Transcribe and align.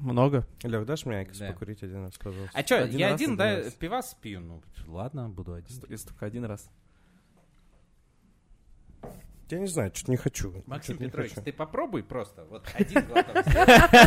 Много? 0.00 0.46
Лёх, 0.62 0.86
дашь 0.86 1.04
мне 1.04 1.18
IQOS 1.18 1.38
Да. 1.38 1.52
покурить 1.52 1.82
один 1.82 2.04
раз, 2.04 2.14
пожалуйста? 2.16 2.50
А 2.58 2.62
чё, 2.62 2.82
Один 2.84 2.98
я 2.98 3.10
раз, 3.10 3.14
один, 3.20 3.36
да, 3.36 3.56
раз. 3.56 3.72
пивас 3.74 4.16
пью? 4.20 4.40
Ну, 4.40 4.62
ладно, 4.88 5.28
буду 5.28 5.52
один. 5.54 5.76
Если 5.88 6.08
только 6.08 6.26
один 6.26 6.44
раз. 6.44 6.68
Я 9.50 9.58
не 9.58 9.66
знаю, 9.66 9.90
что-то 9.92 10.12
не 10.12 10.16
хочу. 10.16 10.62
Максим 10.66 10.94
Чё-то 10.94 11.04
не 11.04 11.10
Петрович, 11.10 11.30
хочу. 11.32 11.44
ты 11.44 11.52
попробуй 11.52 12.04
просто. 12.04 12.44
Вот 12.44 12.64
один 12.74 13.04
глоток. 13.04 13.34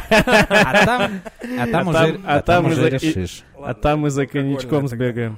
А 0.09 0.85
там, 0.85 1.21
а 1.59 1.67
там 1.67 1.90
А 1.90 1.92
уже, 1.92 2.21
а 2.25 2.35
а 2.37 2.41
там 2.41 2.65
уже 2.67 2.89
решишь. 2.89 3.44
а 3.57 3.73
там 3.73 3.99
мы 3.99 4.10
за 4.10 4.25
коньячком 4.25 4.87
сбегаем. 4.87 5.37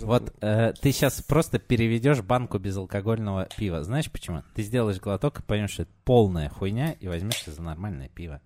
Вот 0.00 0.34
э, 0.40 0.72
ты 0.80 0.90
сейчас 0.92 1.22
просто 1.22 1.58
переведешь 1.60 2.20
банку 2.20 2.58
безалкогольного 2.58 3.48
пива. 3.56 3.82
Знаешь 3.84 4.10
почему? 4.10 4.42
Ты 4.54 4.62
сделаешь 4.62 4.98
глоток 5.00 5.38
и 5.40 5.42
поймешь, 5.42 5.70
что 5.70 5.82
это 5.82 5.92
полная 6.04 6.48
хуйня, 6.48 6.92
и 6.92 7.06
возьмешься 7.08 7.52
за 7.52 7.62
нормальное 7.62 8.08
пиво. 8.08 8.40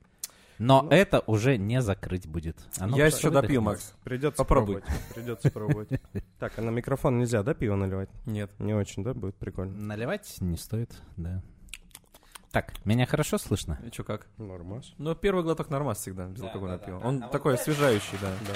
Но 0.58 0.82
Ну. 0.82 0.90
это 0.90 1.20
уже 1.26 1.56
не 1.58 1.80
закрыть 1.82 2.26
будет. 2.28 2.56
Оно 2.78 2.96
Я 2.96 3.06
еще 3.06 3.28
выдохнется. 3.30 3.60
Макс. 3.60 3.94
Придется 4.04 4.36
Попробуй. 4.38 4.80
пробовать. 4.82 5.14
Придется 5.14 5.50
пробовать. 5.50 5.88
Так, 6.38 6.58
а 6.58 6.62
на 6.62 6.70
микрофон 6.70 7.18
нельзя, 7.18 7.42
да, 7.42 7.54
пиво 7.54 7.76
наливать? 7.76 8.10
Нет. 8.26 8.50
Не 8.58 8.74
очень, 8.74 9.02
да, 9.04 9.14
будет 9.14 9.36
прикольно. 9.36 9.72
Наливать 9.76 10.36
не 10.40 10.56
стоит, 10.56 10.90
да. 11.16 11.42
Так, 12.50 12.74
меня 12.84 13.06
хорошо 13.06 13.38
слышно? 13.38 13.78
И 13.86 13.90
чё, 13.90 14.04
как? 14.04 14.26
Нормас. 14.36 14.92
Ну, 14.98 15.14
первый 15.14 15.42
глоток 15.42 15.70
нормас 15.70 15.98
всегда, 15.98 16.26
безалкогольное 16.26 16.78
да, 16.78 16.84
пиво. 16.84 17.00
да. 17.00 17.06
Он 17.08 17.22
А 17.24 17.28
такой 17.28 17.54
освежающий, 17.54 18.18
да. 18.20 18.30
Да. 18.46 18.54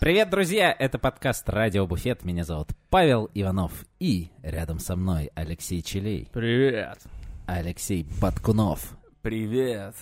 Привет, 0.00 0.30
друзья! 0.30 0.74
Это 0.78 0.98
подкаст 0.98 1.46
«Радио 1.48 1.86
Буфет». 1.86 2.24
Меня 2.24 2.44
зовут 2.44 2.68
Павел 2.88 3.30
Иванов. 3.34 3.84
И 3.98 4.30
рядом 4.42 4.78
со 4.78 4.96
мной 4.96 5.30
Алексей 5.34 5.82
Челей, 5.82 6.28
Привет. 6.32 6.98
Алексей 7.46 8.06
Баткунов. 8.20 8.96
Привет. 9.20 9.94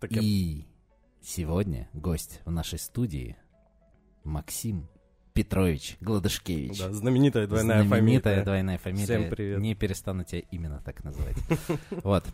Так 0.00 0.12
я- 0.12 0.20
И 0.22 0.64
сегодня 1.20 1.88
гость 1.92 2.40
в 2.46 2.50
нашей 2.50 2.78
студии 2.78 3.36
Максим 4.22 4.88
Петрович 5.34 5.98
Гладышкевич. 6.00 6.78
Да, 6.78 6.92
знаменитая 6.92 7.46
двойная 7.46 7.82
Знаменитая 7.84 8.22
фамилия. 8.22 8.44
двойная 8.44 8.78
фамилия. 8.78 9.04
Всем 9.04 9.30
привет. 9.30 9.60
Не 9.60 9.74
перестану 9.74 10.24
тебя 10.24 10.42
именно 10.50 10.80
так 10.82 11.04
называть. 11.04 11.36
Вот. 12.02 12.24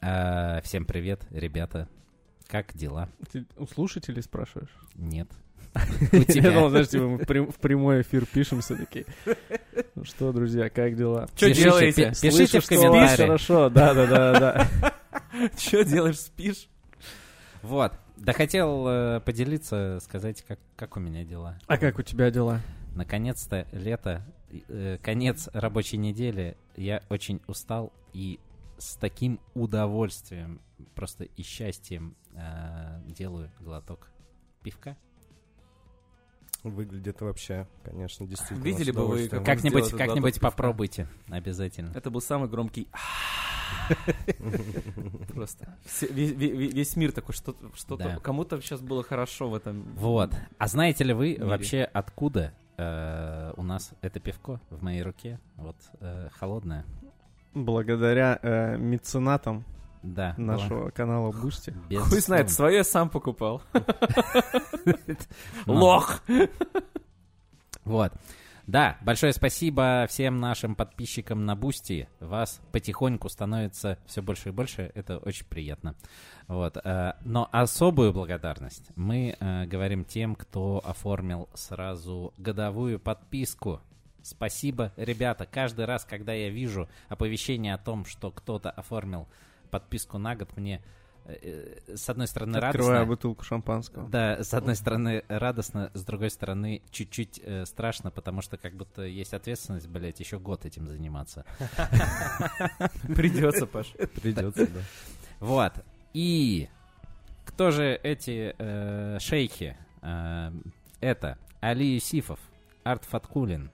А, 0.00 0.62
Всем 0.62 0.86
привет, 0.86 1.26
ребята. 1.30 1.88
Как 2.46 2.74
дела? 2.74 3.10
Ты 3.32 3.46
у 3.58 3.66
слушателей 3.66 4.22
спрашиваешь? 4.22 4.74
Нет. 4.94 5.28
Я 6.28 6.52
думал, 6.52 6.70
знаешь, 6.70 6.88
типа 6.88 7.04
мы 7.04 7.18
в 7.18 7.26
прям- 7.26 7.50
в 7.50 7.56
прямой 7.56 8.02
эфир 8.02 8.26
пишемся 8.26 8.76
такие. 8.76 9.06
Ну 9.94 10.04
что, 10.04 10.32
друзья, 10.32 10.68
как 10.70 10.96
дела? 10.96 11.28
Что 11.34 11.50
делаете? 11.52 12.10
пи- 12.10 12.20
Пишите 12.30 12.60
в 12.60 12.66
комментариях. 12.66 13.16
Хорошо, 13.16 13.68
да-да-да. 13.70 14.68
Что 15.58 15.84
делаешь, 15.84 16.20
спишь? 16.20 16.68
Вот. 17.62 17.92
Да 18.16 18.32
хотел 18.32 18.86
э, 18.88 19.20
поделиться, 19.20 19.98
сказать, 20.02 20.42
как, 20.46 20.60
как 20.76 20.96
у 20.96 21.00
меня 21.00 21.24
дела. 21.24 21.58
А 21.66 21.76
как 21.76 21.98
у 21.98 22.02
тебя 22.02 22.30
дела? 22.30 22.60
Наконец-то 22.94 23.66
лето, 23.72 24.24
э, 24.68 24.98
конец 25.02 25.48
рабочей 25.52 25.96
недели. 25.96 26.56
Я 26.76 27.02
очень 27.08 27.40
устал 27.48 27.92
и 28.12 28.38
с 28.78 28.94
таким 28.96 29.40
удовольствием, 29.54 30.60
просто 30.94 31.24
и 31.24 31.42
счастьем 31.42 32.14
э, 32.34 33.00
делаю 33.06 33.50
глоток 33.58 34.08
пивка. 34.62 34.96
Выглядит 36.64 37.20
вообще, 37.20 37.66
конечно, 37.84 38.26
действительно. 38.26 38.64
Видели 38.64 38.90
бы 38.90 39.06
вы, 39.06 39.28
как- 39.28 39.44
Как-нибудь, 39.44 39.90
как-нибудь 39.90 40.40
попробуйте, 40.40 41.06
обязательно. 41.28 41.92
Это 41.94 42.10
был 42.10 42.20
самый 42.20 42.48
громкий 42.48 42.88
Просто. 45.34 45.76
Ве- 46.00 46.34
ве- 46.34 46.72
Весь 46.72 46.96
мир 46.96 47.12
такой, 47.12 47.34
что- 47.34 47.54
что-то... 47.74 48.18
Кому-то 48.22 48.60
сейчас 48.60 48.80
было 48.80 49.02
хорошо 49.02 49.48
в 49.48 49.54
этом. 49.54 49.82
Вот. 49.96 50.32
А 50.58 50.66
знаете 50.68 51.04
ли 51.04 51.12
вы 51.12 51.36
вообще 51.40 51.82
откуда 51.84 52.54
э, 52.76 53.52
у 53.56 53.62
нас 53.62 53.92
это 54.00 54.20
пивко 54.20 54.60
в 54.70 54.82
моей 54.82 55.02
руке? 55.02 55.38
Вот 55.56 55.76
э, 56.00 56.28
холодное. 56.32 56.84
Благодаря 57.54 58.38
э, 58.42 58.76
меценатам 58.78 59.64
Да. 60.04 60.34
была 60.36 60.56
нашего 60.56 60.90
канала 60.90 61.32
Boosty. 61.32 61.74
Хуй 61.88 62.20
знает, 62.20 62.50
свое 62.50 62.76
я 62.78 62.84
сам 62.84 63.08
покупал. 63.08 63.62
Лох! 65.66 66.20
Вот. 67.84 68.12
Да, 68.66 68.96
большое 69.02 69.34
спасибо 69.34 70.06
всем 70.08 70.38
нашим 70.40 70.74
подписчикам 70.74 71.44
на 71.44 71.54
Boosty. 71.54 72.08
Вас 72.20 72.62
потихоньку 72.72 73.28
становится 73.28 73.98
все 74.06 74.22
больше 74.22 74.48
и 74.48 74.52
больше. 74.52 74.90
Это 74.94 75.18
очень 75.18 75.44
приятно. 75.46 75.94
Вот. 76.48 76.78
э, 76.82 77.12
Но 77.24 77.48
особую 77.52 78.14
благодарность 78.14 78.86
мы 78.96 79.36
э, 79.38 79.66
говорим 79.66 80.04
тем, 80.06 80.34
кто 80.34 80.82
оформил 80.84 81.50
сразу 81.52 82.32
годовую 82.38 82.98
подписку. 83.00 83.80
Спасибо, 84.22 84.92
ребята. 84.96 85.44
Каждый 85.44 85.84
раз, 85.84 86.06
когда 86.06 86.32
я 86.32 86.48
вижу 86.48 86.88
оповещение 87.10 87.74
о 87.74 87.78
том, 87.78 88.06
что 88.06 88.30
кто-то 88.30 88.70
оформил 88.70 89.28
подписку 89.74 90.18
на 90.18 90.36
год, 90.36 90.56
мне 90.56 90.80
э, 91.24 91.34
э, 91.88 91.96
с 91.96 92.08
одной 92.08 92.28
стороны 92.28 92.58
Открываю 92.58 92.92
радостно. 92.92 93.06
бутылку 93.06 93.42
шампанского. 93.42 94.08
Да, 94.08 94.44
с 94.44 94.54
одной 94.54 94.76
стороны 94.76 95.24
радостно, 95.26 95.90
с 95.94 96.04
другой 96.04 96.30
стороны 96.30 96.80
чуть-чуть 96.92 97.40
э, 97.42 97.66
страшно, 97.66 98.12
потому 98.12 98.40
что 98.40 98.56
как 98.56 98.74
будто 98.74 99.02
есть 99.02 99.34
ответственность, 99.34 99.88
блядь, 99.88 100.20
еще 100.20 100.38
год 100.38 100.64
этим 100.64 100.86
заниматься. 100.86 101.44
Придется, 103.16 103.66
Паш. 103.66 103.88
Придется, 104.22 104.68
да. 104.68 104.80
Вот. 105.40 105.72
И 106.12 106.68
кто 107.44 107.72
же 107.72 107.98
эти 108.00 108.54
э, 108.56 109.18
шейхи? 109.18 109.76
Э, 110.02 110.52
это 111.00 111.36
Али 111.60 111.94
Юсифов, 111.94 112.38
Арт 112.84 113.06
Фаткулин, 113.06 113.72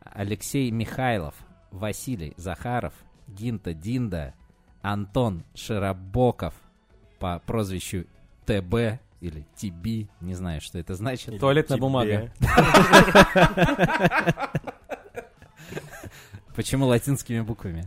Алексей 0.00 0.70
Михайлов, 0.70 1.34
Василий 1.70 2.32
Захаров, 2.38 2.94
Гинта 3.28 3.74
Динда, 3.74 4.32
Антон 4.86 5.42
Широбоков 5.56 6.54
по 7.18 7.40
прозвищу 7.44 8.04
ТБ 8.44 9.00
или 9.20 9.44
ТБ, 9.56 10.08
не 10.20 10.34
знаю, 10.34 10.60
что 10.60 10.78
это 10.78 10.94
значит. 10.94 11.40
Туалетная 11.40 11.76
Тебе. 11.76 11.80
бумага. 11.82 12.32
Почему 16.54 16.86
латинскими 16.86 17.40
буквами? 17.40 17.84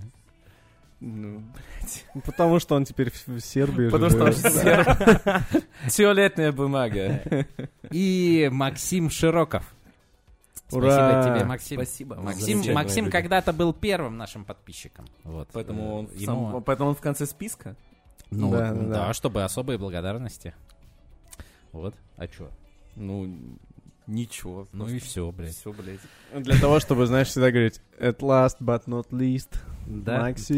Ну, 0.99 1.41
Ну, 2.13 2.21
Потому 2.25 2.59
что 2.59 2.75
он 2.75 2.83
теперь 2.83 3.11
в 3.11 3.27
в 3.27 3.39
Сербии 3.39 3.87
Потому 3.87 4.09
что 4.09 4.25
он 4.25 4.33
серб. 4.33 4.85
Туалетная 5.95 6.51
бумага. 6.51 7.21
И 7.91 8.49
Максим 8.51 9.09
Широков. 9.09 9.63
Ура! 10.71 10.91
Спасибо 10.91 11.35
тебе, 11.37 11.45
Максим. 11.45 11.77
Спасибо. 11.77 12.15
Максим, 12.15 12.73
Максим 12.73 13.09
когда-то 13.09 13.53
был 13.53 13.73
первым 13.73 14.17
нашим 14.17 14.45
подписчиком. 14.45 15.05
Вот. 15.23 15.49
Поэтому 15.53 15.95
он, 15.95 16.05
Э, 16.05 16.09
в 16.09 16.15
ему- 16.17 16.51
сам- 16.51 16.63
поэтому 16.63 16.89
он 16.89 16.95
в 16.95 17.01
конце 17.01 17.25
списка. 17.25 17.75
Ну, 18.31 18.51
Да, 18.51 18.71
да, 18.71 18.73
да, 18.73 18.85
да. 19.07 19.13
чтобы 19.13 19.43
особые 19.43 19.77
благодарности. 19.79 20.53
Вот. 21.71 21.95
А 22.17 22.27
чё? 22.27 22.49
Ну, 22.95 23.35
ничего. 24.05 24.67
Ну 24.73 24.87
и 24.87 24.99
все, 24.99 25.31
блядь. 25.31 25.55
Все, 25.55 25.71
блядь. 25.73 25.99
Для 26.33 26.59
того, 26.59 26.79
чтобы, 26.79 27.07
знаешь, 27.07 27.27
всегда 27.29 27.49
говорить 27.51 27.81
at 27.99 28.17
last 28.19 28.57
but 28.59 28.85
not 28.85 29.09
least, 29.09 29.57
Да. 29.87 30.21
Максим. 30.21 30.57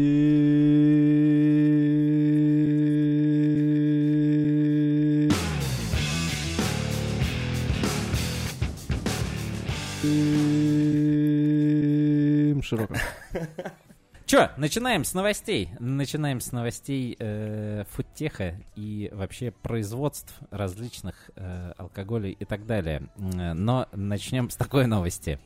Широко. 12.72 12.94
Чё, 14.24 14.48
начинаем 14.56 15.04
с 15.04 15.12
новостей. 15.12 15.68
Начинаем 15.78 16.40
с 16.40 16.52
новостей 16.52 17.16
э, 17.18 17.84
фудтеха 17.90 18.54
и 18.76 19.10
вообще 19.12 19.50
производств 19.50 20.34
различных 20.50 21.30
э, 21.36 21.74
алкоголей 21.76 22.30
и 22.30 22.46
так 22.46 22.64
далее. 22.64 23.10
Но 23.18 23.88
начнем 23.92 24.48
с 24.48 24.56
такой 24.56 24.86
новости. 24.86 25.38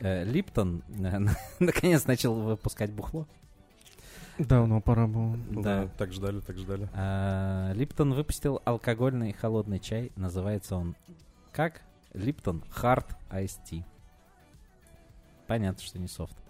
Э, 0.00 0.24
Липтон 0.24 0.82
э, 0.88 1.20
наконец 1.60 2.06
начал 2.06 2.34
выпускать 2.34 2.90
бухло. 2.90 3.28
Давно 4.40 4.80
пора 4.80 5.06
было. 5.06 5.38
Да, 5.50 5.86
так 5.96 6.12
ждали, 6.12 6.40
так 6.40 6.58
ждали. 6.58 6.88
А, 6.92 7.70
Липтон 7.74 8.14
выпустил 8.14 8.60
алкогольный 8.64 9.32
холодный 9.32 9.78
чай. 9.78 10.10
Называется 10.16 10.74
он 10.74 10.96
как? 11.52 11.82
Липтон 12.14 12.64
Hard 12.74 13.14
Iced 13.30 13.60
Tea. 13.70 13.84
Понятно, 15.46 15.80
что 15.80 16.00
не 16.00 16.08
софт. 16.08 16.43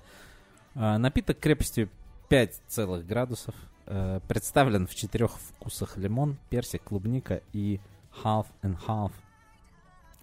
А, 0.75 0.99
напиток 0.99 1.39
крепостью 1.39 1.89
5 2.29 2.63
целых 2.69 3.07
градусов. 3.07 3.55
Э, 3.87 4.21
представлен 4.29 4.87
в 4.87 4.95
четырех 4.95 5.39
вкусах 5.39 5.97
лимон, 5.99 6.39
персик, 6.49 6.83
клубника 6.85 7.43
и 7.53 7.81
half 8.23 8.47
and 8.63 8.79
half. 8.87 9.13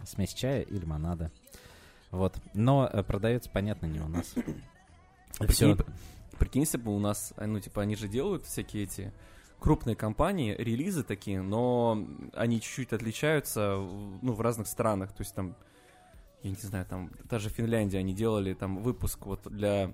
Смесь 0.03 0.33
чая 0.33 0.61
и 0.61 0.77
лимонада. 0.77 1.31
Вот. 2.09 2.35
Но 2.53 2.89
э, 2.91 3.03
продается, 3.03 3.49
понятно, 3.49 3.85
не 3.85 3.99
у 3.99 4.07
нас. 4.07 4.33
А 5.39 5.47
Всё. 5.47 5.77
Прикинь, 6.37 6.63
если 6.63 6.77
бы 6.77 6.93
у 6.93 6.99
нас, 6.99 7.33
а, 7.37 7.47
ну, 7.47 7.59
типа, 7.59 7.83
они 7.83 7.95
же 7.95 8.09
делают 8.09 8.45
всякие 8.45 8.83
эти 8.83 9.13
крупные 9.59 9.95
компании, 9.95 10.53
релизы 10.57 11.03
такие, 11.03 11.41
но 11.41 12.05
они 12.33 12.59
чуть-чуть 12.59 12.91
отличаются, 12.91 13.77
ну, 14.21 14.33
в 14.33 14.41
разных 14.41 14.67
странах. 14.67 15.13
То 15.13 15.21
есть 15.21 15.33
там, 15.33 15.55
я 16.43 16.49
не 16.49 16.55
знаю, 16.57 16.85
там, 16.85 17.11
даже 17.23 17.49
в 17.49 17.53
Финляндии 17.53 17.97
они 17.97 18.13
делали 18.13 18.53
там 18.53 18.79
выпуск 18.79 19.25
вот 19.25 19.41
для 19.45 19.93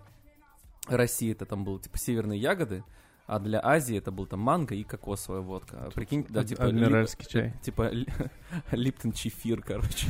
России 0.96 1.32
это 1.32 1.46
там 1.46 1.64
было, 1.66 1.80
типа, 1.80 1.98
северные 1.98 2.40
ягоды, 2.40 2.84
а 3.26 3.40
для 3.40 3.60
Азии 3.64 3.98
это 3.98 4.12
был 4.12 4.26
там 4.26 4.40
манго 4.40 4.74
и 4.76 4.84
кокосовая 4.84 5.42
водка. 5.42 5.78
А 5.88 5.92
Прикинь, 5.92 6.26
да, 6.30 6.44
типа, 6.46 6.66
Адмиральский 6.66 7.26
чай. 7.28 7.48
лип- 7.50 7.62
типа 7.62 7.90
ли- 7.90 8.08
Липтон 8.72 9.12
чефир, 9.12 9.62
короче. 9.62 10.08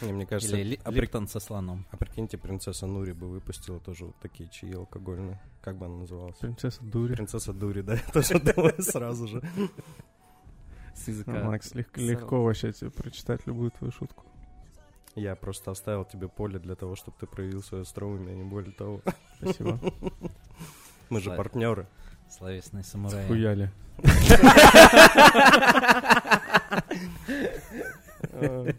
Не, 0.00 0.12
мне 0.12 0.26
кажется, 0.26 0.56
Или 0.56 0.70
ли- 0.70 0.80
а, 0.84 0.92
при- 0.92 1.00
Липтон 1.00 1.26
со 1.26 1.40
слоном. 1.40 1.84
а 1.90 1.96
прикиньте, 1.96 2.38
принцесса 2.38 2.86
Нури 2.86 3.12
бы 3.14 3.28
выпустила 3.28 3.80
тоже 3.80 4.04
вот 4.04 4.14
такие 4.20 4.48
чаи 4.48 4.72
алкогольные. 4.74 5.40
Как 5.60 5.76
бы 5.76 5.86
она 5.86 5.96
называлась? 5.96 6.36
Принцесса 6.36 6.84
Дури. 6.84 7.14
Принцесса 7.16 7.52
Дури, 7.52 7.80
да, 7.82 7.94
я 7.94 8.12
тоже 8.12 8.38
думаю 8.38 8.74
сразу 8.80 9.26
же. 9.26 9.42
С 10.94 11.08
языка. 11.08 11.32
Ну, 11.32 11.44
Макс, 11.46 11.74
легко 11.74 12.42
вообще 12.44 12.72
тебе 12.72 12.90
прочитать 12.90 13.44
любую 13.46 13.72
твою 13.72 13.90
шутку. 13.92 14.24
Я 15.16 15.34
просто 15.34 15.72
оставил 15.72 16.04
тебе 16.04 16.28
поле 16.28 16.60
для 16.60 16.76
того, 16.76 16.94
чтобы 16.94 17.16
ты 17.18 17.26
проявил 17.26 17.60
свое 17.62 17.82
остроумие, 17.82 18.34
а 18.34 18.36
не 18.36 18.44
более 18.44 18.72
того. 18.72 19.02
Спасибо. 19.40 19.78
Мы 21.10 21.20
же 21.20 21.30
партнеры. 21.30 21.86
Словесный 22.30 22.84
самурай. 22.84 23.26
Хуяли. 23.26 23.70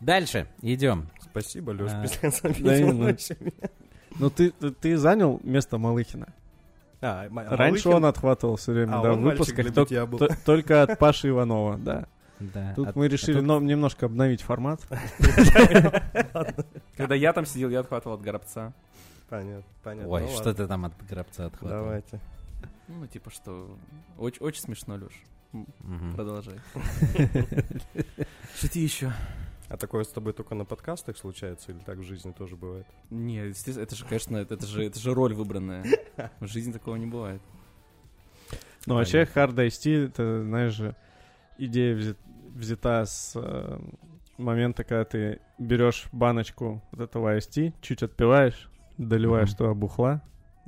Дальше 0.00 0.46
идем. 0.60 1.08
Спасибо, 1.22 1.70
Леш, 1.72 1.90
А, 1.92 2.00
меня. 3.40 3.52
Ну 4.18 4.30
ты, 4.30 4.50
ты, 4.50 4.70
занял 4.96 5.40
место 5.42 5.78
Малыхина. 5.78 6.28
А, 7.00 7.26
Раньше 7.28 7.88
Малыхин- 7.88 7.94
он 7.96 8.04
отхватывал 8.06 8.56
все 8.56 8.72
время, 8.72 8.98
А, 8.98 9.02
да, 9.02 9.12
в 9.12 9.20
выпусках. 9.20 9.64
для 9.64 9.72
тол- 9.72 9.84
битья 9.84 10.06
был. 10.06 10.18
то- 10.18 10.36
Только 10.44 10.82
от 10.82 10.98
Паши 10.98 11.28
Иванова, 11.28 11.76
да. 11.76 12.06
Да. 12.52 12.74
Тут 12.74 12.88
А- 12.88 12.92
мы 12.94 13.08
решили 13.08 13.36
а 13.36 13.38
тут- 13.38 13.46
но- 13.46 13.60
немножко 13.60 14.06
обновить 14.06 14.42
формат. 14.42 14.80
Когда 16.96 17.14
я 17.14 17.32
там 17.32 17.46
сидел, 17.46 17.70
я 17.70 17.80
отхватывал 17.80 18.16
от 18.16 18.22
горобца. 18.22 18.72
Понятно, 19.28 19.64
понятно. 19.82 20.10
Ой, 20.10 20.22
Ну 20.22 20.28
что 20.28 20.54
ты 20.54 20.66
там 20.66 20.84
от 20.84 20.92
гробца 21.06 21.46
отхватывал? 21.46 21.84
Давайте. 21.84 22.20
Ну, 22.88 23.06
типа, 23.06 23.30
что... 23.30 23.76
Очень, 24.18 24.42
очень 24.42 24.62
смешно, 24.62 24.96
Леш. 24.96 25.12
Продолжай. 26.14 26.58
Шути 28.60 28.80
еще. 28.80 29.12
А 29.68 29.76
такое 29.76 30.04
с 30.04 30.08
тобой 30.08 30.32
только 30.34 30.54
на 30.54 30.64
подкастах 30.64 31.16
случается 31.16 31.72
или 31.72 31.78
так 31.78 31.98
в 31.98 32.02
жизни 32.02 32.32
тоже 32.32 32.56
бывает? 32.56 32.86
Не, 33.10 33.48
естественно, 33.48 33.84
это 33.84 33.96
же, 33.96 34.04
конечно, 34.04 34.36
это, 34.36 34.54
это 34.54 34.66
же, 34.66 34.84
это 34.84 34.98
же 35.00 35.14
роль 35.14 35.34
выбранная. 35.34 35.84
В 36.40 36.46
жизни 36.46 36.72
такого 36.72 36.96
не 36.96 37.06
бывает. 37.06 37.40
Ну, 38.86 38.96
вообще, 38.96 39.22
Hard 39.22 39.54
Tea, 39.54 40.08
это, 40.08 40.42
знаешь 40.44 40.74
же, 40.74 40.94
идея 41.56 41.96
взя- 41.96 42.16
взята 42.54 43.04
с 43.04 43.32
э, 43.36 43.78
момента, 44.38 44.84
когда 44.84 45.04
ты 45.04 45.40
берешь 45.58 46.06
баночку 46.12 46.82
вот 46.92 47.00
этого 47.00 47.36
Tea, 47.38 47.72
чуть 47.80 48.02
отпиваешь, 48.02 48.70
доливаешь 48.98 49.50
Мгм. 49.50 49.56
туда 49.58 49.74
бухла, 49.74 50.22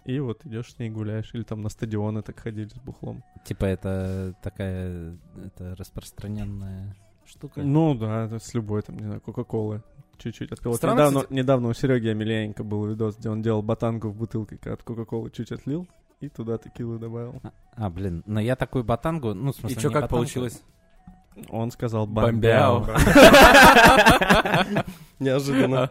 и 0.05 0.19
вот 0.21 0.44
идешь 0.47 0.73
с 0.75 0.79
ней 0.79 0.91
гуляешь. 0.91 1.31
Или 1.35 1.43
там 1.43 1.62
на 1.62 1.69
стадионы 1.69 2.23
так 2.23 2.38
ходили 2.38 2.69
с 2.69 2.75
бухлом. 2.79 3.25
Типа 3.44 3.65
это 3.65 4.35
такая 4.43 5.17
это 5.44 5.75
распространенная 5.77 6.94
штука. 7.27 7.62
Ну 7.62 7.94
да, 7.94 8.27
это 8.27 8.39
с 8.39 8.55
любой, 8.55 8.82
там, 8.82 8.97
не 8.97 9.05
знаю, 9.05 9.21
Кока-Колы. 9.21 9.82
Чуть-чуть 10.19 10.50
отпил. 10.53 10.71
Вот 10.71 10.79
Странно, 10.79 10.94
недавно, 11.00 11.21
кстати- 11.21 11.35
недавно 11.37 11.69
у 11.69 11.75
Сереги 11.75 12.09
Амельяненко 12.09 12.65
был 12.65 12.87
видос, 12.87 13.17
где 13.19 13.29
он 13.29 13.43
делал 13.43 13.62
ботанку 13.62 14.09
в 14.09 14.17
бутылке, 14.17 14.56
когда 14.56 14.75
от 14.75 14.82
Кока-Колы 14.82 15.31
чуть 15.31 15.53
отлил, 15.53 15.87
и 16.21 16.29
туда 16.31 16.56
текилу 16.56 16.99
добавил. 16.99 17.41
А, 17.43 17.53
А, 17.75 17.91
блин, 17.91 18.23
но 18.27 18.41
я 18.41 18.56
такую 18.56 18.82
ботангу, 18.85 19.35
ну, 19.35 19.53
в 19.53 19.56
И 19.56 19.61
смысле, 19.61 19.79
что, 19.79 19.89
не 19.89 19.93
как 19.93 20.03
ботангу. 20.05 20.17
получилось? 20.17 20.62
Он 21.50 21.71
сказал 21.71 22.06
Бомбяу. 22.06 22.81
бомбяу. 22.81 22.97
Неожиданно. 25.19 25.91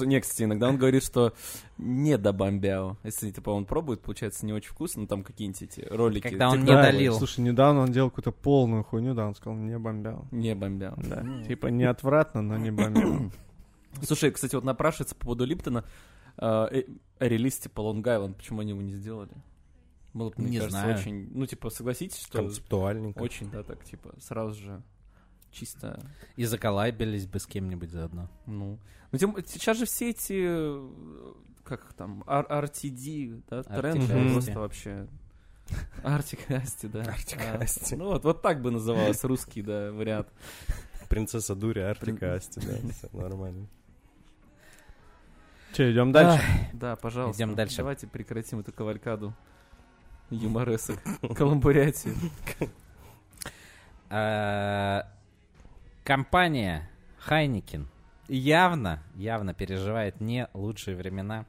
Не, 0.00 0.20
кстати, 0.20 0.42
иногда 0.42 0.68
он 0.68 0.76
говорит, 0.76 1.02
что 1.04 1.32
не 1.78 2.18
добомбяу. 2.18 2.98
Если, 3.04 3.30
типа, 3.30 3.50
он 3.50 3.64
пробует, 3.64 4.00
получается 4.02 4.44
не 4.46 4.52
очень 4.52 4.70
вкусно, 4.70 5.02
но 5.02 5.06
там 5.06 5.22
какие-нибудь 5.22 5.62
эти 5.62 5.86
ролики. 5.90 6.28
Когда 6.28 6.50
он 6.50 6.64
не 6.64 6.72
долил. 6.72 7.14
Слушай, 7.14 7.40
недавно 7.40 7.80
он 7.80 7.92
делал 7.92 8.10
какую-то 8.10 8.32
полную 8.32 8.84
хуйню, 8.84 9.14
да, 9.14 9.26
он 9.26 9.34
сказал, 9.34 9.58
не 9.58 9.78
бомбяу. 9.78 10.26
Не 10.30 10.54
бомбяу. 10.54 10.94
Да, 10.98 11.22
Ну. 11.22 11.44
типа 11.44 11.68
не 11.68 11.84
отвратно, 11.84 12.42
но 12.42 12.56
не 12.56 12.70
бомбяу. 12.70 13.30
Слушай, 14.02 14.30
кстати, 14.30 14.54
вот 14.54 14.64
напрашивается 14.64 15.14
по 15.14 15.22
поводу 15.24 15.44
Липтона 15.44 15.84
э, 16.38 16.66
э, 16.70 16.82
релиз 17.18 17.58
типа 17.58 17.80
Лонг 17.80 18.06
Айленд, 18.06 18.36
почему 18.36 18.60
они 18.60 18.70
его 18.70 18.82
не 18.82 18.92
сделали? 18.92 19.30
Было 20.12 20.30
бы, 20.30 20.34
мне 20.38 20.50
Не 20.50 20.56
кажется, 20.58 20.78
знаю. 20.80 20.98
очень... 20.98 21.28
Ну, 21.32 21.46
типа, 21.46 21.70
согласитесь, 21.70 22.18
что 22.20 22.38
Концептуальненько. 22.38 23.18
очень, 23.22 23.50
да, 23.50 23.62
так, 23.62 23.84
типа, 23.84 24.14
сразу 24.20 24.54
же 24.60 24.82
чисто, 25.52 26.00
И 26.36 26.44
заколайбились 26.44 27.26
бы 27.26 27.38
с 27.38 27.46
кем-нибудь 27.46 27.90
заодно. 27.90 28.28
ну... 28.46 28.78
Ну, 29.12 29.18
тем- 29.18 29.36
сейчас 29.46 29.76
же 29.76 29.86
все 29.86 30.10
эти, 30.10 30.34
э, 30.46 31.32
как 31.64 31.92
там, 31.94 32.22
R- 32.28 32.46
RTD, 32.48 33.42
да, 33.50 33.62
тренды 33.64 33.98
Артикасти. 34.04 34.32
просто 34.32 34.58
вообще... 34.60 35.08
Артикасти, 36.04 36.86
да. 36.86 37.00
Артикасти. 37.02 37.94
А, 37.94 37.96
Ну, 37.98 38.04
вот, 38.06 38.22
вот 38.24 38.42
так 38.42 38.62
бы 38.62 38.70
назывался 38.70 39.26
русский, 39.28 39.62
да, 39.62 39.90
вариант. 39.92 40.28
Принцесса 41.08 41.56
Дури, 41.56 41.80
Артика, 41.80 42.34
Асти, 42.34 42.60
да, 42.60 43.08
нормально. 43.12 43.66
Че, 45.72 45.92
идем 45.92 46.12
дальше? 46.12 46.42
Да, 46.72 46.96
пожалуйста. 46.96 47.42
Идем 47.42 47.54
дальше. 47.54 47.78
Давайте 47.78 48.06
прекратим 48.06 48.60
эту 48.60 48.72
кавалькаду 48.72 49.34
юморесок, 50.30 50.98
каламбурятию. 51.36 52.14
А, 54.08 55.06
Компания 56.04 56.90
Хайникин 57.18 57.86
явно, 58.26 59.02
явно 59.14 59.54
переживает 59.54 60.20
не 60.20 60.48
лучшие 60.54 60.96
времена. 60.96 61.46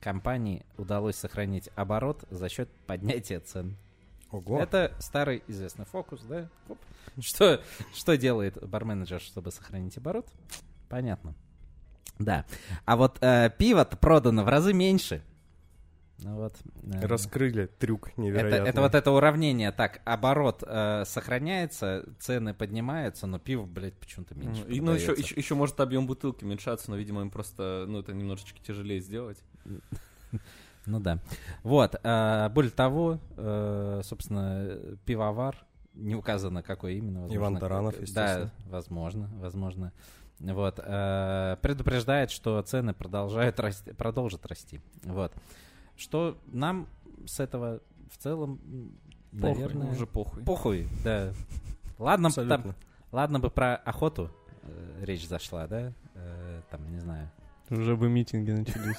Компании 0.00 0.64
удалось 0.76 1.16
сохранить 1.16 1.68
оборот 1.74 2.24
за 2.30 2.48
счет 2.48 2.70
поднятия 2.86 3.40
цен. 3.40 3.76
Ого. 4.30 4.60
Это 4.60 4.94
старый 4.98 5.42
известный 5.48 5.84
фокус, 5.84 6.20
да? 6.22 6.48
Оп. 6.68 6.78
Что, 7.20 7.60
что 7.94 8.16
делает 8.16 8.56
барменеджер, 8.66 9.20
чтобы 9.20 9.50
сохранить 9.50 9.96
оборот? 9.96 10.26
Понятно. 10.88 11.34
Да. 12.18 12.44
А 12.84 12.96
вот 12.96 13.18
э, 13.20 13.50
пиво-то 13.58 13.96
продано 13.96 14.44
в 14.44 14.48
разы 14.48 14.72
меньше. 14.72 15.22
Ну 16.20 16.34
вот. 16.34 16.54
э, 16.82 17.06
Раскрыли 17.06 17.66
трюк 17.78 18.08
это, 18.08 18.20
невероятный. 18.20 18.68
это 18.68 18.80
вот 18.80 18.94
это 18.94 19.10
уравнение. 19.12 19.70
Так, 19.70 20.00
оборот 20.04 20.64
э, 20.66 21.04
сохраняется, 21.06 22.04
цены 22.18 22.54
поднимаются, 22.54 23.26
но 23.26 23.38
пиво, 23.38 23.64
блядь, 23.66 23.94
почему-то 23.94 24.34
меньше. 24.34 24.62
И, 24.68 24.80
ну, 24.80 24.92
еще, 24.92 25.12
еще, 25.12 25.34
еще 25.36 25.54
может 25.54 25.78
объем 25.80 26.06
бутылки 26.06 26.44
уменьшаться, 26.44 26.90
но, 26.90 26.96
видимо, 26.96 27.22
им 27.22 27.30
просто, 27.30 27.84
ну, 27.86 28.00
это 28.00 28.12
немножечко 28.12 28.58
тяжелее 28.60 29.00
сделать. 29.00 29.38
Ну 30.86 31.00
да. 31.00 31.18
Вот. 31.64 31.96
э, 32.02 32.48
более 32.48 32.70
того, 32.70 33.18
э, 33.36 34.00
собственно, 34.04 34.96
пивовар, 35.04 35.54
не 35.92 36.14
указано, 36.14 36.62
какой 36.62 36.96
именно. 36.96 37.20
возможно, 37.22 37.36
Иван 37.36 37.56
Таранов, 37.58 38.00
естественно. 38.00 38.52
Да, 38.64 38.70
возможно, 38.70 39.30
возможно. 39.34 39.92
Вот. 40.40 40.80
э, 40.82 41.56
предупреждает, 41.60 42.30
что 42.30 42.62
цены 42.62 42.94
продолжают 42.94 43.60
расти, 43.60 43.92
продолжат 43.92 44.46
расти. 44.46 44.80
Вот. 45.02 45.34
Что 45.98 46.38
нам 46.46 46.86
с 47.26 47.40
этого 47.40 47.80
в 48.08 48.16
целом, 48.16 48.60
Похуй, 49.32 49.50
наверное... 49.50 49.92
уже 49.92 50.06
похуй. 50.06 50.42
Похуй, 50.44 50.88
да. 51.04 51.34
Ладно, 51.98 52.30
там, 52.30 52.74
ладно 53.10 53.40
бы 53.40 53.50
про 53.50 53.74
охоту 53.74 54.30
э, 54.62 55.04
речь 55.04 55.26
зашла, 55.26 55.66
да? 55.66 55.92
Э, 56.14 56.62
там, 56.70 56.88
не 56.90 57.00
знаю. 57.00 57.28
Уже 57.70 57.96
бы 57.96 58.08
митинги 58.08 58.50
начались. 58.50 58.96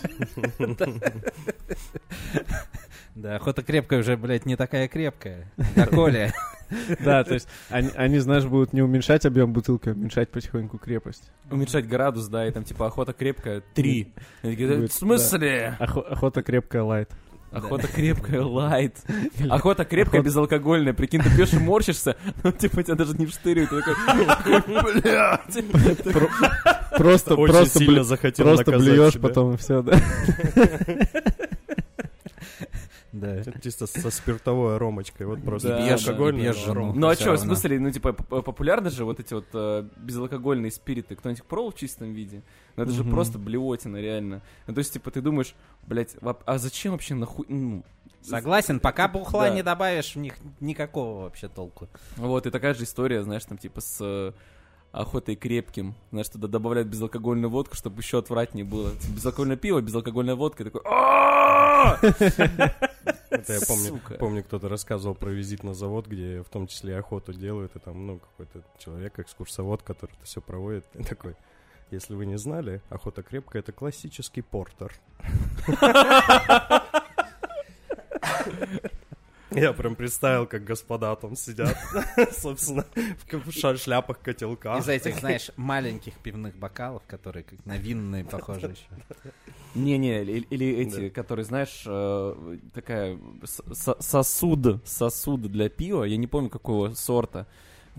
Да, 3.15 3.35
охота 3.35 3.63
крепкая 3.63 3.99
уже, 3.99 4.15
блядь, 4.15 4.45
не 4.45 4.55
такая 4.55 4.87
крепкая. 4.87 5.51
Да, 5.75 5.87
Коля. 5.87 6.31
Да, 7.03 7.23
то 7.23 7.33
есть 7.33 7.47
они, 7.69 7.89
они, 7.95 8.19
знаешь, 8.19 8.45
будут 8.45 8.71
не 8.73 8.81
уменьшать 8.81 9.25
объем 9.25 9.51
бутылки, 9.51 9.89
а 9.89 9.91
уменьшать 9.93 10.29
потихоньку 10.29 10.77
крепость. 10.77 11.31
Уменьшать 11.49 11.87
градус, 11.87 12.27
да, 12.27 12.47
и 12.47 12.51
там, 12.51 12.63
типа, 12.63 12.85
охота 12.87 13.11
крепкая, 13.11 13.61
три. 13.73 14.13
И 14.43 14.47
они 14.47 14.55
говорят, 14.55 14.77
Будет, 14.77 14.91
в 14.91 14.95
смысле? 14.95 15.75
Охо- 15.79 16.01
охота 16.07 16.43
крепкая 16.43 16.83
лайт. 16.83 17.09
Охота 17.51 17.87
крепкая, 17.87 18.43
лайт. 18.43 18.97
Охота 19.49 19.83
крепкая, 19.85 20.21
безалкогольная. 20.21 20.93
Прикинь, 20.93 21.21
ты 21.21 21.29
пьешь 21.35 21.53
и 21.53 21.57
морщишься, 21.57 22.15
ну, 22.43 22.51
типа, 22.51 22.83
тебя 22.83 22.95
даже 22.95 23.13
не 23.17 23.25
вштыривает. 23.25 23.69
Ты 23.69 24.25
такой, 24.25 24.61
блядь. 25.01 25.65
Просто, 26.97 27.35
просто, 27.35 27.79
сильно 27.79 27.99
бле- 27.99 28.03
захотел 28.03 28.45
просто 28.47 28.71
наказать 28.71 28.91
блюешь 28.93 29.13
потом 29.21 29.53
и 29.53 29.57
все, 29.57 29.81
да. 29.83 29.93
Да. 33.11 33.43
Чисто 33.61 33.87
со 33.87 34.11
спиртовой 34.11 34.75
аромочкой, 34.75 35.25
вот 35.25 35.43
просто. 35.43 35.69
Да, 35.69 35.77
да. 35.77 35.93
алкогольный, 35.95 36.53
жену. 36.53 36.71
аром. 36.71 36.99
Ну 36.99 37.07
а 37.07 37.15
что, 37.15 37.33
в 37.33 37.37
смысле, 37.37 37.79
ну 37.79 37.91
типа 37.91 38.13
популярны 38.13 38.89
же 38.89 39.05
вот 39.05 39.19
эти 39.19 39.33
вот 39.33 39.45
э, 39.53 39.87
безалкогольные 39.97 40.71
спириты. 40.71 41.15
Кто-нибудь 41.15 41.43
пробовал 41.43 41.71
в 41.71 41.75
чистом 41.75 42.13
виде? 42.13 42.43
Ну 42.75 42.83
это 42.83 42.91
же 42.91 43.03
просто 43.03 43.39
блевотина, 43.39 43.97
реально. 43.97 44.41
Ну 44.67 44.73
то 44.73 44.79
есть, 44.79 44.93
типа, 44.93 45.11
ты 45.11 45.21
думаешь, 45.21 45.55
блядь, 45.87 46.15
а 46.21 46.57
зачем 46.57 46.93
вообще 46.93 47.15
нахуй... 47.15 47.45
ну, 47.49 47.83
Согласен, 48.21 48.79
пока 48.79 49.07
бухла 49.07 49.47
Да. 49.47 49.55
не 49.55 49.63
добавишь, 49.63 50.15
в 50.15 50.19
них 50.19 50.35
никакого 50.59 51.23
вообще 51.23 51.47
толку. 51.47 51.87
Вот, 52.17 52.45
и 52.45 52.51
такая 52.51 52.73
же 52.73 52.83
история, 52.83 53.23
знаешь, 53.23 53.45
там 53.45 53.57
типа 53.57 53.81
с 53.81 53.97
э, 54.01 54.33
охотой 54.91 55.35
крепким. 55.35 55.95
Знаешь, 56.11 56.29
туда 56.29 56.47
добавляют 56.47 56.89
безалкогольную 56.89 57.49
водку, 57.49 57.75
чтобы 57.75 58.01
еще 58.01 58.19
отвратнее 58.19 58.65
было. 58.65 58.91
Безалкогольное 59.13 59.57
пиво, 59.57 59.81
безалкогольная 59.81 60.35
водка. 60.35 60.63
и 60.63 60.65
Такой! 60.65 60.81
Это 63.29 63.53
я 63.53 63.59
помню, 63.67 64.01
помню, 64.19 64.43
кто-то 64.43 64.69
рассказывал 64.69 65.15
про 65.15 65.29
визит 65.29 65.63
на 65.63 65.73
завод, 65.73 66.07
где 66.07 66.41
в 66.41 66.49
том 66.49 66.67
числе 66.67 66.97
охоту 66.97 67.33
делают, 67.33 67.75
и 67.75 67.79
там, 67.79 68.07
ну, 68.07 68.19
какой-то 68.19 68.63
человек, 68.79 69.19
экскурсовод, 69.19 69.83
который 69.83 70.11
это 70.11 70.25
все 70.25 70.41
проводит, 70.41 70.85
и 70.95 71.03
такой, 71.03 71.35
если 71.91 72.15
вы 72.15 72.25
не 72.25 72.37
знали, 72.37 72.81
охота 72.89 73.23
крепкая— 73.23 73.61
это 73.63 73.71
классический 73.71 74.41
портер. 74.41 74.93
Я 79.51 79.73
прям 79.73 79.95
представил, 79.95 80.45
как 80.45 80.63
господа 80.63 81.15
там 81.15 81.35
сидят, 81.35 81.77
собственно, 82.31 82.85
в 83.31 83.77
шляпах, 83.77 84.19
котелках. 84.19 84.79
Из 84.79 84.89
этих, 84.89 85.19
знаешь, 85.19 85.51
маленьких 85.55 86.13
пивных 86.19 86.55
бокалов, 86.55 87.03
которые 87.07 87.43
как 87.43 87.65
на 87.65 87.77
винные 87.77 88.23
похожи 88.23 88.67
еще. 88.67 89.31
Не-не, 89.75 90.21
или, 90.21 90.39
или 90.49 90.67
эти, 90.77 91.09
которые, 91.09 91.45
знаешь, 91.45 91.83
э, 91.85 92.57
такая 92.73 93.19
сосуд, 93.99 94.81
сосуд 94.85 95.41
для 95.43 95.69
пива, 95.69 96.03
я 96.03 96.17
не 96.17 96.27
помню 96.27 96.49
какого 96.49 96.93
сорта, 96.95 97.47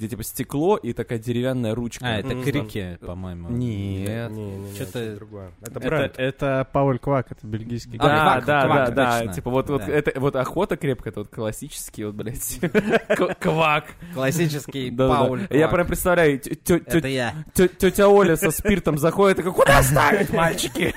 где 0.01 0.09
типа 0.09 0.23
стекло 0.23 0.79
и 0.79 0.95
такая 0.95 1.19
деревянная 1.19 1.75
ручка. 1.75 2.07
А, 2.07 2.19
это 2.21 2.43
крики, 2.43 2.99
по-моему. 3.05 3.51
Нет. 3.51 4.33
Это 4.81 5.17
другое. 5.17 5.53
Это 5.61 5.79
бренд. 5.79 6.15
это 6.17 6.67
Пауль 6.73 6.99
Квак, 6.99 7.33
это 7.33 7.47
бельгийский. 7.47 7.99
Да, 7.99 8.41
да, 8.41 8.67
да, 8.67 8.91
да, 8.91 9.27
типа 9.27 9.51
вот, 9.51 9.69
вот 9.69 9.83
это 9.83 10.19
вот 10.19 10.37
охота 10.37 10.79
крепкая, 10.79 11.11
это 11.11 11.21
вот 11.21 11.29
классический 11.29 12.05
вот, 12.05 12.15
блядь, 12.15 12.61
квак. 13.41 13.89
Классический. 14.15 14.91
Пауль 14.91 15.47
Я 15.51 15.69
прям 15.69 15.87
представляю, 15.87 16.39
тетя 16.39 18.09
Оля 18.09 18.37
со 18.37 18.51
спиртом 18.51 18.97
заходит, 18.97 19.37
такая, 19.37 19.53
куда 19.53 19.83
ставить, 19.83 20.31
мальчики? 20.31 20.95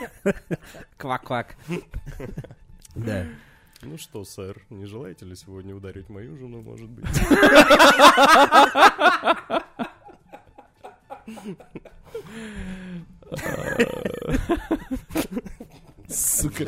Квак-квак. 0.97 1.57
Да. 2.95 3.25
Ну 3.85 3.97
что, 3.97 4.23
сэр, 4.23 4.65
не 4.69 4.85
желаете 4.85 5.25
ли 5.25 5.35
сегодня 5.35 5.75
ударить 5.75 6.09
мою 6.09 6.37
жену, 6.37 6.61
может 6.61 6.89
быть? 6.89 7.05
Сука. 16.07 16.65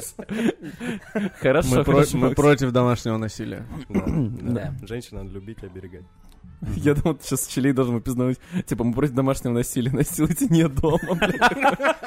Хорошо, 1.41 1.69
Мы, 1.69 1.83
про- 1.83 1.93
хорошо. 1.93 2.17
мы 2.17 2.31
против 2.33 2.71
домашнего 2.71 3.17
насилия. 3.17 3.65
Да. 3.89 4.73
Женщин 4.83 5.17
надо 5.17 5.29
любить 5.31 5.57
и 5.61 5.65
оберегать. 5.67 6.05
Я 6.75 6.95
думал, 6.95 7.15
ты 7.15 7.25
сейчас 7.25 7.47
Челей 7.47 7.73
должен 7.73 7.95
выпизновать. 7.95 8.39
Типа, 8.65 8.83
мы 8.83 8.93
против 8.93 9.13
домашнего 9.13 9.53
насилия. 9.53 9.91
Насилуйте 9.91 10.47
не 10.49 10.67
дома, 10.67 11.15
блядь. 11.15 11.41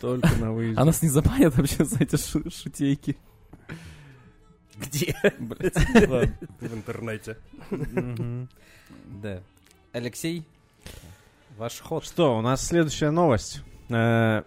Только 0.00 0.28
на 0.36 0.52
выезде. 0.52 0.80
А 0.80 0.84
нас 0.84 1.02
не 1.02 1.08
забанят 1.08 1.54
вообще 1.56 1.84
за 1.84 1.98
эти 2.02 2.16
шу- 2.16 2.50
шутейки. 2.50 3.16
Где? 4.76 5.14
В 5.38 6.74
интернете. 6.74 7.36
Да. 9.22 9.42
Алексей, 9.92 10.44
ваш 11.58 11.80
ход. 11.80 12.04
Что, 12.04 12.38
у 12.38 12.40
нас 12.40 12.64
следующая 12.66 13.10
новость. 13.10 13.62
Э, 13.90 14.42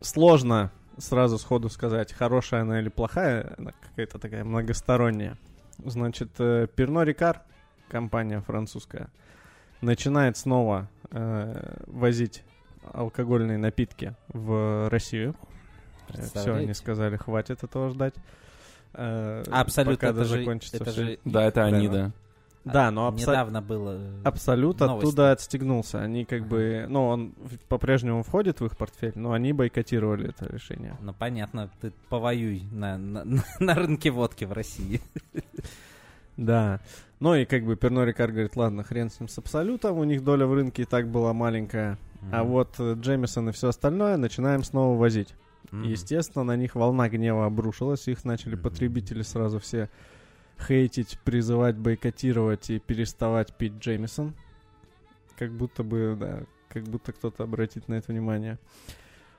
Сложно 0.00 0.72
сразу 0.98 1.38
сходу 1.38 1.68
сказать, 1.68 2.12
хорошая 2.12 2.62
она 2.62 2.80
или 2.80 2.88
плохая, 2.88 3.54
она 3.56 3.72
какая-то 3.82 4.18
такая 4.18 4.42
многосторонняя. 4.44 5.38
Значит, 5.84 6.30
э, 6.38 6.66
Перно 6.74 7.02
Рикар, 7.04 7.42
компания 7.88 8.40
французская, 8.40 9.08
начинает 9.80 10.36
снова 10.36 10.88
э, 11.10 11.76
возить 11.86 12.42
алкогольные 12.92 13.58
напитки 13.58 14.14
в 14.28 14.88
Россию. 14.90 15.34
Все, 16.08 16.16
Представляете? 16.18 16.64
они 16.64 16.74
сказали, 16.74 17.16
хватит 17.16 17.62
этого 17.64 17.90
ждать. 17.90 18.14
Э, 18.94 19.42
Абсолютно, 19.50 19.96
пока 19.96 20.08
это 20.08 20.24
же, 20.24 20.38
закончится 20.40 20.76
это 20.76 20.90
всё. 20.90 21.04
же 21.04 21.18
Да, 21.24 21.44
это 21.44 21.64
они, 21.64 21.88
да. 21.88 22.12
Да, 22.64 22.90
но 22.92 23.08
абсо- 23.08 23.30
недавно 23.32 23.60
было. 23.60 23.96
э, 23.98 24.20
Абсолют 24.24 24.78
новость. 24.78 25.04
оттуда 25.04 25.32
отстегнулся. 25.32 26.00
Они 26.00 26.24
как 26.24 26.46
бы, 26.46 26.86
ну, 26.88 27.06
он 27.08 27.34
по-прежнему 27.68 28.22
входит 28.22 28.60
в 28.60 28.66
их 28.66 28.76
портфель, 28.76 29.12
но 29.16 29.32
они 29.32 29.52
бойкотировали 29.52 30.28
это 30.28 30.46
решение. 30.46 30.96
Ну 31.00 31.12
понятно, 31.12 31.70
ты 31.80 31.92
повоюй 32.08 32.62
на, 32.70 32.98
на, 32.98 33.24
на 33.60 33.74
рынке 33.74 34.10
водки 34.10 34.44
в 34.44 34.52
России. 34.52 35.00
Да. 36.36 36.80
Ну 37.22 37.36
и 37.36 37.44
как 37.44 37.62
бы 37.64 37.76
Перно 37.76 38.04
Рикар 38.04 38.32
говорит, 38.32 38.56
ладно, 38.56 38.82
хрен 38.82 39.08
с 39.08 39.20
ним 39.20 39.28
с 39.28 39.38
абсолютом, 39.38 39.96
у 39.96 40.02
них 40.02 40.24
доля 40.24 40.44
в 40.44 40.54
рынке 40.54 40.82
и 40.82 40.84
так 40.84 41.06
была 41.06 41.32
маленькая. 41.32 41.96
А 42.32 42.42
Мгм. 42.42 42.50
вот 42.50 42.74
э, 42.80 42.94
Джемисон 42.98 43.50
и 43.50 43.52
все 43.52 43.68
остальное 43.68 44.16
начинаем 44.16 44.64
снова 44.64 44.98
возить. 44.98 45.36
Мгм. 45.70 45.84
Естественно, 45.84 46.42
на 46.42 46.56
них 46.56 46.74
волна 46.74 47.08
гнева 47.08 47.46
обрушилась, 47.46 48.08
их 48.08 48.24
начали 48.24 48.56
Мгм. 48.56 48.64
потребители 48.64 49.22
сразу 49.22 49.60
все 49.60 49.88
хейтить, 50.66 51.16
призывать, 51.22 51.76
бойкотировать 51.76 52.70
и 52.70 52.80
переставать 52.80 53.54
пить 53.56 53.74
Джеймисон. 53.78 54.34
Как 55.38 55.52
будто 55.52 55.84
бы, 55.84 56.16
да, 56.18 56.40
как 56.70 56.82
будто 56.88 57.12
кто-то 57.12 57.44
обратит 57.44 57.86
на 57.86 57.94
это 57.94 58.10
внимание. 58.10 58.58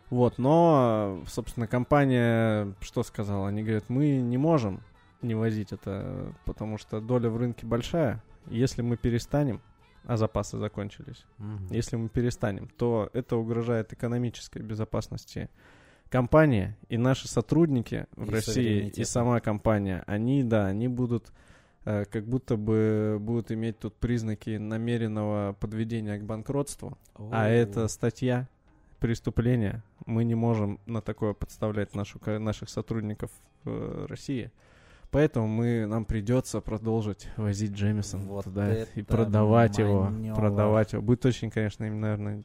Вот, 0.10 0.38
но, 0.38 1.22
собственно, 1.28 1.68
компания 1.68 2.74
что 2.80 3.04
сказала? 3.04 3.50
Они 3.50 3.62
говорят, 3.62 3.90
мы 3.90 4.22
не 4.22 4.38
можем 4.38 4.80
не 5.24 5.36
возить 5.36 5.72
это, 5.72 6.34
потому 6.46 6.78
что 6.78 7.02
доля 7.02 7.30
в 7.30 7.38
рынке 7.38 7.66
большая. 7.66 8.24
Если 8.48 8.82
мы 8.82 8.98
перестанем, 8.98 9.62
а 10.06 10.18
запасы 10.18 10.58
закончились, 10.58 11.26
Мгм. 11.38 11.68
если 11.70 11.96
мы 11.96 12.10
перестанем, 12.10 12.68
то 12.78 13.10
это 13.14 13.38
угрожает 13.38 13.94
экономической 13.94 14.62
безопасности 14.62 15.50
компании 16.10 16.76
и 16.90 16.98
наши 16.98 17.28
сотрудники 17.28 18.06
в 18.16 18.28
И 18.28 18.32
России 18.32 18.90
и 18.96 19.04
сама 19.04 19.40
компания, 19.40 20.04
они, 20.06 20.44
да, 20.44 20.68
они 20.68 20.88
будут 20.88 21.32
э, 21.86 22.06
как 22.06 22.26
будто 22.28 22.56
бы 22.56 23.18
будут 23.20 23.52
иметь 23.52 23.80
тут 23.80 23.96
признаки 23.96 24.58
намеренного 24.58 25.54
подведения 25.60 26.18
к 26.18 26.24
банкротству, 26.24 26.98
а 27.16 27.46
О. 27.46 27.48
это 27.48 27.88
статья 27.88 28.48
преступления. 29.00 29.84
Мы 30.06 30.24
не 30.24 30.36
можем 30.36 30.80
на 30.86 31.02
такое 31.02 31.34
подставлять 31.34 31.96
нашу, 31.96 32.20
наших 32.40 32.70
сотрудников 32.70 33.32
в 33.64 33.70
э, 33.70 34.06
России. 34.08 34.52
Поэтому 35.14 35.48
мы, 35.48 35.86
нам 35.86 36.06
придется 36.06 36.60
продолжить 36.60 37.28
возить 37.38 37.72
Джемисон 37.72 38.22
Вот 38.28 38.46
туда 38.46 38.84
и 38.84 39.02
продавать 39.04 39.78
его. 39.78 40.06
манёвр. 40.06 40.36
Продавать 40.40 40.94
его. 40.94 41.02
Будет 41.02 41.26
очень, 41.26 41.50
конечно, 41.52 41.86
им, 41.86 42.02
наверное, 42.02 42.44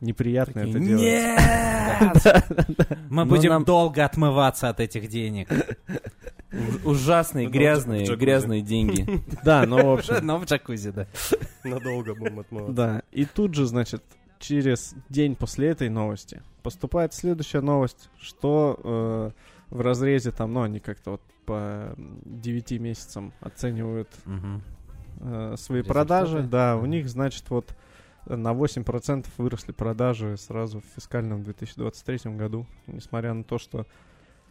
неприятно 0.00 0.62
Такие, 0.62 0.70
это 0.70 0.86
делать. 0.86 1.02
Нет! 1.02 2.98
Мы 3.10 3.24
Но 3.24 3.26
будем 3.26 3.64
долго 3.64 4.04
отмываться 4.04 4.68
от 4.68 4.80
этих 4.80 5.08
денег. 5.08 5.48
Уж- 6.52 6.84
Ужасные, 6.84 7.48
грязные, 7.48 8.14
грязные 8.16 8.62
деньги. 8.62 9.20
Да, 9.44 9.64
ну, 9.66 9.84
в 9.84 9.98
общем, 9.98 10.14
Но 10.26 10.38
в 10.38 10.44
джакузи, 10.44 10.90
да. 10.90 11.06
Надолго 11.64 12.14
будем 12.14 12.40
отмываться. 12.40 12.74
да. 12.74 13.02
И 13.10 13.24
тут 13.24 13.54
же, 13.54 13.66
значит, 13.66 14.02
через 14.38 14.94
день 15.08 15.34
после 15.34 15.68
этой 15.70 15.88
новости 15.88 16.42
поступает 16.62 17.14
следующая 17.14 17.60
новость, 17.60 18.08
что 18.20 18.78
э, 18.84 19.30
в 19.72 19.80
разрезе 19.80 20.30
там, 20.32 20.52
ну, 20.52 20.62
они 20.62 20.78
как-то 20.80 21.12
вот 21.12 21.22
по 21.46 21.94
9 21.96 22.72
месяцам 22.78 23.32
оценивают 23.40 24.08
Мгм. 24.26 24.62
э, 25.20 25.54
свои 25.58 25.80
Результаты? 25.80 25.84
продажи. 25.88 26.42
Да, 26.42 26.76
у 26.76 26.80
Мгм. 26.82 26.90
них, 26.90 27.08
значит, 27.08 27.48
вот 27.50 27.74
на 28.26 28.52
8% 28.52 29.26
выросли 29.38 29.72
продажи 29.72 30.36
сразу 30.36 30.80
в 30.80 30.84
фискальном 30.94 31.42
2023 31.42 32.36
году. 32.36 32.66
Несмотря 32.86 33.34
на 33.34 33.42
то, 33.44 33.58
что 33.58 33.86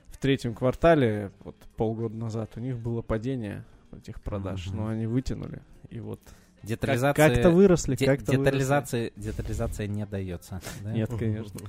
в 0.07 0.17
третьем 0.17 0.53
квартале, 0.53 1.31
вот 1.43 1.55
полгода 1.77 2.15
назад, 2.15 2.51
у 2.57 2.59
них 2.59 2.77
было 2.77 3.01
падение 3.01 3.63
этих 3.95 4.21
продаж, 4.21 4.67
Мгм. 4.67 4.77
но 4.77 4.87
они 4.87 5.05
вытянули. 5.05 5.61
И 5.89 5.99
вот 5.99 6.19
как- 6.25 6.67
Детализация... 6.69 7.13
как-то 7.13 7.49
выросли, 7.51 7.95
де- 7.95 8.05
как-то 8.05 8.31
выросли. 8.31 8.45
детализация, 8.45 9.11
детализация 9.15 9.87
не 9.87 10.05
дается. 10.05 10.61
да? 10.83 10.91
Нет, 10.93 11.09
конечно. 11.17 11.59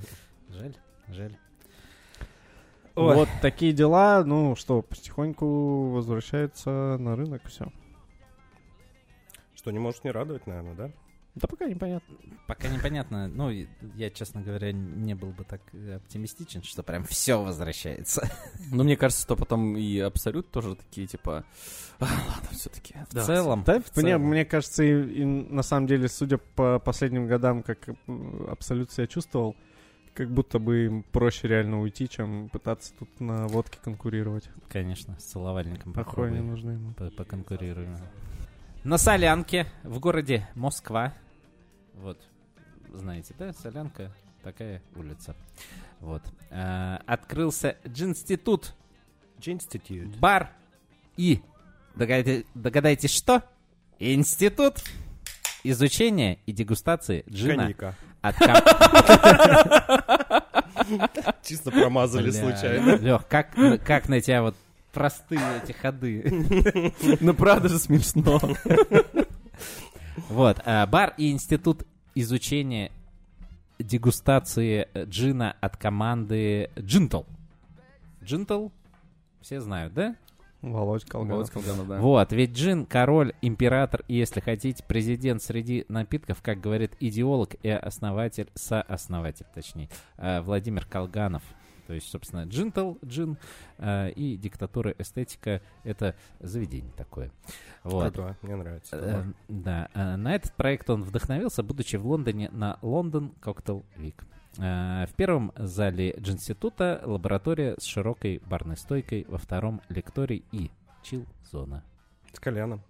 Жаль, 0.48 0.74
жаль. 1.08 1.36
Ой. 2.94 3.14
Вот 3.14 3.28
такие 3.40 3.72
дела, 3.72 4.22
ну 4.24 4.54
что, 4.56 4.82
потихоньку 4.82 5.90
возвращается 5.90 6.96
на 6.98 7.16
рынок 7.16 7.42
все. 7.46 7.66
Что 9.54 9.70
не 9.70 9.78
может 9.78 10.04
не 10.04 10.10
радовать, 10.10 10.46
наверное, 10.46 10.74
да? 10.74 10.90
Да 11.34 11.48
пока 11.48 11.64
непонятно. 11.64 12.14
Пока 12.46 12.68
непонятно. 12.68 13.26
Ну, 13.26 13.48
я, 13.94 14.10
честно 14.10 14.42
говоря, 14.42 14.70
не 14.72 15.14
был 15.14 15.30
бы 15.30 15.44
так 15.44 15.62
оптимистичен, 15.96 16.62
что 16.62 16.82
прям 16.82 17.04
все 17.04 17.42
возвращается. 17.42 18.28
Ну, 18.70 18.84
мне 18.84 18.98
кажется, 18.98 19.22
что 19.22 19.34
потом 19.36 19.74
и 19.78 19.98
Абсолют 19.98 20.50
тоже 20.50 20.76
такие, 20.76 21.06
типа... 21.06 21.44
«А, 22.00 22.04
ладно, 22.04 22.48
все-таки. 22.52 22.94
В 23.10 23.24
целом, 23.24 23.64
Да, 23.64 23.80
в 23.80 23.96
мне, 23.96 24.04
целом. 24.10 24.22
мне 24.22 24.44
кажется, 24.44 24.82
и, 24.84 25.20
и 25.20 25.24
на 25.24 25.62
самом 25.62 25.86
деле, 25.86 26.08
судя 26.08 26.36
по 26.36 26.78
последним 26.78 27.26
годам, 27.26 27.62
как 27.62 27.78
Абсолют 28.50 28.92
себя 28.92 29.06
чувствовал, 29.06 29.56
как 30.14 30.30
будто 30.30 30.58
бы 30.58 30.84
им 30.86 31.02
проще 31.04 31.48
реально 31.48 31.80
уйти, 31.80 32.08
чем 32.08 32.48
пытаться 32.50 32.92
тут 32.98 33.08
на 33.20 33.46
водке 33.48 33.78
конкурировать. 33.82 34.48
конечно, 34.68 35.18
с 35.18 35.24
целовальником 35.24 35.92
Такое 35.94 36.30
не 36.30 36.40
нужно 36.40 36.72
ему. 36.72 36.92
По- 36.94 37.10
Поконкурируем. 37.10 37.96
На 38.84 38.98
Солянке 38.98 39.66
в 39.84 39.98
городе 40.00 40.48
Москва. 40.54 41.14
Вот, 41.94 42.20
знаете, 42.92 43.34
да, 43.38 43.52
Солянка, 43.52 44.12
такая 44.42 44.82
улица. 44.96 45.36
Вот. 46.00 46.22
Э, 46.50 46.96
Открылся 47.06 47.76
Джинститут, 47.86 48.74
Institute. 49.38 50.18
бар 50.18 50.50
и, 51.16 51.40
догадайте- 51.94 52.44
догадайтесь 52.54 53.12
что? 53.14 53.42
Институт 53.98 54.82
изучения 55.64 56.38
и 56.46 56.52
дегустации 56.52 57.24
джина 57.30 57.62
Коньяка. 57.64 57.94
От 58.22 58.36
Чисто 61.42 61.70
промазали 61.70 62.30
случайно. 62.30 62.96
Лёх, 62.96 63.26
как, 63.28 63.54
как 63.84 64.08
на 64.08 64.20
тебя 64.20 64.42
вот 64.42 64.56
простые 64.92 65.40
эти 65.62 65.72
ходы? 65.72 66.94
Ну, 67.20 67.34
правда 67.34 67.68
же 67.68 67.78
смешно. 67.78 68.40
Вот, 70.28 70.60
э, 70.64 70.86
бар 70.86 71.14
и 71.16 71.30
институт 71.30 71.86
изучения 72.14 72.90
дегустации 73.78 74.88
джина 75.04 75.56
от 75.60 75.76
команды 75.76 76.70
Джинтл. 76.78 77.22
Джинтл, 78.22 78.68
все 79.40 79.60
знают, 79.60 79.94
да? 79.94 80.16
Володь 80.62 81.04
Колганов. 81.04 81.32
Володь 81.34 81.50
Колганов, 81.50 81.88
да. 81.88 82.00
Вот, 82.00 82.32
ведь 82.32 82.52
джин, 82.52 82.86
король, 82.86 83.34
император 83.42 84.04
и, 84.08 84.14
если 84.14 84.40
хотите, 84.40 84.82
президент 84.86 85.42
среди 85.42 85.84
напитков, 85.88 86.40
как 86.40 86.60
говорит 86.60 86.96
идеолог 87.00 87.56
и 87.62 87.68
основатель, 87.68 88.48
сооснователь, 88.54 89.46
точнее, 89.54 89.88
э, 90.18 90.40
Владимир 90.40 90.86
Колганов. 90.86 91.42
То 91.88 91.94
есть, 91.94 92.08
собственно, 92.08 92.44
джинтл, 92.44 92.94
джин 93.04 93.36
э, 93.78 94.10
и 94.12 94.36
диктатура 94.36 94.94
эстетика— 94.98 95.60
это 95.84 96.14
заведение 96.40 96.92
такое. 96.96 97.30
Вот. 97.82 98.14
Круто, 98.14 98.36
мне 98.42 98.54
нравится. 98.54 98.96
Э, 98.96 99.24
Да, 99.48 99.88
э, 99.92 100.16
на 100.16 100.34
этот 100.34 100.52
проект 100.54 100.88
он 100.90 101.02
вдохновился, 101.02 101.62
будучи 101.62 101.96
в 101.96 102.06
Лондоне 102.06 102.50
на 102.50 102.78
Лондон 102.82 103.32
Cocktail 103.42 103.84
Week. 103.98 104.22
Э, 104.58 105.06
В 105.06 105.14
первом 105.14 105.52
зале 105.56 106.14
Джинститута 106.18 107.00
лаборатория 107.04 107.74
с 107.78 107.84
широкой 107.84 108.38
барной 108.46 108.76
стойкой, 108.76 109.24
во 109.28 109.38
втором 109.38 109.80
лекторий 109.88 110.44
и 110.52 110.70
чил-зона. 111.02 111.82
С 112.32 112.38
коленом. 112.40 112.82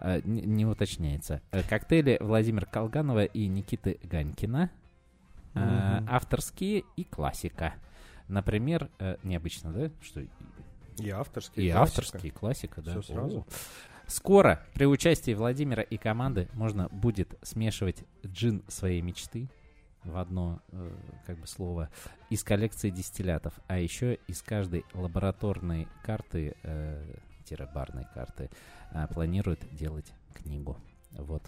Э, 0.00 0.20
Не, 0.24 0.42
не 0.42 0.66
уточняется. 0.66 1.40
Э, 1.52 1.62
Коктейли 1.62 2.18
Владимира 2.20 2.66
Колганова 2.66 3.24
и 3.24 3.46
Никиты 3.46 3.98
Ганькина. 4.02 4.70
Мгм. 5.54 6.06
Авторские 6.08 6.84
и 6.96 7.04
классика. 7.04 7.74
Например, 8.28 8.90
необычно, 9.22 9.72
да? 9.72 9.90
Что 10.02 10.20
И 10.98 11.08
авторский. 11.08 11.68
и 11.68 11.70
классика. 11.72 11.82
авторские, 12.00 12.32
классика, 12.32 12.82
да. 12.82 12.90
Всё 12.92 13.02
сразу. 13.14 13.38
О. 13.40 13.46
Скоро 14.06 14.62
при 14.74 14.84
участии 14.86 15.32
Владимира 15.34 15.82
и 15.82 15.96
команды 15.96 16.48
можно 16.52 16.88
будет 16.90 17.36
смешивать 17.42 18.04
джин 18.26 18.62
своей 18.68 19.00
мечты 19.00 19.48
в 20.04 20.16
одно 20.16 20.60
э, 20.72 20.90
как 21.26 21.38
бы 21.38 21.46
слово 21.46 21.90
из 22.30 22.42
коллекции 22.44 22.90
дистиллятов, 22.90 23.54
а 23.66 23.78
еще 23.78 24.14
из 24.26 24.42
каждой 24.42 24.84
лабораторной 24.94 25.88
карты, 26.02 26.54
э, 26.62 27.14
карты, 28.14 28.50
э, 28.92 29.06
планируют 29.08 29.60
делать 29.72 30.12
книгу. 30.34 30.78
Вот. 31.12 31.42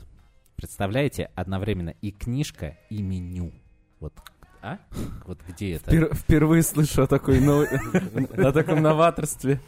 Представляете, 0.57 1.31
одновременно 1.35 1.95
и 2.01 2.11
книжка, 2.11 2.79
и 2.91 3.03
меню. 3.03 3.53
Вот, 3.99 4.15
а? 4.63 4.79
Вот 5.27 5.41
где 5.47 5.75
это? 5.77 5.91
Впер- 5.91 6.15
Впервые 6.15 6.63
слышу 6.63 7.03
о 7.03 7.07
такой 7.07 7.41
нов- 7.41 7.69
о 8.39 8.53
таком 8.53 8.83
новаторстве. 8.83 9.61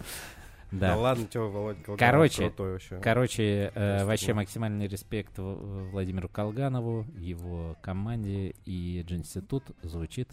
Да 0.73 0.89
Да. 0.95 0.97
ладно, 0.97 1.27
Тёва 1.27 1.49
Володя 1.51 1.81
Колганов 1.85 1.99
Короче, 1.99 2.43
крутой 2.49 2.73
вообще. 2.73 3.01
Короче, 3.01 3.73
э, 3.75 4.05
вообще 4.05 4.35
максимальный 4.35 4.89
респект 4.89 5.33
Владимиру 5.37 6.29
Колганову, 6.29 7.07
его 7.17 7.77
команде 7.83 8.55
и 8.65 9.03
Джинститут 9.07 9.65
звучит 9.83 10.29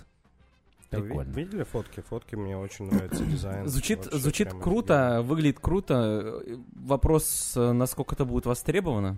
Да 0.92 1.00
вы 1.00 1.08
прикольно. 1.08 1.32
видели 1.34 1.64
фотки? 1.64 2.00
Фотки 2.02 2.36
мне 2.36 2.58
очень 2.58 2.86
нравится 2.86 3.24
дизайн. 3.26 3.68
Звучит, 3.68 4.00
Вообще 4.06 4.18
звучит 4.18 4.54
круто, 4.54 5.22
выглядит 5.24 5.60
круто. 5.60 6.42
Вопрос, 6.74 7.54
э, 7.56 7.72
насколько 7.74 8.16
это 8.16 8.26
будет 8.26 8.46
востребовано. 8.46 9.18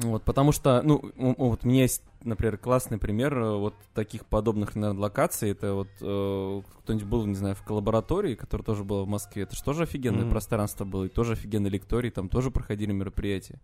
Вот, 0.00 0.24
потому 0.24 0.52
что, 0.52 0.82
ну, 0.82 1.12
вот 1.16 1.64
у 1.64 1.68
меня 1.68 1.82
есть, 1.82 2.02
например, 2.22 2.58
классный 2.58 2.98
пример 2.98 3.36
э, 3.38 3.56
вот 3.56 3.74
таких 3.94 4.26
подобных, 4.26 4.74
наверное, 4.74 5.00
локаций. 5.00 5.50
Это 5.50 5.74
вот 5.74 5.88
э, 6.00 6.62
кто-нибудь 6.82 7.06
был, 7.06 7.26
не 7.26 7.34
знаю, 7.34 7.54
в 7.54 7.62
коллаборатории, 7.62 8.34
которая 8.34 8.64
тоже 8.64 8.84
была 8.84 9.04
в 9.04 9.08
Москве. 9.08 9.44
Это 9.44 9.56
же 9.56 9.62
тоже 9.62 9.84
офигенное 9.84 10.22
Мгм. 10.22 10.30
пространство 10.30 10.84
было, 10.84 11.04
и 11.04 11.08
тоже 11.08 11.32
офигенный 11.32 11.70
лекторий, 11.70 12.10
там 12.10 12.28
тоже 12.28 12.50
проходили 12.50 12.92
мероприятия. 12.92 13.60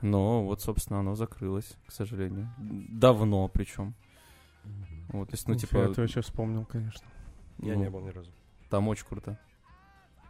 Но 0.00 0.44
вот, 0.44 0.60
собственно, 0.60 1.00
оно 1.00 1.14
закрылось, 1.14 1.76
к 1.86 1.92
сожалению. 1.92 2.48
Давно 2.58 3.48
причем. 3.48 3.94
Вот, 5.08 5.30
то 5.30 5.34
есть, 5.34 5.48
ну, 5.48 5.54
Уф, 5.54 5.60
типа... 5.60 5.76
Я 5.78 5.84
это 5.84 6.00
вообще 6.02 6.20
вспомнил, 6.20 6.64
конечно. 6.66 7.06
Я 7.58 7.74
ну, 7.74 7.80
не 7.84 7.90
был 7.90 8.00
ни 8.00 8.10
разу. 8.10 8.30
Там 8.70 8.86
очень 8.88 9.06
круто. 9.06 9.38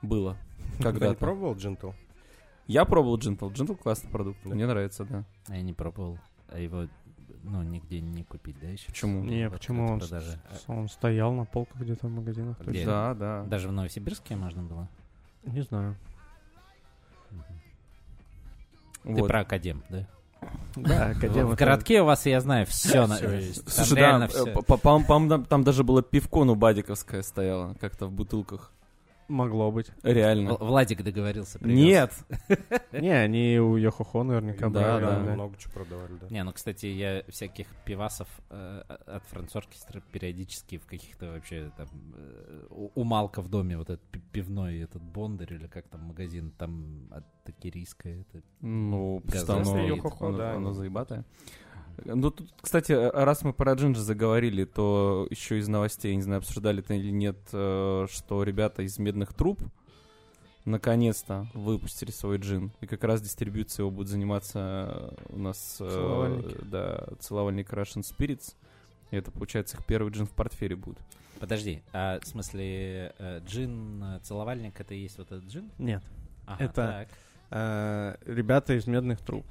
Было. 0.01 0.37
Когда 0.77 0.93
Когда-то. 0.93 1.15
пробовал 1.19 1.57
джинтл? 1.57 1.91
Я 2.69 2.85
пробовал 2.85 3.17
Джинтл. 3.19 3.51
Джинтл 3.51 3.75
классный 3.75 4.11
продукт. 4.11 4.39
Да. 4.45 4.55
Мне 4.55 4.67
нравится, 4.67 5.05
да. 5.05 5.25
А 5.49 5.57
Я 5.57 5.63
не 5.63 5.73
пробовал, 5.73 6.19
а 6.49 6.59
его, 6.59 6.87
ну, 7.43 7.63
нигде 7.63 8.01
не 8.01 8.23
купить, 8.25 8.57
да, 8.61 8.69
еще? 8.69 8.87
Почему? 8.87 9.25
Не, 9.25 9.49
В 9.49 9.53
почему 9.53 9.87
он, 9.87 10.01
с- 10.03 10.39
он 10.67 10.89
стоял 10.89 11.33
на 11.33 11.45
полках 11.47 11.81
где-то 11.81 12.07
в 12.07 12.11
магазинах? 12.11 12.59
Где? 12.61 12.85
Да, 12.85 13.15
да. 13.15 13.43
Даже 13.45 13.69
в 13.69 13.73
Новосибирске 13.73 14.37
можно 14.37 14.63
было? 14.63 14.89
Не 15.45 15.63
знаю. 15.63 15.97
Ты 19.03 19.13
Вот. 19.15 19.29
про 19.29 19.41
Академ, 19.41 19.83
да? 19.89 20.07
Да, 20.77 21.13
В 21.15 21.55
городке 21.57 22.03
у 22.03 22.05
вас, 22.05 22.27
я 22.27 22.41
знаю, 22.41 22.67
все. 22.67 23.07
Слушай, 23.07 23.95
да, 23.97 24.29
э, 24.29 25.45
там 25.49 25.65
даже 25.65 25.85
было 25.85 26.03
пивко, 26.03 26.45
ну, 26.45 26.55
бадиковское 26.55 27.23
стояло, 27.23 27.75
как-то 27.81 28.07
в 28.07 28.13
бутылках. 28.13 28.73
Могло 29.29 29.71
быть. 29.71 29.91
Реально. 30.03 30.55
В- 30.55 30.61
Владик 30.61 31.03
договорился. 31.03 31.59
привез. 31.59 31.77
Нет. 31.79 32.12
Не, 32.93 33.11
они 33.12 33.59
у 33.61 33.77
Йохохо 33.77 34.23
наверняка 34.23 34.71
Да, 34.71 34.99
брали. 34.99 35.05
да. 35.05 35.25
Да, 35.25 35.35
много 35.35 35.57
чего 35.59 35.73
продавали, 35.75 36.12
да. 36.21 36.27
Не, 36.31 36.43
ну, 36.45 36.53
кстати, 36.53 36.87
я 36.87 37.23
всяких 37.29 37.67
пивасов 37.85 38.29
э, 38.51 38.83
от 39.07 39.23
францоркестра 39.25 40.01
периодически 40.12 40.79
в 40.79 40.87
каких-то 40.87 41.33
вообще 41.33 41.71
там 41.77 41.88
э, 42.17 42.67
у 42.71 42.91
у 42.95 43.05
Малка 43.05 43.43
в 43.43 43.49
доме 43.49 43.77
вот 43.77 43.91
этот 43.91 44.03
пи- 44.11 44.23
пивной 44.33 44.81
этот 44.81 45.03
Бондарь 45.03 45.53
или 45.53 45.67
как 45.67 45.87
там 45.88 46.01
магазин, 46.05 46.51
там 46.57 47.09
от 47.11 47.25
Такирийская. 47.45 48.21
Это... 48.23 48.43
Ну, 48.62 49.23
Газа 49.25 49.57
оно, 49.57 49.64
стоит. 49.64 50.05
оно- 50.21 50.37
Да, 50.38 50.51
оно 50.53 50.69
ну. 50.69 50.73
заебатое. 50.73 51.25
Ну, 52.05 52.31
тут, 52.31 52.49
кстати, 52.61 52.93
раз 52.93 53.43
мы 53.43 53.53
про 53.53 53.75
джинджи 53.75 54.01
заговорили, 54.01 54.65
то 54.65 55.27
еще 55.31 55.59
из 55.59 55.69
новостей, 55.69 56.15
не 56.17 56.23
знаю, 56.23 56.39
обсуждали 56.39 56.81
это 56.81 56.95
или 56.95 57.11
нет, 57.11 57.37
э, 57.53 58.07
что 58.11 58.43
ребята 58.43 58.83
из 58.83 58.99
«Медных 58.99 59.35
труб» 59.35 59.61
наконец-то 60.65 61.47
выпустили 61.55 62.11
свой 62.11 62.39
джин. 62.39 62.73
И 62.81 62.87
как 62.87 63.03
раз 63.05 63.23
дистрибьюцией 63.23 63.85
его 63.85 63.91
будет 63.91 64.09
заниматься 64.09 65.15
э, 65.29 65.35
у 65.35 65.39
нас... 65.39 65.79
э, 65.81 65.89
Целовальники. 65.89 66.57
Да, 66.63 67.09
целовальник 67.21 67.73
Russian 67.73 68.03
Spirits. 68.03 68.55
И 69.11 69.17
это, 69.17 69.31
получается, 69.31 69.77
их 69.79 69.87
первый 69.87 70.13
джин 70.13 70.27
в 70.27 70.31
портфеле 70.33 70.77
будет. 70.77 70.99
Подожди, 71.41 71.83
а 71.93 72.19
в 72.21 72.27
смысле 72.27 73.15
джин, 73.47 74.05
целовальник, 74.23 74.79
это 74.81 74.93
и 74.95 74.99
есть 74.99 75.19
вот 75.19 75.33
этот 75.33 75.45
джин? 75.45 75.71
Нет. 75.79 76.03
Ага, 76.47 76.65
Это- 76.65 76.75
так. 76.75 77.09
Э, 77.51 78.17
Ребята 78.27 78.75
из 78.75 78.87
медных 78.87 79.21
труб 79.21 79.47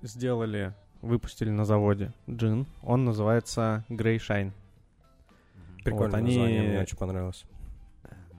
сделали, 0.00 0.74
выпустили 1.02 1.50
на 1.50 1.64
заводе 1.64 2.12
джин. 2.28 2.66
Он 2.82 3.04
называется 3.04 3.84
Grey 3.88 4.16
Shine. 4.16 4.46
Мгм. 4.46 5.84
Прикольное 5.84 6.06
Вот 6.10 6.14
они- 6.18 6.36
название, 6.36 6.62
мне 6.62 6.80
очень 6.80 6.96
понравилось. 6.98 7.44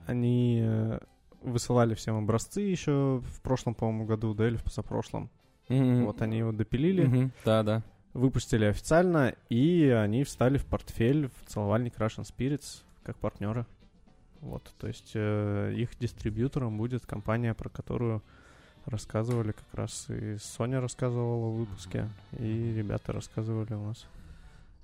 Они 0.06 0.60
э, 0.62 0.98
высылали 1.42 1.94
всем 1.94 2.16
образцы 2.16 2.60
еще 2.60 3.22
в 3.24 3.40
прошлом, 3.42 3.74
по-моему, 3.74 4.04
году, 4.06 4.34
да, 4.34 4.48
или 4.48 4.56
в 4.56 4.64
позапрошлом. 4.64 5.30
Вот 5.68 6.20
они 6.20 6.38
его 6.38 6.50
допилили, 6.50 7.06
Мгм. 7.06 7.32
Да, 7.44 7.62
да. 7.62 7.82
выпустили 8.12 8.64
официально, 8.64 9.34
и 9.48 9.84
они 9.88 10.24
встали 10.24 10.58
в 10.58 10.66
портфель 10.66 11.28
в 11.28 11.46
целовальник 11.48 11.96
Russian 11.96 12.24
Spirits 12.28 12.82
как 13.04 13.16
партнеры. 13.18 13.66
Вот, 14.40 14.74
то 14.78 14.88
есть 14.88 15.12
э, 15.14 15.72
их 15.76 15.96
дистрибьютором 15.98 16.76
будет 16.76 17.06
компания, 17.06 17.54
про 17.54 17.68
которую 17.68 18.22
рассказывали 18.86 19.52
как 19.52 19.74
раз 19.74 20.06
и 20.08 20.36
Соня 20.38 20.80
рассказывала 20.80 21.50
в 21.50 21.56
выпуске, 21.58 22.08
и 22.38 22.74
ребята 22.76 23.12
рассказывали 23.12 23.74
у 23.74 23.88
нас. 23.88 24.06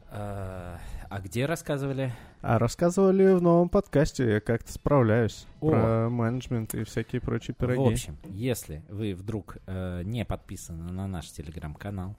А 0.09 0.79
а 1.09 1.21
где 1.21 1.47
рассказывали? 1.47 2.13
А 2.43 2.59
рассказывали 2.59 3.33
в 3.35 3.43
новом 3.43 3.69
подкасте, 3.69 4.35
я 4.35 4.41
как-то 4.41 4.73
справляюсь. 4.73 5.47
О. 5.61 5.71
Про 5.71 6.09
менеджмент 6.11 6.75
и 6.75 6.85
всякие 6.85 7.21
прочие 7.21 7.55
пироги. 7.55 7.81
В 7.81 7.87
общем, 7.87 8.17
если 8.25 8.83
вы 8.89 9.15
вдруг 9.15 9.59
э, 9.67 10.03
не 10.05 10.25
подписаны 10.25 10.93
на 10.93 11.07
наш 11.07 11.31
телеграм-канал 11.31 12.17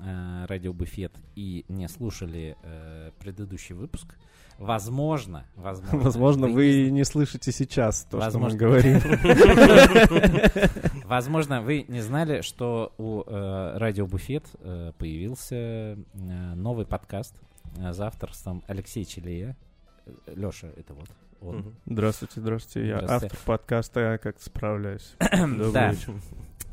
э, 0.00 0.46
Радио 0.48 0.72
Буфет 0.72 1.12
и 1.36 1.64
не 1.68 1.88
слушали 1.88 2.56
э, 2.62 3.10
предыдущий 3.20 3.74
выпуск, 3.74 4.16
возможно, 4.58 5.44
возможно, 5.54 5.98
Возможно, 6.00 6.46
вы 6.48 6.66
не 6.66 6.88
и 6.88 6.90
не 6.90 7.04
слышите 7.04 7.52
сейчас 7.52 8.06
то, 8.10 8.18
Возможно. 8.18 8.50
что 8.50 8.58
мы 8.58 8.68
говорим. 8.68 9.00
Возможно, 11.14 11.62
вы 11.62 11.84
не 11.86 12.00
знали, 12.00 12.40
что 12.40 12.92
у 12.98 13.22
э, 13.22 13.78
Радио 13.78 14.04
Буфет 14.04 14.46
э, 14.58 14.90
появился 14.98 15.54
э, 15.54 15.96
новый 16.56 16.86
подкаст 16.86 17.40
э, 17.76 17.92
за 17.92 18.08
авторством 18.08 18.64
Алексея 18.66 19.04
Челея. 19.04 19.56
Леша, 20.26 20.66
это 20.76 20.92
вот 20.92 21.08
он. 21.40 21.58
Мгм. 21.58 21.74
Здравствуйте, 21.86 22.40
здравствуйте. 22.40 22.88
Я 22.88 22.96
Здравствуйте. 23.02 23.26
автор 23.36 23.46
подкаста 23.46 24.00
«Я 24.00 24.18
как-то 24.18 24.44
справляюсь». 24.44 25.14
Добрый 25.30 25.72
Да. 25.72 25.92
вечер. 25.92 26.14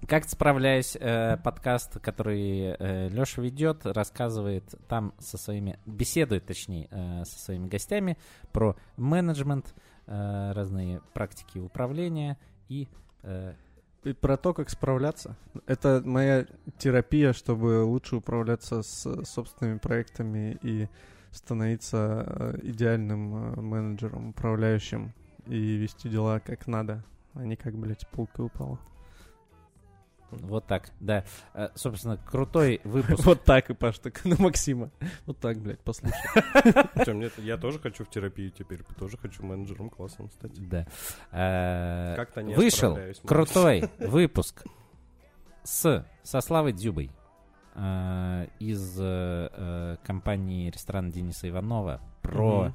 Как 0.07 0.25
справляюсь, 0.27 0.97
э, 0.99 1.37
подкаст, 1.37 1.99
который 1.99 3.09
Леша 3.09 3.43
ведет, 3.43 3.85
рассказывает 3.85 4.63
там 4.87 5.13
со 5.19 5.37
своими, 5.37 5.77
беседует, 5.85 6.47
точнее, 6.47 6.87
э, 6.89 7.25
со 7.25 7.37
своими 7.37 7.67
гостями 7.67 8.17
про 8.51 8.75
менеджмент, 8.97 9.75
э, 10.07 10.51
разные 10.53 10.99
практики 11.13 11.59
управления 11.59 12.39
и 12.69 12.87
э, 13.21 13.53
И 14.03 14.13
про 14.13 14.35
то, 14.35 14.53
как 14.53 14.69
справляться. 14.69 15.35
Это 15.67 16.01
моя 16.03 16.47
терапия, 16.79 17.33
чтобы 17.33 17.83
лучше 17.83 18.15
управляться 18.15 18.81
с 18.81 19.25
собственными 19.25 19.77
проектами 19.77 20.57
и 20.63 20.87
становиться 21.31 22.25
э, 22.27 22.59
идеальным 22.63 23.35
э, 23.35 23.61
менеджером, 23.61 24.29
управляющим 24.29 25.13
и 25.45 25.77
вести 25.77 26.09
дела 26.09 26.39
как 26.39 26.67
надо, 26.67 27.03
а 27.33 27.45
не 27.45 27.55
как, 27.55 27.75
блядь, 27.75 28.07
пулка 28.09 28.41
упала. 28.41 28.79
Вот 30.31 30.65
так, 30.65 30.91
да. 30.99 31.23
Э, 31.53 31.69
собственно, 31.75 32.17
крутой 32.17 32.81
выпуск. 32.83 33.25
Вот 33.31 33.43
так 33.43 33.69
и 33.69 33.73
Паш, 33.73 33.99
так 33.99 34.23
на 34.25 34.35
Максима. 34.39 34.91
Вот 35.25 35.37
так, 35.39 35.57
блядь, 35.57 35.79
послушай. 35.79 36.15
Я 37.45 37.57
тоже 37.57 37.79
хочу 37.79 38.03
в 38.03 38.09
терапию 38.09 38.51
теперь, 38.51 38.83
тоже 38.97 39.17
хочу 39.17 39.43
менеджером 39.43 39.89
классом 39.89 40.29
стать. 40.31 40.51
Да. 40.69 40.87
Э, 41.31 42.15
Как-то 42.15 42.41
не 42.41 42.55
Вышел 42.55 42.97
крутой 43.25 43.89
выпуск 43.99 44.63
с 45.63 46.05
со 46.23 46.41
Славой 46.41 46.73
Дзюбой 46.73 47.11
э, 47.75 48.47
из 48.59 48.95
компании 50.03 50.69
ресторана 50.69 51.11
Дениса 51.11 51.49
Иванова 51.49 52.01
про 52.21 52.73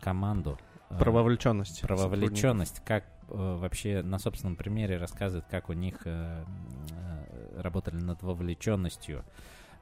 команду. 0.00 0.58
Про 0.88 1.10
вовлеченность. 1.10 1.82
про 1.82 1.96
вовлеченность, 1.96 2.82
как 2.84 3.04
вообще 3.28 4.02
на 4.02 4.18
собственном 4.18 4.56
примере 4.56 4.96
рассказывает, 4.96 5.46
как 5.50 5.68
у 5.68 5.72
них 5.72 6.02
э, 6.04 6.44
э, 6.90 7.60
работали 7.60 7.96
над 7.96 8.22
вовлеченностью. 8.22 9.24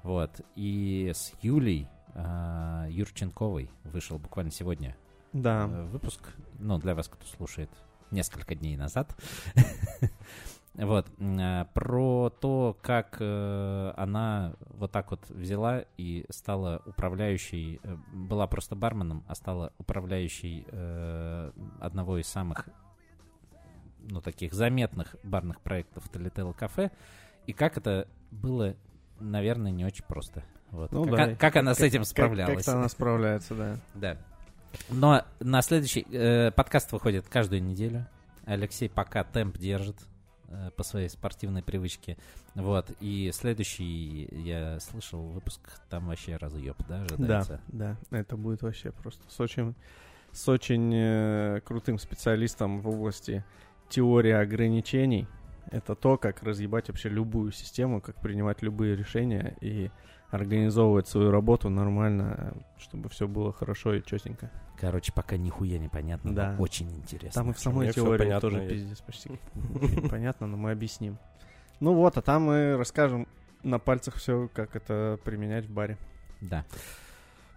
Вот. 0.02 0.40
И 0.54 1.11
с 1.14 1.32
Юлей 1.42 1.88
э, 2.14 2.87
Юрченковой 2.90 3.70
вышел 3.85 4.18
буквально 4.18 4.52
сегодня 4.52 4.96
Да. 5.32 5.66
э, 5.70 5.85
выпуск. 5.87 6.20
Ну, 6.59 6.78
для 6.78 6.94
вас, 6.94 7.09
кто 7.09 7.24
слушает 7.26 7.70
несколько 8.11 8.54
дней 8.54 8.76
назад. 8.76 9.16
Вот, 10.74 11.06
про 11.72 12.30
то, 12.38 12.76
как 12.82 13.16
э, 13.18 13.92
она 13.96 14.56
вот 14.74 14.92
так 14.92 15.11
вот 15.11 15.26
взяла 15.30 15.85
и 15.96 16.26
стала 16.28 16.82
управляющей, 16.85 17.80
э, 17.82 17.96
была 18.12 18.46
просто 18.46 18.76
барменом, 18.76 19.24
а 19.26 19.35
стала 19.35 19.72
управляющей 19.78 20.66
э, 20.68 21.52
одного 21.80 22.18
из 22.18 22.26
самых, 22.26 22.68
ну, 24.08 24.20
таких 24.20 24.52
заметных 24.52 25.16
барных 25.22 25.60
проектов 25.60 26.08
Талителла 26.08 26.52
кафе, 26.52 26.90
и 27.46 27.52
как 27.52 27.76
это 27.76 28.08
было, 28.30 28.74
наверное, 29.20 29.70
не 29.70 29.84
очень 29.84 30.04
просто. 30.04 30.44
Вот. 30.70 30.92
Ну 30.92 31.04
как, 31.04 31.30
да. 31.30 31.36
как 31.36 31.56
она 31.56 31.74
с 31.74 31.80
этим 31.80 32.00
Как- 32.00 32.08
справлялась. 32.08 32.56
Как-то 32.56 32.78
она 32.78 32.88
справляется, 32.88 33.54
да. 33.54 33.76
Да. 33.94 34.16
Но 34.90 35.22
на 35.40 35.62
следующий 35.62 36.06
э, 36.10 36.50
подкаст 36.50 36.92
выходит 36.92 37.26
каждую 37.28 37.62
неделю. 37.62 38.06
Алексей 38.44 38.88
пока 38.88 39.24
темп 39.24 39.58
держит 39.58 39.96
э, 40.48 40.70
по 40.76 40.82
своей 40.82 41.08
спортивной 41.08 41.62
привычке. 41.62 42.18
Вот. 42.54 42.90
И 43.00 43.30
следующий, 43.32 44.28
я 44.32 44.78
слышал, 44.80 45.22
выпуск 45.28 45.60
там 45.88 46.08
вообще 46.08 46.36
разъеб, 46.36 46.76
да, 46.88 46.98
Да, 46.98 47.04
ожидается? 47.04 47.60
да, 47.68 47.96
это 48.10 48.36
будет 48.36 48.62
вообще 48.62 48.92
просто 48.92 49.22
с 49.28 49.40
очень, 49.40 49.74
с 50.32 50.48
очень 50.48 50.92
э, 50.94 51.60
крутым 51.64 51.98
специалистом 51.98 52.80
в 52.80 52.88
области 52.88 53.44
теории 53.88 54.33
ограничений. 54.33 55.27
Это 55.70 55.94
то, 55.94 56.16
как 56.16 56.42
разъебать 56.42 56.88
вообще 56.88 57.09
любую 57.09 57.51
систему, 57.53 58.01
как 58.01 58.16
принимать 58.20 58.62
любые 58.62 58.94
решения 58.96 59.57
и 59.61 59.90
организовывать 60.31 61.09
свою 61.09 61.31
работу 61.31 61.68
нормально, 61.70 62.55
чтобы 62.79 63.09
все 63.09 63.27
было 63.27 63.53
хорошо 63.53 63.94
и 63.94 64.03
четенько. 64.05 64.51
Короче, 64.79 65.12
пока 65.12 65.37
нихуя 65.37 65.79
не 65.79 65.88
понятно, 65.88 66.35
Да. 66.35 66.53
но 66.53 66.62
очень 66.62 66.90
интересно. 66.92 67.42
Там 67.42 67.51
и 67.51 67.55
в 67.55 67.59
самой 67.59 67.87
мне 67.87 67.92
теории 67.92 68.38
тоже 68.40 68.59
есть. 68.59 68.68
пиздец 68.70 69.01
почти. 69.01 69.31
Понятно, 70.11 70.46
но 70.46 70.57
мы 70.57 70.72
объясним. 70.72 71.18
Ну 71.81 71.94
вот, 71.94 72.16
а 72.18 72.22
там 72.22 72.42
мы 72.44 72.77
расскажем 72.77 73.27
на 73.62 73.79
пальцах 73.79 74.14
все, 74.16 74.49
как 74.53 74.77
это 74.77 75.18
применять 75.25 75.64
в 75.66 75.70
баре. 75.72 75.96
Да. 76.40 76.64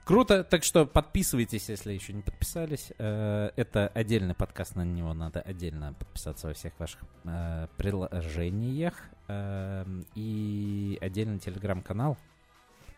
Круто, 0.10 0.44
так 0.44 0.64
что 0.64 0.88
подписывайтесь, 0.88 1.70
если 1.70 1.94
еще 1.94 2.14
не 2.14 2.24
подписались. 2.24 2.92
Э, 2.98 3.52
Это 3.56 3.90
отдельный 3.90 4.34
подкаст, 4.34 4.76
на 4.76 4.84
него 4.84 5.14
надо 5.14 5.40
отдельно 5.40 5.94
подписаться 5.94 6.48
во 6.48 6.54
всех 6.56 6.74
ваших 6.80 7.00
э, 7.26 7.68
приложениях. 7.78 8.96
Эм, 9.28 10.04
И 10.16 10.98
отдельный 11.00 11.38
телеграм-канал. 11.38 12.18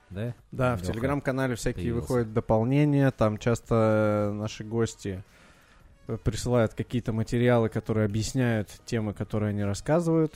Да? 0.09 0.33
Да, 0.53 0.77
в 0.77 0.83
телеграм-канале 0.83 1.55
всякие 1.55 1.83
появился. 1.83 2.01
выходят 2.01 2.33
дополнения, 2.33 3.11
там 3.11 3.37
часто 3.37 4.29
э, 4.29 4.31
наши 4.31 4.63
гости 4.63 5.21
э, 6.07 6.17
присылают 6.17 6.75
какие-то 6.75 7.11
материалы, 7.11 7.67
которые 7.67 8.05
объясняют 8.05 8.69
темы, 8.85 9.13
которые 9.13 9.49
они 9.49 9.65
рассказывают, 9.65 10.33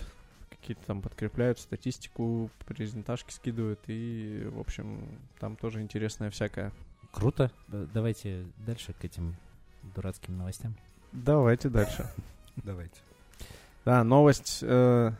какие-то 0.65 0.87
там 0.87 1.03
подкрепляют 1.03 1.59
статистику, 1.59 2.49
презентажки 2.65 3.31
скидывают, 3.31 3.79
и, 3.85 4.49
в 4.51 4.59
общем, 4.59 5.19
там 5.39 5.55
тоже 5.55 5.81
интересное 5.81 6.31
всякое. 6.31 6.71
Круто. 7.11 7.51
Давайте 7.67 8.47
дальше 8.65 8.93
к 8.93 9.05
этим 9.05 9.35
дурацким 9.95 10.35
новостям. 10.35 10.75
Давайте 11.11 11.69
дальше. 11.69 12.09
Давайте. 12.55 12.95
Да, 13.85 14.03
новость 14.03 14.59
э, 14.63 15.11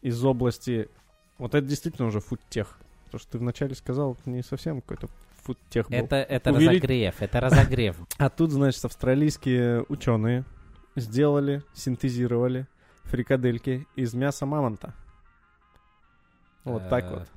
из 0.00 0.24
области... 0.24 0.88
Вот 1.36 1.54
это 1.54 1.66
действительно 1.66 2.08
уже 2.08 2.20
фудтех. 2.20 2.78
То, 3.10 3.18
что 3.18 3.32
ты 3.32 3.38
вначале 3.38 3.74
сказал, 3.74 4.14
это 4.14 4.30
не 4.30 4.42
совсем 4.42 4.80
какой-то 4.80 5.08
фудтех 5.42 5.90
был. 5.90 5.98
Это, 5.98 6.16
это 6.16 6.50
Увелич- 6.50 6.68
разогрев, 6.80 7.20
это 7.20 7.40
разогрев. 7.40 7.96
А 8.16 8.30
тут, 8.30 8.52
значит, 8.52 8.82
австралийские 8.86 9.84
ученые 9.88 10.46
сделали, 10.96 11.62
синтезировали 11.74 12.66
фрикадельки 13.04 13.86
из 13.96 14.14
мяса 14.14 14.46
мамонта. 14.46 14.94
Вот 16.64 16.88
так 16.88 17.04
Э, 17.04 17.10
вот. 17.10 17.28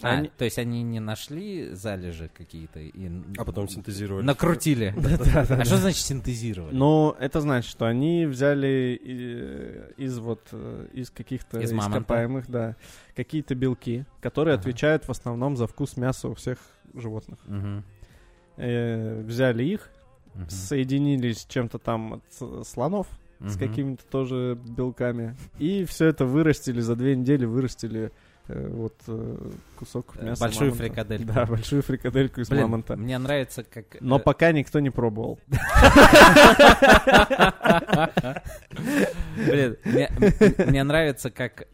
А, 0.00 0.10
Они- 0.10 0.28
то 0.28 0.44
есть 0.44 0.58
они 0.60 0.84
не 0.84 1.00
нашли 1.00 1.70
залежи 1.74 2.30
какие-то 2.32 2.78
и 2.78 3.10
А 3.36 3.44
потом 3.44 3.68
синтезировали. 3.68 4.24
накрутили. 4.24 4.94
А 5.34 5.64
что 5.64 5.76
значит 5.78 6.04
синтезировали? 6.06 6.72
Но 6.72 7.16
это 7.18 7.40
значит, 7.40 7.68
что 7.68 7.84
они 7.86 8.24
взяли 8.26 8.96
э, 9.04 9.92
из 9.96 10.18
вот 10.20 10.46
э, 10.52 10.86
из 10.92 11.10
каких-то 11.10 11.58
ископаемых, 11.64 12.48
да, 12.48 12.76
какие-то 13.16 13.56
белки, 13.56 14.04
которые 14.20 14.54
отвечают 14.54 15.04
в 15.04 15.10
основном 15.10 15.56
за 15.56 15.66
вкус 15.66 15.96
мяса 15.96 16.28
у 16.28 16.34
всех 16.34 16.58
животных. 16.94 17.40
Взяли 18.56 19.64
их, 19.64 19.90
соединились 20.48 21.40
с 21.42 21.46
чем-то 21.46 21.78
там 21.80 22.14
от 22.14 22.22
с- 22.30 22.64
с 23.40 23.56
какими-то 23.56 24.04
тоже 24.06 24.58
белками. 24.76 25.36
И 25.58 25.84
все 25.84 26.06
это 26.06 26.24
вырастили 26.26 26.80
за 26.80 26.96
две 26.96 27.14
недели, 27.16 27.44
вырастили 27.44 28.10
э, 28.48 28.68
вот 28.68 28.94
э, 29.06 29.50
кусок 29.76 30.14
Э, 30.18 30.26
мяса 30.26 30.40
большую 30.44 30.70
мамонта. 30.70 30.82
фрикадельку. 30.84 31.32
Да, 31.32 31.46
большую 31.46 31.82
фрикадельку 31.82 32.40
из 32.40 32.48
Блин, 32.48 32.62
мамонта. 32.62 32.96
Мне 32.96 33.16
нравится, 33.18 33.62
как... 33.62 33.96
Но 34.00 34.18
пока 34.18 34.50
никто 34.52 34.80
не 34.80 34.90
пробовал. 34.90 35.38
Блин, 39.36 39.76
мне, 39.84 40.84
нравится, 40.84 41.30
как, 41.30 41.66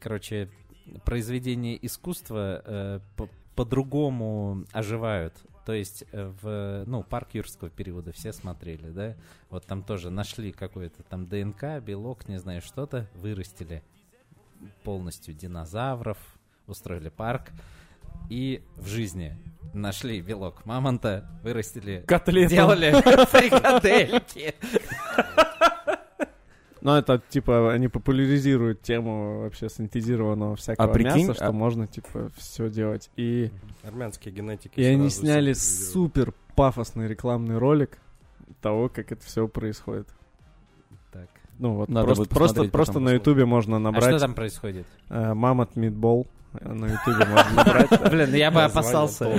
короче, 0.00 0.48
произведения 1.04 1.78
искусства 1.80 3.00
по- 3.16 3.28
по-другому 3.54 4.64
оживают. 4.72 5.34
То 5.64 5.72
есть 5.72 6.04
э, 6.12 6.32
в, 6.42 6.84
ну, 6.86 7.02
парк 7.02 7.34
юрского 7.34 7.70
периода 7.70 8.12
все 8.12 8.32
смотрели, 8.32 8.90
да? 8.90 9.16
Вот 9.50 9.64
там 9.66 9.82
тоже 9.82 10.10
нашли 10.10 10.52
какой-то 10.52 11.02
там 11.04 11.26
ДНК, 11.26 11.80
белок, 11.80 12.28
не 12.28 12.38
знаю, 12.38 12.60
что-то, 12.62 13.08
вырастили 13.14 13.82
полностью 14.82 15.34
динозавров, 15.34 16.18
устроили 16.66 17.08
парк. 17.08 17.50
И 18.28 18.62
в 18.76 18.86
жизни 18.86 19.36
нашли 19.72 20.20
белок 20.20 20.64
мамонта, 20.66 21.28
вырастили, 21.42 22.04
Котлету. 22.06 22.50
сделали 22.50 22.92
фрикадельки. 23.26 24.54
Ну, 26.82 26.96
это, 26.96 27.22
типа, 27.28 27.72
они 27.72 27.86
популяризируют 27.86 28.82
тему 28.82 29.42
вообще 29.42 29.68
синтезированного 29.68 30.56
всякого 30.56 30.92
прикинь, 30.92 31.28
мяса, 31.28 31.34
что 31.34 31.46
а- 31.46 31.52
можно, 31.52 31.86
типа, 31.86 32.30
все 32.36 32.68
делать. 32.68 33.08
И, 33.16 33.52
Армянские 33.84 34.34
генетики. 34.34 34.80
и 34.80 34.84
они 34.84 35.08
сняли 35.08 35.52
супер 35.52 36.34
пафосный 36.56 37.06
рекламный 37.06 37.58
ролик 37.58 37.98
того, 38.60 38.88
как 38.88 39.12
это 39.12 39.24
все 39.24 39.46
происходит. 39.46 40.08
Ну, 41.58 41.74
вот 41.74 41.88
Надо 41.88 42.06
просто, 42.06 42.22
будет 42.22 42.28
просто, 42.30 42.48
посмотреть, 42.54 42.72
просто 42.72 42.92
потом 42.92 43.04
на 43.04 43.10
ютубе 43.10 43.44
можно 43.44 43.76
А 43.76 43.78
что 43.78 43.90
набрать 43.90 44.20
там 44.20 44.34
происходит? 44.34 44.86
э, 45.10 45.34
«Мамонт 45.34 45.76
Мидбол». 45.76 46.26
э, 46.54 46.72
На 46.72 46.86
ютубе 46.86 47.24
можно 47.26 47.50
набрать. 47.56 48.10
Блин, 48.10 48.34
я 48.34 48.50
бы 48.50 48.62
опасался. 48.62 49.30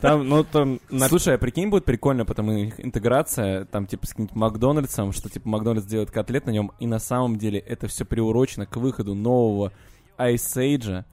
Там, 0.00 0.28
ну, 0.28 0.44
там... 0.44 0.78
Слушай, 1.08 1.34
а 1.34 1.38
прикинь, 1.38 1.70
будет 1.70 1.84
прикольно, 1.84 2.24
потому 2.24 2.52
их 2.52 2.78
интеграция, 2.78 3.64
там, 3.64 3.86
типа, 3.86 4.06
с 4.06 4.10
каким-нибудь 4.10 4.36
Макдональдсом, 4.36 5.12
что, 5.12 5.28
типа, 5.28 5.48
Макдональдс 5.48 5.86
делает 5.86 6.10
котлет 6.10 6.46
на 6.46 6.50
нем, 6.50 6.72
и 6.78 6.86
на 6.86 6.98
самом 6.98 7.36
деле 7.36 7.58
это 7.58 7.88
все 7.88 8.04
приурочено 8.04 8.66
к 8.66 8.76
выходу 8.76 9.14
нового 9.14 9.72
Ice 10.18 10.56
Age, 10.56 11.04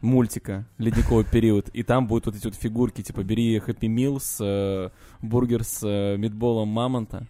мультика 0.00 0.64
«Ледниковый 0.78 1.24
период», 1.24 1.68
и 1.70 1.82
там 1.82 2.06
будут 2.06 2.26
вот 2.26 2.36
эти 2.36 2.44
вот 2.44 2.54
фигурки, 2.54 3.02
типа, 3.02 3.22
бери 3.22 3.58
Happy 3.58 3.88
Meal 3.88 4.18
с 4.20 4.38
э, 4.40 4.90
бургер 5.20 5.64
с 5.64 5.80
э, 5.82 6.16
мидболом 6.16 6.68
мамонта. 6.68 7.26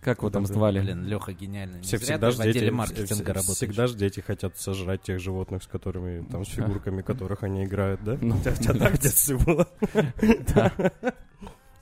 Как 0.00 0.18
его 0.18 0.30
там 0.30 0.46
звали? 0.46 0.80
Блин, 0.80 1.04
Леха 1.06 1.32
гениальный. 1.32 1.78
Не 1.78 1.82
Все 1.82 1.96
зря 1.98 2.06
всегда 2.16 2.30
ж 2.32 2.34
в 2.36 2.40
отделе 2.40 2.60
дети, 2.60 2.70
маркетинга 2.72 3.22
вс- 3.22 3.34
работаешь. 3.34 3.56
всегда 3.56 3.86
ж 3.86 3.94
дети 3.94 4.20
хотят 4.20 4.58
сожрать 4.58 5.02
тех 5.02 5.20
животных, 5.20 5.62
с 5.62 5.66
которыми, 5.68 6.24
там, 6.24 6.44
с 6.44 6.48
фигурками 6.48 7.02
которых 7.02 7.42
они 7.44 7.64
играют, 7.64 8.02
да? 8.02 8.18
Ну, 8.20 8.36
У 8.36 8.40
тебя 8.40 8.74
так 8.74 8.92
в 8.94 8.98
детстве 8.98 9.36
было? 9.38 9.68
Да. 10.54 10.72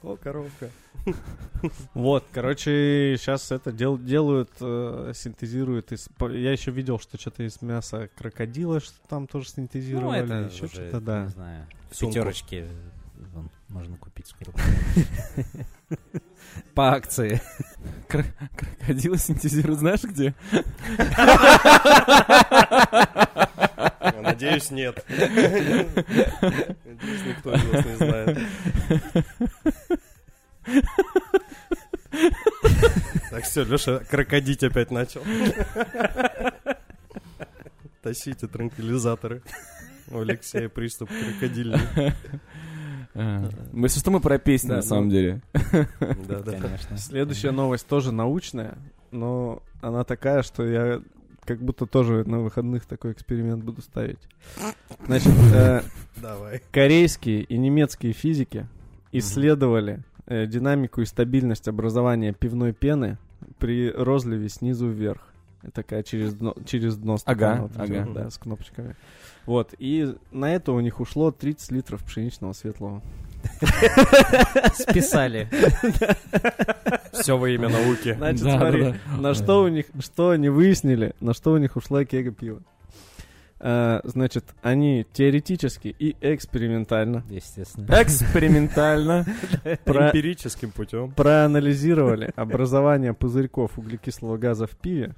О, 0.02 0.16
коровка. 0.16 0.70
Вот, 1.94 2.24
короче, 2.32 3.16
сейчас 3.18 3.50
это 3.50 3.72
дел- 3.72 3.98
делают, 3.98 4.50
э, 4.60 5.12
синтезируют. 5.14 5.90
Из, 5.90 6.08
по- 6.18 6.30
я 6.30 6.52
еще 6.52 6.70
видел, 6.70 7.00
что 7.00 7.18
что-то 7.18 7.42
из 7.42 7.60
мяса 7.62 8.08
крокодила, 8.16 8.78
что 8.80 8.94
там 9.08 9.26
тоже 9.26 9.46
Ну, 9.56 9.62
синтезировали. 9.62 10.22
это 10.24 10.54
еще 10.54 10.68
что-то, 10.68 11.00
да. 11.00 11.22
не 11.24 11.28
знаю, 11.30 11.66
вон, 12.02 12.12
можно 13.68 13.96
купить 13.96 14.26
скоро. 14.26 14.52
По 16.74 16.92
акции. 16.92 17.40
Крокодила 18.08 19.16
синтезируют, 19.18 19.80
знаешь 19.80 20.02
где? 20.02 20.34
Надеюсь, 24.22 24.70
нет. 24.70 25.04
Надеюсь, 25.08 25.86
никто 27.26 27.54
из 27.54 27.64
вас 27.64 27.84
не 27.84 27.96
знает. 27.96 28.38
Так, 33.30 33.44
все, 33.44 33.64
Леша 33.64 33.98
крокодить 34.00 34.62
опять 34.64 34.90
начал. 34.90 35.22
Тащите 38.02 38.46
транквилизаторы. 38.46 39.42
У 40.10 40.20
Алексея 40.20 40.68
приступ 40.68 41.08
крокодильный. 41.10 41.80
Мы, 43.72 43.86
если 43.86 44.00
что, 44.00 44.10
мы 44.10 44.20
про 44.20 44.38
песни, 44.38 44.68
Да, 44.68 44.74
на 44.76 44.80
ну- 44.80 44.86
самом 44.86 45.10
деле. 45.10 45.42
Да-да. 46.28 46.52
Конечно. 46.52 46.96
Следующая 46.96 47.50
новость 47.50 47.86
тоже 47.86 48.12
научная, 48.12 48.78
но 49.10 49.62
она 49.80 50.04
такая, 50.04 50.42
что 50.42 50.64
я 50.66 51.00
как 51.44 51.60
будто 51.62 51.86
тоже 51.86 52.24
на 52.28 52.40
выходных 52.40 52.84
такой 52.86 53.12
эксперимент 53.12 53.64
буду 53.64 53.80
ставить. 53.82 54.18
Значит, 55.06 55.32
э, 55.54 55.80
Давай. 56.16 56.62
корейские 56.70 57.42
и 57.42 57.56
немецкие 57.56 58.12
физики 58.12 58.66
исследовали 59.12 60.04
э, 60.26 60.46
динамику 60.46 61.00
и 61.00 61.06
стабильность 61.06 61.66
образования 61.68 62.34
пивной 62.34 62.72
пены 62.74 63.16
при 63.58 63.90
розливе 63.90 64.48
снизу 64.50 64.88
вверх. 64.88 65.22
Это 65.62 65.72
Такая 65.72 66.02
через 66.02 66.34
дно, 66.34 66.54
через 66.66 66.96
дно 66.96 67.18
стакана. 67.18 67.52
Ага, 67.52 67.62
вот 67.62 67.72
ага. 67.76 68.10
да, 68.12 68.30
с 68.30 68.38
кнопочками. 68.38 68.94
Вот, 69.46 69.74
и 69.78 70.14
на 70.30 70.54
это 70.54 70.72
у 70.72 70.80
них 70.80 71.00
ушло 71.00 71.30
30 71.30 71.72
литров 71.72 72.04
пшеничного 72.04 72.52
светлого. 72.52 73.02
Списали. 74.74 75.48
Все 77.12 77.36
во 77.36 77.48
имя 77.48 77.68
науки. 77.68 78.14
Значит, 78.14 78.44
Да, 78.44 78.58
смотри, 78.58 78.82
да, 78.82 78.90
да. 78.90 79.16
на 79.16 79.34
что 79.34 79.62
у 79.62 79.68
них, 79.68 79.86
что 80.00 80.30
они 80.30 80.48
выяснили, 80.48 81.14
на 81.20 81.34
что 81.34 81.52
у 81.52 81.58
них 81.58 81.76
ушла 81.76 82.04
кега 82.04 82.30
пива. 82.30 82.60
А, 83.60 84.00
значит, 84.04 84.44
они 84.62 85.04
теоретически 85.12 85.94
и 85.98 86.14
экспериментально 86.20 87.24
Естественно. 87.28 87.86
Экспериментально. 88.00 89.24
Эмпирическим 89.64 90.70
путем. 90.70 91.10
проанализировали 91.12 92.30
образование 92.36 93.14
пузырьков 93.14 93.78
углекислого 93.78 94.36
газа 94.36 94.66
в 94.66 94.76
пиве. 94.76 95.14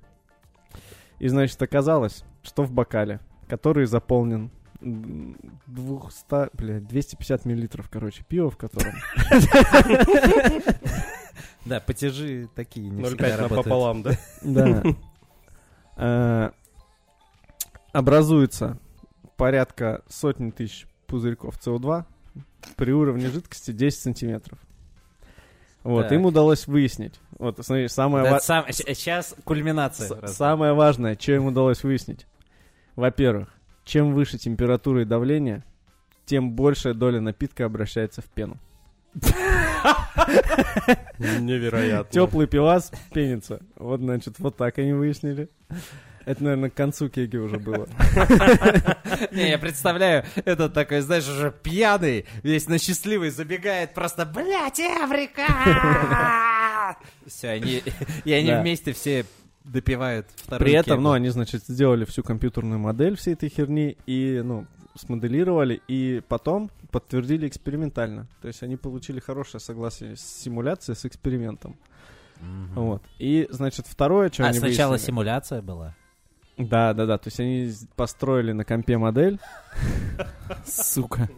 И, 1.21 1.29
значит, 1.29 1.61
оказалось, 1.63 2.25
что 2.43 2.65
в 2.65 2.73
бокале, 2.73 3.21
который 3.49 3.87
заполнен 3.87 4.51
м, 4.81 5.37
200, 5.67 6.57
блядь, 6.57 6.87
250 6.89 7.45
миллилитров, 7.45 7.89
короче, 7.91 8.25
пива, 8.25 8.51
в 8.51 8.57
котором 8.57 8.93
Да, 11.67 11.81
потяжи 11.81 12.49
такие 12.55 12.89
не 12.89 13.03
0,5 13.03 13.07
всегда 13.09 13.37
работают. 13.37 13.51
напополам, 13.67 14.03
да? 14.03 14.13
Да. 14.43 14.83
Э, 15.97 16.51
Образуется 17.93 18.79
порядка 19.37 20.03
сотни 20.09 20.51
тысяч 20.51 20.87
пузырьков 21.07 21.59
СО2 21.59 22.05
при 22.77 22.93
уровне 22.93 23.29
жидкости 23.29 23.73
10 23.73 23.99
сантиметров. 24.01 24.59
Вот, 25.83 26.13
им 26.13 26.25
удалось 26.25 26.67
выяснить. 26.67 27.19
Вот, 27.41 27.59
смотри, 27.65 27.89
самое, 27.89 28.23
Да, 28.25 28.31
ва- 28.33 28.39
сам- 28.41 28.67
Сейчас 28.71 29.35
кульминация. 29.45 30.27
с- 30.29 30.37
самое 30.37 30.75
важное, 30.75 31.17
что 31.19 31.33
им 31.33 31.47
удалось 31.47 31.83
выяснить. 31.83 32.27
Во-первых, 32.97 33.49
чем 33.85 34.13
выше 34.13 34.37
температура 34.37 35.03
и 35.03 35.05
давление, 35.07 35.65
тем 36.27 36.53
большая 36.53 36.93
доля 36.93 37.21
напитка 37.21 37.65
обращается 37.65 38.21
в 38.21 38.27
пену. 38.27 38.59
Невероятно. 41.19 42.11
Теплый 42.13 42.47
пивас 42.47 42.93
пенится. 43.13 43.61
Вот, 43.77 44.01
значит, 44.01 44.39
вот 44.39 44.57
так 44.57 44.79
они 44.79 44.93
выяснили. 44.93 45.49
Это, 46.27 46.45
наверное, 46.45 46.69
к 46.71 46.75
концу 46.75 47.09
кеги 47.09 47.39
уже 47.39 47.59
было. 47.59 47.89
Не, 49.33 49.49
я 49.49 49.59
представляю, 49.59 50.25
этот 50.45 50.75
такой, 50.75 51.01
знаешь, 51.01 51.27
уже 51.27 51.51
пьяный, 51.51 52.27
весь 52.43 52.69
на 52.69 52.79
счастливый 52.79 53.31
забегает 53.31 53.95
просто, 53.95 54.27
блядь, 54.27 54.79
Эврика! 54.79 55.43
Все, 57.27 57.49
они, 57.51 57.83
и 58.25 58.33
они 58.33 58.49
Да. 58.49 58.61
вместе 58.63 58.93
все 58.93 59.25
допивают 59.65 60.27
вторую 60.37 60.59
При 60.65 60.73
этом, 60.73 60.95
кегу. 60.97 61.03
ну, 61.03 61.11
они, 61.13 61.29
значит, 61.29 61.65
сделали 61.67 62.05
всю 62.05 62.23
компьютерную 62.23 62.79
модель 62.79 63.17
всей 63.17 63.35
этой 63.35 63.49
херни 63.49 63.97
и, 64.07 64.41
ну, 64.45 64.67
смоделировали, 64.97 65.81
и 65.87 66.23
потом 66.29 66.71
подтвердили 66.91 67.47
экспериментально. 67.47 68.27
То 68.43 68.49
есть 68.49 68.63
они 68.63 68.77
получили 68.77 69.21
хорошее 69.21 69.61
согласие 69.61 70.17
с 70.17 70.21
симуляцией, 70.23 70.97
с 70.97 71.05
экспериментом. 71.05 71.77
Мгм. 72.41 72.73
Вот. 72.75 73.03
И, 73.19 73.47
значит, 73.51 73.87
второе, 73.87 74.31
что 74.31 74.45
А 74.45 74.49
они 74.49 74.59
сначала 74.59 74.93
выяснили- 74.93 75.07
симуляция 75.07 75.63
была? 75.63 75.95
Да, 76.69 76.93
да, 76.95 77.07
да. 77.07 77.19
То 77.19 77.29
есть 77.29 77.41
они 77.41 77.73
построили 77.97 78.53
на 78.53 78.65
компе 78.65 78.99
модель, 78.99 79.39
Сука. 80.67 81.29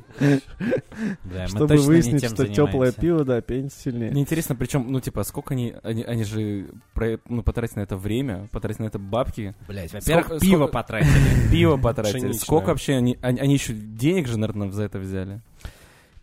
Чтобы 1.46 1.76
выяснить, 1.76 2.24
что 2.24 2.46
теплое 2.46 2.92
пиво, 2.92 3.24
да, 3.24 3.40
пенится 3.40 3.78
сильнее. 3.80 4.10
Мне 4.10 4.22
интересно, 4.22 4.54
причем, 4.56 4.90
ну, 4.90 5.00
типа, 5.00 5.22
сколько 5.24 5.54
они, 5.54 5.74
они, 5.82 6.02
они 6.02 6.24
же 6.24 6.66
про- 6.94 7.18
ну, 7.28 7.42
потратили 7.42 7.80
на 7.80 7.82
это 7.82 7.96
время, 7.96 8.48
потратили 8.52 8.82
на 8.82 8.86
это 8.88 8.98
бабки, 8.98 9.54
Блять, 9.68 9.92
во-первых, 9.92 10.26
Сколько- 10.26 10.44
пиво 10.44 10.56
сколько- 10.58 10.72
потратили. 10.72 11.50
пиво 11.50 11.76
потратили. 11.76 12.32
Сколько 12.32 12.66
вообще 12.68 12.94
они, 12.94 13.18
они, 13.22 13.40
они 13.40 13.54
еще 13.54 13.72
денег 13.74 14.26
же, 14.28 14.38
наверное, 14.38 14.70
за 14.70 14.84
это 14.84 14.98
взяли? 14.98 15.40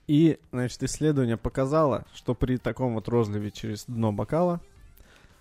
И, 0.08 0.40
значит, 0.52 0.82
исследование 0.84 1.38
показало, 1.38 2.06
что 2.16 2.34
при 2.34 2.58
таком 2.58 2.96
вот 2.96 3.08
розливе 3.08 3.52
через 3.52 3.86
дно 3.86 4.12
бокала 4.12 4.60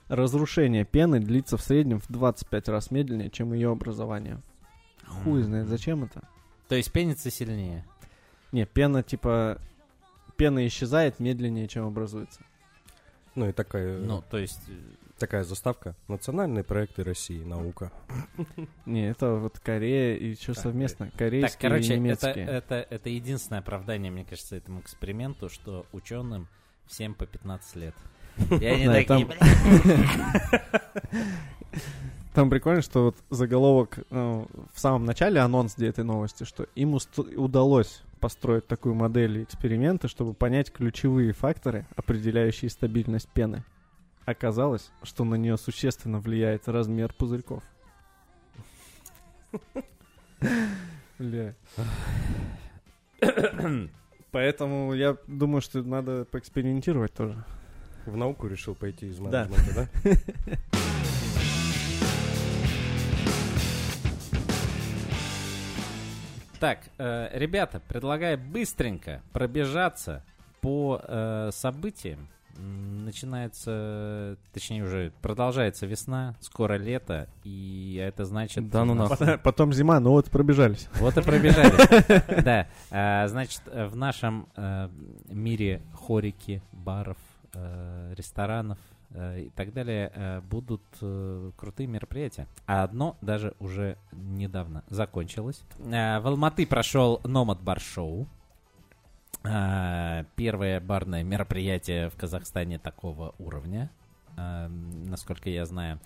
разрушение 0.09 0.85
пены 0.85 1.21
длится 1.21 1.57
в 1.57 1.63
среднем 1.63 2.01
в 2.01 2.07
25 2.09 2.69
раз 2.69 2.91
медленнее, 2.91 3.31
чем 3.31 3.53
ее 3.53 3.71
образование. 3.71 4.41
Хуй 5.07 5.43
знает, 5.43 5.69
зачем 5.69 6.05
это. 6.05 6.29
То 6.69 6.75
есть 6.75 6.93
пенится 6.93 7.31
сильнее. 7.31 7.85
Не, 8.53 8.67
пена, 8.67 9.03
типа, 9.03 9.59
пена 10.37 10.67
исчезает 10.67 11.19
медленнее, 11.21 11.69
чем 11.69 11.87
образуется. 11.87 12.41
Ну 13.35 13.49
и 13.49 13.53
такая, 13.53 13.99
Ну, 14.01 14.23
то 14.31 14.39
есть... 14.39 14.61
э, 14.69 14.73
такая 15.19 15.45
заставка. 15.45 15.95
Национальные 16.09 16.65
проекты 16.65 17.05
России, 17.05 17.43
наука. 17.45 17.93
Не, 18.87 19.09
это 19.11 19.35
вот 19.35 19.59
Корея 19.61 20.17
и 20.17 20.35
что 20.35 20.55
Так, 20.55 20.63
совместно? 20.65 21.11
Корейские 21.17 21.51
Так, 21.51 21.61
короче, 21.61 21.85
и 21.85 21.97
это, 21.97 21.97
немецкие. 22.01 22.47
это, 22.47 22.75
это 22.91 23.09
единственное 23.11 23.61
оправдание, 23.61 24.11
мне 24.11 24.25
кажется, 24.25 24.57
этому 24.57 24.81
эксперименту, 24.81 25.49
что 25.49 25.87
ученым 25.93 26.49
всем 26.87 27.15
по 27.15 27.27
15 27.27 27.77
лет. 27.77 27.95
И 28.61 28.65
они 28.65 28.87
такие, 28.87 29.05
там- 29.05 29.27
«Бля, 29.27 30.61
Там 32.35 32.51
прикольно, 32.51 32.83
что 32.83 33.07
вот 33.07 33.17
заголовок 33.31 33.99
ну, 34.11 34.47
в 34.73 34.79
самом 34.79 35.05
начале 35.05 35.41
анонс 35.41 35.75
где 35.75 35.89
этой 35.89 36.05
новости, 36.05 36.45
что 36.45 36.69
им 36.77 36.97
удалось 37.37 38.03
построить 38.21 38.67
такую 38.69 38.95
модель 38.95 39.43
эксперимента, 39.43 40.07
чтобы 40.07 40.35
понять 40.35 40.71
ключевые 40.73 41.33
факторы, 41.33 41.87
определяющие 41.97 42.71
стабильность 42.71 43.29
пены. 43.29 43.65
Оказалось, 44.25 44.93
что 45.03 45.25
на 45.25 45.35
нее 45.35 45.57
существенно 45.57 46.21
влияет 46.21 46.69
размер 46.69 47.13
пузырьков. 47.13 47.65
Бля. 51.19 51.55
Поэтому 54.31 54.93
я 54.95 55.17
думаю, 55.27 55.61
что 55.61 55.83
надо 55.83 56.25
поэкспериментировать 56.27 57.15
тоже. 57.15 57.45
В 58.09 58.17
науку 58.17 58.47
решил 58.47 58.75
пойти 58.75 59.07
из 59.09 59.19
Да. 59.19 59.47
менеджмента, 59.47 59.89
да? 60.05 60.13
Так, 66.59 66.81
э, 66.99 67.29
ребята, 67.39 67.81
предлагаю 67.87 68.37
быстренько 68.37 69.23
пробежаться 69.33 70.25
по 70.61 71.01
э, 71.07 71.51
событиям. 71.53 72.29
Начинается, 72.61 74.37
точнее 74.53 74.83
уже 74.83 75.13
продолжается 75.23 75.87
весна, 75.87 76.35
скоро 76.41 76.75
лето, 76.75 77.29
и 77.45 78.03
это 78.05 78.25
значит... 78.25 78.69
Да 78.69 78.85
ну 78.85 78.95
нас-. 78.95 79.11
Потом, 79.11 79.39
потом 79.39 79.73
зима, 79.73 80.01
ну 80.01 80.11
вот 80.11 80.29
пробежались. 80.29 80.89
Вот 80.95 81.17
и 81.17 81.23
пробежали. 81.23 82.43
Да, 82.43 82.67
а, 82.91 83.29
значит, 83.29 83.63
э, 83.67 83.87
в 83.87 83.95
нашем 83.95 84.49
э, 84.57 84.89
мире 85.29 85.83
хорики, 85.95 86.61
баров, 86.73 87.17
э, 87.17 87.28
ресторанов 88.15 88.79
э, 89.11 89.43
и 89.43 89.51
так 89.51 89.73
далее 89.73 90.11
э, 90.15 90.41
будут 90.41 90.83
э, 91.01 91.51
крутые 91.57 91.87
мероприятия. 91.87 92.47
А 92.67 92.83
одно 92.83 93.17
даже 93.21 93.55
уже 93.59 93.97
недавно 94.13 94.85
закончилось. 94.89 95.63
Э, 95.79 96.21
В 96.21 96.27
Алматы 96.27 96.67
прошел 96.67 97.21
Бар 97.63 97.81
Шоу. 97.81 98.27
А, 99.45 100.25
Первое 100.37 100.81
барное 100.81 101.23
мероприятие 101.23 102.11
в 102.11 102.17
Казахстане 102.17 102.79
такого 102.79 103.35
уровня, 103.39 103.91
насколько 104.37 105.49
я 105.49 105.65
знаю. 105.65 106.01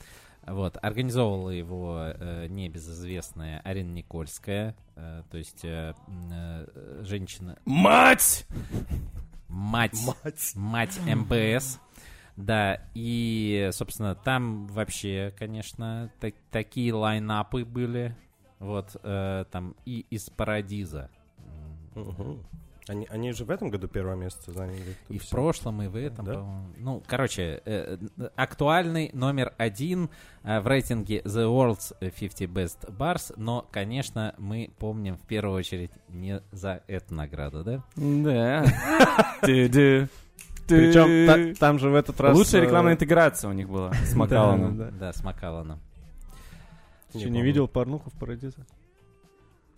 Вот, 0.47 0.77
организовывала 0.83 1.51
его 1.51 1.99
э, 2.01 2.49
небезызвестная 2.49 3.61
Арина 3.61 3.93
Никольская, 3.93 4.75
э, 4.97 5.23
то 5.31 5.39
есть 5.39 5.65
э, 5.65 5.95
э, 6.33 7.03
женщина, 7.05 7.59
Мать! 7.65 8.45
Мать, 9.53 9.97
мать 10.55 10.99
МБС. 11.07 11.79
Да, 12.37 12.81
и, 12.95 13.69
собственно, 13.73 14.15
там 14.15 14.67
вообще, 14.69 15.35
конечно, 15.39 16.11
так- 16.19 16.35
такие 16.51 16.93
лайнапы 16.95 17.65
были. 17.65 18.17
Вот, 18.59 18.97
э, 19.03 19.45
там 19.51 19.77
и 19.85 20.07
из 20.09 20.31
Парадиза. 20.31 21.11
Мгм. 21.95 22.43
Они, 22.89 23.07
они 23.11 23.33
же 23.33 23.45
в 23.45 23.51
этом 23.51 23.71
году 23.71 23.87
первое 23.87 24.17
место 24.17 24.51
заняли. 24.51 24.97
И 25.09 25.19
в 25.19 25.29
прошлом, 25.29 25.83
и 25.83 25.87
в 25.87 25.97
этом, 25.97 26.25
Да? 26.25 26.35
по-моему. 26.35 26.67
Ну, 26.79 27.03
короче, 27.07 27.63
э, 27.65 27.97
актуальный 28.35 29.11
номер 29.13 29.55
один 29.57 30.11
э, 30.43 30.59
в 30.61 30.67
рейтинге 30.67 31.21
The 31.21 31.47
World's 31.47 31.95
50 32.01 32.51
Best 32.51 32.91
Bars, 32.97 33.33
но, 33.37 33.67
конечно, 33.71 34.35
мы 34.37 34.73
помним 34.79 35.17
в 35.17 35.23
первую 35.23 35.59
очередь 35.59 35.93
не 36.09 36.43
за 36.51 36.83
эту 36.89 37.15
награду, 37.15 37.63
да? 37.63 37.85
Да. 37.97 38.65
Причем 40.67 41.55
там 41.57 41.79
же 41.79 41.91
в 41.91 41.95
этот 41.95 42.21
раз... 42.21 42.37
Лучшая 42.37 42.63
э, 42.63 42.65
рекламная 42.65 42.95
интеграция 42.95 43.49
у 43.51 43.53
них 43.53 43.69
была 43.69 43.93
с 43.93 44.15
Макаланом. 44.15 44.99
Да, 44.99 45.13
с 45.13 45.23
Макаланом. 45.23 45.81
Ты 47.13 47.21
что, 47.21 47.29
Не 47.29 47.43
видел 47.43 47.69
порнуху 47.69 48.11
в 48.11 48.15
Парадизе? 48.19 48.57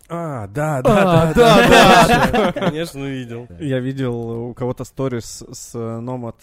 А, 0.07 0.47
да, 0.47 0.77
А, 0.77 0.81
да, 0.83 1.33
да, 1.33 1.33
да, 1.33 2.31
да. 2.31 2.51
Конечно, 2.51 3.03
видел. 3.05 3.47
Я 3.59 3.79
видел 3.79 4.15
у 4.49 4.53
кого-то 4.53 4.83
сторис 4.83 5.43
с 5.51 5.73
Nomad 5.73 6.35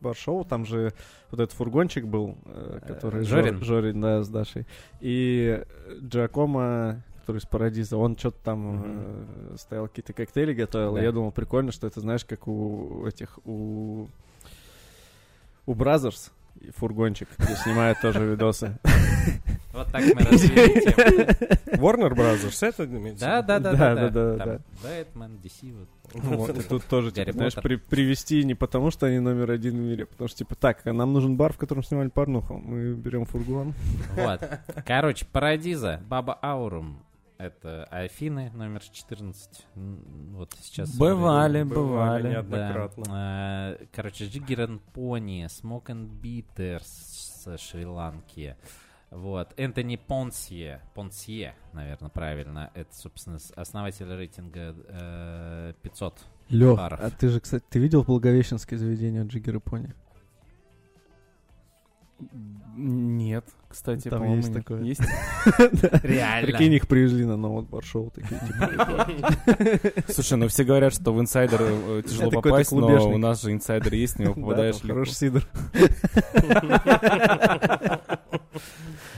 Bar 0.00 0.17
Show, 0.17 0.44
там 0.44 0.64
же 0.64 0.92
вот 1.30 1.40
этот 1.40 1.54
фургончик 1.56 2.06
был, 2.06 2.38
э, 2.46 2.78
который... 2.86 3.20
Э, 3.20 3.24
Жор- 3.24 3.42
Жорин? 3.42 3.62
Жорин, 3.64 4.00
да, 4.00 4.22
с 4.22 4.28
Дашей. 4.28 4.66
И 5.00 5.62
Джакомо, 6.00 7.02
который 7.20 7.38
из 7.38 7.46
Парадиза, 7.46 7.98
он 7.98 8.16
что-то 8.16 8.38
там 8.42 8.82
э, 8.84 9.56
стоял, 9.58 9.88
какие-то 9.88 10.14
коктейли 10.14 10.54
готовил. 10.54 10.94
Да. 10.94 11.00
И 11.00 11.04
я 11.04 11.12
думал, 11.12 11.32
прикольно, 11.32 11.72
что 11.72 11.86
это, 11.86 12.00
знаешь, 12.00 12.24
как 12.24 12.48
у 12.48 13.04
этих, 13.06 13.38
у... 13.44 14.06
У 15.66 15.74
Brothers 15.74 16.30
фургончик, 16.76 17.28
где 17.38 17.54
снимают 17.56 18.00
тоже 18.00 18.24
видосы. 18.24 18.78
Вот 19.76 19.92
так 19.92 20.02
мы 20.14 20.20
развили 20.22 20.80
тему. 20.80 21.82
Warner 21.82 22.14
Brothers, 22.14 22.66
это 22.66 22.86
Да, 23.18 23.42
да, 23.42 23.60
да, 23.60 23.72
Да, 23.72 24.08
да, 24.10 24.36
да. 24.36 24.60
Бэтмен, 24.82 25.38
DC, 25.42 25.72
вот. 25.74 25.88
Вот, 26.14 26.58
и 26.58 26.62
тут 26.62 26.84
тоже, 26.86 27.10
типа, 27.12 27.32
знаешь, 27.32 27.54
при- 27.54 27.76
привести 27.76 28.42
не 28.44 28.54
потому, 28.54 28.90
что 28.90 29.06
они 29.06 29.18
номер 29.18 29.50
один 29.50 29.74
в 29.74 29.80
мире, 29.80 30.04
а 30.04 30.06
потому 30.06 30.28
что, 30.28 30.38
типа, 30.38 30.54
так, 30.54 30.84
нам 30.84 31.12
нужен 31.12 31.36
бар, 31.36 31.52
в 31.52 31.58
котором 31.58 31.82
снимали 31.82 32.08
порнуху. 32.08 32.54
Мы 32.58 32.94
берем 32.94 33.24
фургон. 33.26 33.74
Вот. 34.16 34.40
Короче, 34.86 35.26
Парадиза, 35.26 36.00
Баба 36.08 36.38
Аурум. 36.42 37.02
Это 37.38 37.84
Афины, 37.90 38.50
номер 38.54 38.80
14. 38.80 39.66
М, 39.74 39.98
Вот 40.36 40.54
сейчас. 40.62 40.96
Бывали, 40.96 41.64
Бывали, 41.64 41.64
бывали. 41.64 42.28
неоднократно. 42.30 43.04
Да. 43.04 43.76
Э, 43.78 43.84
Короче, 43.94 44.24
Джиггерен 44.26 44.80
Пони, 44.94 45.44
Smoke 45.46 45.86
and 45.88 46.08
Bitters 46.22 46.80
с 46.86 47.58
Шри-Ланки. 47.58 48.56
Вот. 49.10 49.54
Энтони 49.56 49.96
Понсье. 49.96 50.80
Понсье, 50.94 51.54
наверное, 51.72 52.10
правильно. 52.10 52.70
Это, 52.74 52.94
собственно, 52.94 53.38
основатель 53.54 54.06
рейтинга 54.06 54.74
э, 54.88 55.72
500. 55.82 56.18
Лех, 56.48 56.76
Баров. 56.76 57.00
а 57.00 57.10
ты 57.10 57.28
же, 57.28 57.40
кстати, 57.40 57.64
ты 57.68 57.78
видел 57.78 58.02
Благовещенское 58.04 58.78
заведение 58.78 59.24
Джиггер 59.24 59.56
и 59.56 59.60
Пони? 59.60 59.94
Нет, 62.78 63.44
кстати, 63.68 64.08
Там 64.08 64.20
по-моему, 64.20 64.36
есть 64.36 64.48
нет. 64.48 64.58
такое. 64.58 64.82
Есть? 64.82 65.00
Реально. 66.02 66.46
Прикинь, 66.46 66.72
их 66.72 66.88
привезли 66.88 67.24
на 67.24 67.36
Новот 67.36 67.68
Баршоу. 67.68 68.10
Такие, 68.10 68.40
типа, 68.40 70.02
Слушай, 70.12 70.38
ну 70.38 70.48
все 70.48 70.64
говорят, 70.64 70.94
что 70.94 71.12
в 71.12 71.20
инсайдер 71.20 71.58
э, 71.60 72.02
тяжело 72.06 72.30
попасть, 72.30 72.72
но 72.72 73.10
у 73.10 73.18
нас 73.18 73.42
же 73.42 73.52
инсайдер 73.52 73.92
есть, 73.94 74.16
да, 74.18 74.32
попадаешь 74.32 74.76
легко. 74.76 74.88
хороший 74.88 75.14
сидр. 75.14 75.46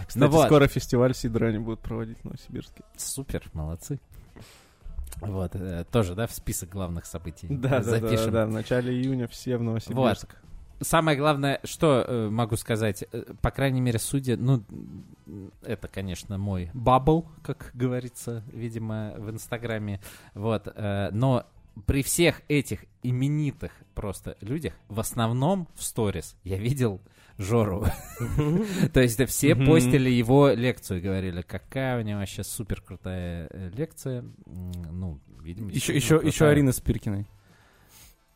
Кстати, 0.06 0.18
Ну 0.18 0.28
вот. 0.28 0.46
скоро 0.46 0.66
фестиваль 0.66 1.14
сидра 1.14 1.48
они 1.48 1.58
будут 1.58 1.80
проводить 1.80 2.18
в 2.18 2.24
Новосибирске. 2.24 2.84
Супер, 2.96 3.42
молодцы. 3.52 4.00
Вот, 5.20 5.54
э, 5.54 5.84
тоже, 5.90 6.14
да, 6.14 6.26
в 6.26 6.32
список 6.32 6.68
главных 6.68 7.06
событий. 7.06 7.46
Да, 7.50 7.68
да, 7.68 7.78
да, 7.78 7.82
Запишем. 7.82 8.32
да, 8.32 8.46
в 8.46 8.50
начале 8.50 8.92
июня 8.92 9.26
все 9.26 9.56
в 9.56 9.62
Новосибирск. 9.62 10.36
Самое 10.80 11.18
главное, 11.18 11.58
что 11.64 12.04
э, 12.06 12.28
могу 12.30 12.56
сказать, 12.56 13.04
э, 13.10 13.24
по 13.42 13.50
крайней 13.50 13.80
мере, 13.80 13.98
судя, 13.98 14.36
ну, 14.36 14.62
это, 15.62 15.88
конечно, 15.88 16.38
мой 16.38 16.70
бабл, 16.72 17.26
как 17.42 17.72
говорится, 17.74 18.44
видимо, 18.52 19.14
в 19.18 19.28
Инстаграме, 19.28 20.00
вот, 20.34 20.68
э, 20.72 21.08
но 21.10 21.46
при 21.86 22.04
всех 22.04 22.42
этих 22.48 22.84
именитых 23.02 23.72
просто 23.94 24.36
людях, 24.40 24.74
в 24.88 25.00
основном 25.00 25.66
в 25.74 25.82
сторис 25.82 26.36
я 26.44 26.58
видел 26.58 27.00
Жору. 27.38 27.84
То 28.92 29.00
есть 29.00 29.24
все 29.26 29.54
постили 29.54 30.10
его 30.10 30.48
лекцию, 30.50 31.00
говорили, 31.00 31.42
какая 31.42 32.00
у 32.00 32.02
него 32.02 32.18
вообще 32.18 32.42
супер 32.42 32.80
крутая 32.80 33.48
э, 33.50 33.70
лекция. 33.70 34.24
Ну, 34.46 35.20
видимо, 35.40 35.70
Еще, 35.70 35.94
еще, 35.94 36.20
еще. 36.22 36.46
Арина 36.46 36.72
Спиркиной. 36.72 37.26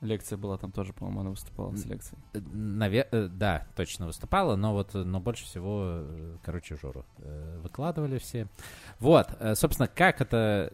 Лекция 0.00 0.36
была 0.36 0.56
там 0.58 0.72
тоже, 0.72 0.92
по-моему, 0.92 1.20
она 1.20 1.30
выступала 1.30 1.74
с 1.76 1.84
лекцией. 1.84 2.20
Э, 2.32 2.38
наве- 2.38 3.08
э, 3.10 3.28
да, 3.28 3.66
точно 3.76 4.06
выступала, 4.06 4.54
но 4.54 4.72
вот, 4.72 4.94
но 4.94 5.18
больше 5.20 5.44
всего, 5.46 6.04
короче, 6.44 6.76
Жору 6.76 7.04
выкладывали 7.62 8.18
все. 8.18 8.46
Вот, 9.00 9.28
собственно, 9.54 9.88
как 9.88 10.20
это 10.20 10.72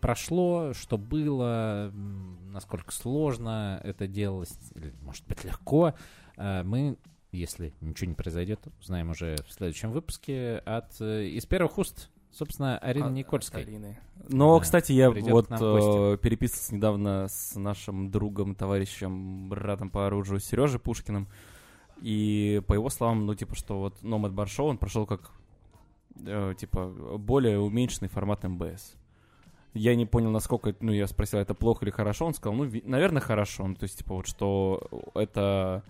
прошло, 0.00 0.72
что 0.72 0.96
было, 0.96 1.90
насколько 2.52 2.90
сложно 2.92 3.80
это 3.84 4.06
делалось, 4.06 4.58
или, 4.74 4.94
может 5.02 5.26
быть, 5.26 5.44
легко, 5.44 5.94
мы, 6.36 6.96
если 7.36 7.72
ничего 7.80 8.08
не 8.08 8.14
произойдет, 8.14 8.60
узнаем 8.80 9.10
уже 9.10 9.36
в 9.46 9.52
следующем 9.52 9.92
выпуске 9.92 10.58
от 10.64 11.00
э, 11.00 11.26
из 11.26 11.46
первых 11.46 11.78
уст, 11.78 12.10
собственно, 12.32 12.78
Арины 12.78 13.06
А- 13.06 13.10
Никольской. 13.10 13.62
Арины. 13.62 13.98
Но, 14.28 14.58
Да, 14.58 14.62
кстати, 14.64 14.92
я 14.92 15.10
вот 15.10 15.46
э, 15.50 16.18
переписывался 16.20 16.74
недавно 16.74 17.28
с 17.28 17.54
нашим 17.56 18.10
другом, 18.10 18.54
товарищем, 18.54 19.48
братом 19.48 19.90
по 19.90 20.06
оружию 20.06 20.40
Сережей 20.40 20.80
Пушкиным. 20.80 21.28
И 22.02 22.62
по 22.66 22.74
его 22.74 22.90
словам, 22.90 23.26
ну, 23.26 23.34
типа, 23.34 23.54
что 23.54 23.78
вот 23.78 24.02
Bar 24.02 24.46
Show, 24.46 24.64
он 24.64 24.78
прошел 24.78 25.06
как, 25.06 25.30
э, 26.26 26.54
типа, 26.58 26.88
более 27.18 27.58
уменьшенный 27.58 28.08
формат 28.08 28.44
МБС. 28.44 28.94
Я 29.72 29.94
не 29.94 30.06
понял, 30.06 30.30
насколько, 30.30 30.74
ну, 30.80 30.92
я 30.92 31.06
спросил, 31.06 31.38
это 31.38 31.54
плохо 31.54 31.84
или 31.84 31.90
хорошо, 31.90 32.26
он 32.26 32.34
сказал, 32.34 32.56
ну, 32.56 32.70
наверное, 32.84 33.20
хорошо. 33.20 33.66
Ну, 33.66 33.74
то 33.74 33.84
есть, 33.84 33.98
типа, 33.98 34.14
вот, 34.14 34.26
что 34.26 35.10
это 35.14 35.82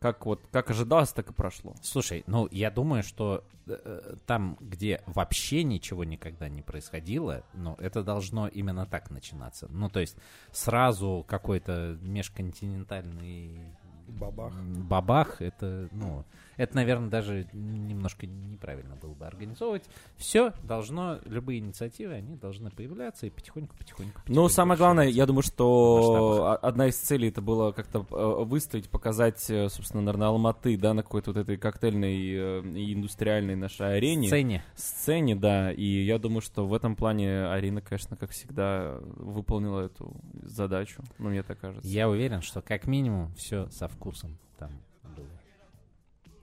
как 0.00 0.26
вот, 0.26 0.40
как 0.50 0.70
ожидалось, 0.70 1.12
так 1.12 1.30
и 1.30 1.32
прошло. 1.32 1.74
Слушай, 1.82 2.24
ну 2.26 2.48
я 2.50 2.70
думаю, 2.70 3.02
что 3.02 3.44
э, 3.66 4.16
там, 4.26 4.56
где 4.60 5.02
вообще 5.06 5.64
ничего 5.64 6.04
никогда 6.04 6.48
не 6.48 6.62
происходило, 6.62 7.44
ну 7.54 7.74
это 7.78 8.02
должно 8.02 8.48
именно 8.48 8.86
так 8.86 9.10
начинаться. 9.10 9.66
Ну 9.70 9.88
то 9.88 10.00
есть 10.00 10.16
сразу 10.52 11.24
какой-то 11.26 11.98
межконтинентальный 12.02 13.60
Бабах. 14.08 14.54
бабах, 14.88 15.42
это, 15.42 15.88
ну, 15.92 16.24
это, 16.56 16.76
наверное, 16.76 17.10
даже 17.10 17.46
немножко 17.52 18.26
неправильно 18.26 18.96
было 18.96 19.14
бы 19.14 19.26
организовывать. 19.26 19.84
Все 20.16 20.52
должно, 20.62 21.18
любые 21.24 21.58
инициативы, 21.58 22.14
они 22.14 22.36
должны 22.36 22.70
появляться 22.70 23.26
и 23.26 23.30
потихоньку-потихоньку. 23.30 24.20
Ну, 24.28 24.48
самое 24.48 24.78
главное, 24.78 25.08
я 25.08 25.26
думаю, 25.26 25.42
что 25.42 26.58
одна 26.62 26.88
из 26.88 26.96
целей 26.96 27.28
это 27.28 27.42
было 27.42 27.72
как-то 27.72 28.06
э, 28.10 28.44
выставить, 28.44 28.88
показать, 28.88 29.48
э, 29.50 29.68
собственно, 29.68 30.02
наверное, 30.02 30.28
Алматы, 30.28 30.76
да, 30.76 30.94
на 30.94 31.02
какой-то 31.02 31.32
вот 31.32 31.40
этой 31.40 31.56
коктейльной 31.56 32.34
э, 32.34 32.62
и 32.76 32.94
индустриальной 32.94 33.56
нашей 33.56 33.96
арене. 33.96 34.28
сцене. 34.28 34.64
Сцене, 34.76 35.36
да, 35.36 35.72
и 35.72 36.04
я 36.04 36.18
думаю, 36.18 36.40
что 36.40 36.66
в 36.66 36.74
этом 36.74 36.96
плане 36.96 37.46
Арина, 37.46 37.80
конечно, 37.80 38.16
как 38.16 38.30
всегда, 38.30 38.98
выполнила 39.16 39.80
эту 39.80 40.14
задачу, 40.48 41.02
ну, 41.18 41.30
мне 41.30 41.42
так 41.42 41.58
кажется. 41.60 41.86
Я 41.86 42.08
уверен, 42.08 42.42
что 42.42 42.62
как 42.62 42.86
минимум 42.86 43.32
все 43.34 43.68
со 43.70 43.88
вкусом 43.88 44.36
там 44.58 44.70
было. 45.16 45.26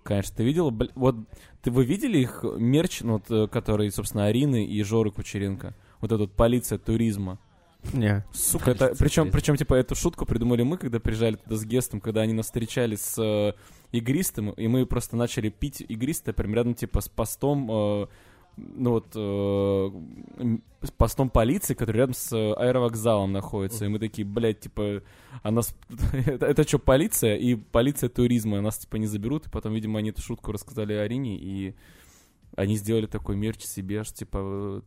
Конечно, 0.03 0.35
ты 0.35 0.43
видела, 0.43 0.71
бл- 0.71 0.91
вот, 0.95 1.15
ты, 1.61 1.71
вы 1.71 1.85
видели 1.85 2.17
их 2.17 2.43
мерч, 2.43 3.01
ну, 3.01 3.13
вот, 3.13 3.29
э, 3.29 3.47
который, 3.47 3.91
собственно, 3.91 4.25
Арины 4.25 4.65
и 4.65 4.81
Жоры 4.83 5.11
Кучеренко? 5.11 5.75
Вот 5.99 6.11
эта 6.11 6.21
вот 6.21 6.33
полиция 6.33 6.77
туризма. 6.77 7.39
Не. 7.93 8.23
Сука, 8.31 8.71
это, 8.71 8.93
причем, 8.97 9.31
причем, 9.31 9.55
типа, 9.55 9.73
эту 9.73 9.95
шутку 9.95 10.25
придумали 10.25 10.63
мы, 10.63 10.77
когда 10.77 10.99
приезжали 10.99 11.35
туда 11.35 11.55
с 11.55 11.65
Гестом, 11.65 11.99
когда 11.99 12.21
они 12.21 12.33
нас 12.33 12.45
встречали 12.45 12.95
с 12.95 13.17
э, 13.17 13.53
игристым, 13.91 14.51
и 14.51 14.67
мы 14.67 14.85
просто 14.85 15.15
начали 15.15 15.49
пить 15.49 15.81
игристое 15.81 16.33
прям 16.33 16.53
рядом, 16.53 16.73
типа, 16.75 17.01
с 17.01 17.09
постом, 17.09 17.69
э, 17.71 18.07
ну 18.57 18.91
вот, 18.91 19.11
э, 19.15 20.57
постом 20.97 21.29
полиции, 21.29 21.73
который 21.73 21.97
рядом 21.97 22.13
с 22.13 22.31
э, 22.33 22.53
аэровокзалом 22.53 23.31
находится, 23.31 23.85
и 23.85 23.87
мы 23.87 23.99
такие, 23.99 24.25
блядь, 24.25 24.61
типа, 24.61 25.03
а 25.43 25.51
нас, 25.51 25.75
это, 26.13 26.45
это 26.45 26.67
что, 26.67 26.79
полиция 26.79 27.35
и 27.35 27.55
полиция 27.55 28.09
туризма, 28.09 28.61
нас, 28.61 28.79
типа, 28.79 28.97
не 28.97 29.07
заберут, 29.07 29.47
и 29.47 29.49
потом, 29.49 29.73
видимо, 29.73 29.99
они 29.99 30.09
эту 30.09 30.21
шутку 30.21 30.51
рассказали 30.51 30.93
Арине, 30.93 31.37
и 31.37 31.75
они 32.55 32.75
сделали 32.75 33.05
такой 33.05 33.35
мерч 33.35 33.63
себе, 33.63 34.01
аж, 34.01 34.11
типа, 34.11 34.37
э, 34.41 34.81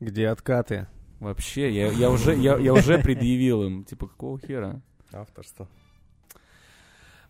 Где 0.00 0.28
откаты? 0.28 0.86
Вообще, 1.20 1.72
я, 1.72 1.90
я 1.90 2.10
уже, 2.10 2.34
я, 2.36 2.56
я 2.58 2.72
уже 2.72 2.98
предъявил 2.98 3.64
им, 3.64 3.84
типа, 3.84 4.06
какого 4.06 4.38
хера? 4.38 4.80
Авторство. 5.12 5.68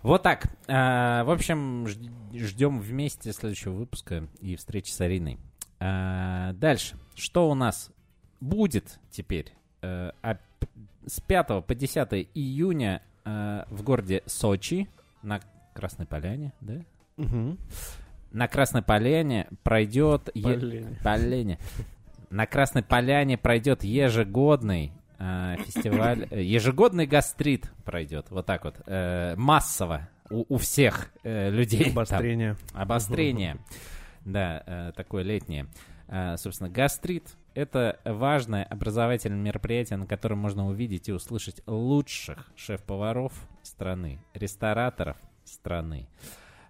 Вот 0.02 0.22
так. 0.22 0.46
А, 0.68 1.24
в 1.24 1.30
общем, 1.30 1.86
ждем 2.32 2.80
вместе 2.80 3.32
следующего 3.32 3.72
выпуска 3.72 4.28
и 4.40 4.56
встречи 4.56 4.90
с 4.90 5.00
Ариной. 5.00 5.38
А, 5.80 6.52
дальше. 6.54 6.96
Что 7.14 7.50
у 7.50 7.54
нас 7.54 7.90
будет 8.40 8.98
теперь? 9.10 9.52
Э, 9.82 10.12
а 10.22 10.38
с 11.06 11.20
5 11.20 11.64
по 11.64 11.74
10 11.74 12.28
июня 12.34 13.02
э, 13.24 13.64
в 13.70 13.82
городе 13.82 14.22
Сочи 14.26 14.88
на 15.22 15.40
Красной 15.74 16.06
Поляне, 16.06 16.52
да? 16.60 16.74
На 18.30 18.46
Красной 18.48 18.82
Поляне 18.82 19.48
пройдет... 19.62 20.28
е- 20.34 20.42
Полене. 20.42 20.98
Полене. 21.02 21.58
На 22.30 22.46
Красной 22.46 22.82
Поляне 22.82 23.38
пройдет 23.38 23.84
ежегодный 23.84 24.92
э, 25.18 25.56
фестиваль, 25.64 26.28
э, 26.30 26.42
ежегодный 26.42 27.06
гастрит 27.06 27.70
пройдет, 27.84 28.26
вот 28.30 28.44
так 28.46 28.64
вот, 28.64 28.76
э, 28.86 29.34
массово 29.36 30.08
у, 30.30 30.44
у 30.54 30.58
всех 30.58 31.10
э, 31.22 31.50
людей. 31.50 31.84
там. 32.64 32.82
Обострение. 32.82 33.56
Да, 34.24 34.62
э, 34.66 34.92
такое 34.94 35.22
летнее. 35.22 35.66
Э, 36.08 36.36
собственно, 36.36 36.70
гастрит— 36.70 37.36
это 37.54 38.00
важное 38.04 38.64
образовательное 38.64 39.40
мероприятие, 39.40 39.98
на 39.98 40.06
котором 40.06 40.38
можно 40.38 40.66
увидеть 40.68 41.08
и 41.08 41.12
услышать 41.12 41.62
лучших 41.66 42.50
шеф-поваров 42.56 43.32
страны, 43.62 44.20
рестораторов 44.34 45.16
страны, 45.44 46.08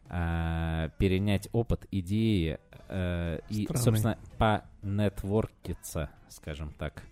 э, 0.09 0.90
перенять 0.99 1.49
опыт, 1.53 1.86
идеи 1.90 2.59
э, 2.88 3.40
и, 3.49 3.64
Страны. 3.64 3.82
собственно, 3.82 4.18
понетворкиться, 4.38 6.11
скажем 6.28 6.72
так. 6.78 7.03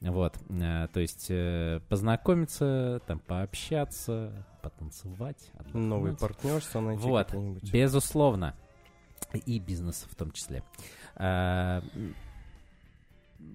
Вот, 0.00 0.36
э, 0.48 0.88
то 0.92 1.00
есть 1.00 1.26
э, 1.28 1.80
познакомиться, 1.88 3.02
там, 3.06 3.18
пообщаться, 3.18 4.46
потанцевать. 4.62 5.50
Новые 5.72 6.12
отдохнуть. 6.12 6.18
партнерства 6.20 6.80
найти 6.80 7.02
Вот. 7.02 7.34
Безусловно. 7.72 8.54
И 9.46 9.58
бизнес 9.58 10.06
в 10.08 10.14
том 10.14 10.30
числе. 10.32 10.62
А, 11.16 11.82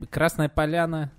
Красная 0.09 0.49
Поляна 0.49 1.11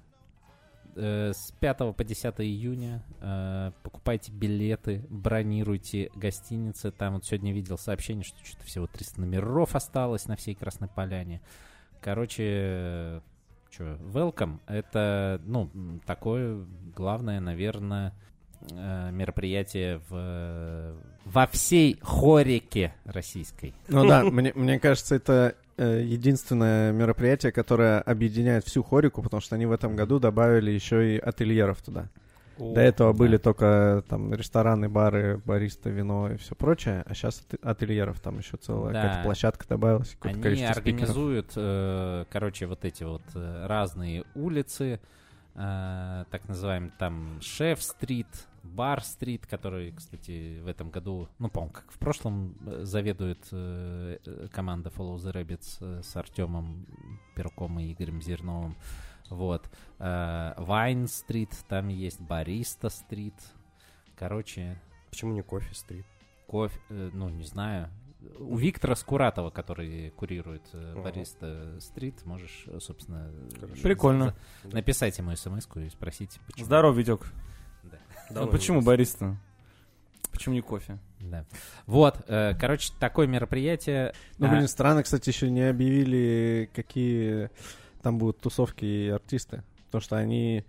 э, 0.97 1.33
с 1.35 1.53
5 1.61 1.97
по 1.97 2.05
10 2.05 2.35
июня. 2.41 3.03
Э, 3.21 3.73
Покупайте 3.83 4.33
билеты, 4.33 5.05
бронируйте 5.11 6.11
гостиницы. 6.15 6.91
Там 6.91 7.15
вот 7.15 7.25
сегодня 7.25 7.53
видел 7.53 7.79
сообщение, 7.79 8.25
что 8.25 8.45
что-то 8.45 8.65
всего 8.65 8.87
300 8.87 9.21
номеров 9.21 9.75
осталось 9.75 10.27
на 10.27 10.37
всей 10.37 10.55
Красной 10.55 10.89
Поляне. 10.89 11.41
Короче, 12.01 13.23
что, 13.71 13.99
welcome. 14.01 14.61
Это, 14.67 15.41
ну, 15.45 15.71
такое 16.07 16.65
главное, 16.95 17.41
наверное, 17.41 18.15
мероприятие 18.71 20.01
в, 20.09 20.95
во 21.25 21.47
всей 21.47 21.99
хорике 22.03 22.95
российской. 23.05 23.75
Ну 23.89 24.07
да, 24.07 24.25
мне, 24.25 24.53
мне 24.55 24.79
кажется, 24.79 25.15
это 25.15 25.55
э, 25.77 26.03
единственное 26.03 26.93
мероприятие, 26.93 27.53
которое 27.53 28.01
объединяет 28.01 28.65
всю 28.65 28.83
хорику, 28.83 29.23
потому 29.23 29.41
что 29.41 29.55
они 29.55 29.67
в 29.67 29.73
этом 29.73 29.97
году 29.97 30.19
добавили 30.19 30.71
еще 30.71 31.17
и 31.17 31.19
ательеров 31.19 31.83
туда. 31.83 32.09
До 32.59 32.81
этого 32.81 33.13
были 33.13 33.37
только 33.37 34.05
там 34.09 34.33
рестораны, 34.33 34.89
бары, 34.89 35.41
бариста, 35.45 35.91
вино 35.91 36.31
и 36.31 36.37
все 36.37 36.55
прочее, 36.55 37.03
а 37.07 37.15
сейчас 37.15 37.45
ательеров 37.63 38.21
там 38.21 38.39
еще 38.39 38.57
целая 38.57 38.93
Да. 38.93 39.03
какая-то 39.03 39.25
площадка 39.25 39.67
добавилась, 39.69 40.11
какое-то 40.11 40.49
Они 40.49 40.63
организуют, 40.63 41.53
э, 41.57 42.25
короче, 42.31 42.67
вот 42.67 42.85
эти 42.85 43.03
вот 43.03 43.23
э, 43.35 43.67
разные 43.67 44.25
улицы, 44.37 45.01
э, 45.55 46.25
так 46.31 46.49
называемый 46.49 46.93
там 46.97 47.41
Шеф-стрит, 47.41 48.29
Бар-стрит, 48.65 49.47
который, 49.47 49.93
кстати, 49.93 50.61
в 50.61 50.67
этом 50.67 50.91
году, 50.91 51.29
ну, 51.39 51.49
по-моему, 51.49 51.73
как 51.75 51.91
в 51.93 51.99
прошлом, 51.99 52.57
э, 52.67 52.85
заведует 52.85 53.47
э, 53.53 54.19
э, 54.25 54.49
команда 54.53 54.91
Follow 54.91 55.17
the 55.17 55.33
Rabbits 55.33 55.77
э, 55.81 56.03
с 56.03 56.17
Артемом 56.17 56.87
Перком 57.37 57.79
и 57.79 57.93
Игорем 57.93 58.21
Зерновым. 58.23 58.77
Вот. 59.31 59.71
Э, 59.99 60.55
Вайн-стрит, 60.57 61.51
там 61.69 61.89
есть 61.89 62.21
Бариста-стрит. 62.21 63.35
Короче, 64.17 64.81
Почему 65.11 65.33
не 65.35 65.43
кофе-стрит? 65.43 66.07
кофе, 66.47 66.81
э, 66.89 67.11
ну, 67.13 67.29
не 67.29 67.45
знаю. 67.45 67.91
У 68.39 68.57
Виктора 68.57 68.95
Скуратова, 68.97 69.51
который 69.51 70.11
курирует 70.11 70.63
э. 70.73 70.95
Бариста 71.03 71.79
Стрит, 71.81 72.25
можешь, 72.25 72.67
собственно, 72.81 73.31
Хорошо. 73.61 73.83
Прикольно. 73.83 74.35
написать 74.65 75.19
ему 75.19 75.37
смс 75.37 75.69
и 75.77 75.89
спросить, 75.91 76.41
почему. 76.47 76.65
Здорово, 76.65 76.95
Витек. 76.95 77.31
Да. 78.31 78.43
Ну, 78.43 78.49
почему 78.49 78.81
бариста? 78.83 79.37
Почему 80.33 80.55
не 80.55 80.61
кофе? 80.63 80.99
Да. 81.21 81.45
Вот, 81.87 82.19
э, 82.29 82.55
короче, 82.61 82.93
такое 82.99 83.27
мероприятие. 83.27 84.13
Ну, 84.39 84.47
А, 84.47 84.51
блин, 84.51 84.69
странно, 84.69 85.03
кстати, 85.03 85.29
еще 85.31 85.51
не 85.51 85.63
объявили, 85.69 86.69
какие 86.75 87.51
там 88.03 88.19
будут 88.19 88.41
тусовки 88.41 88.85
и 88.85 89.09
артисты. 89.09 89.63
Потому 89.87 90.03
что 90.03 90.17
они 90.17 90.65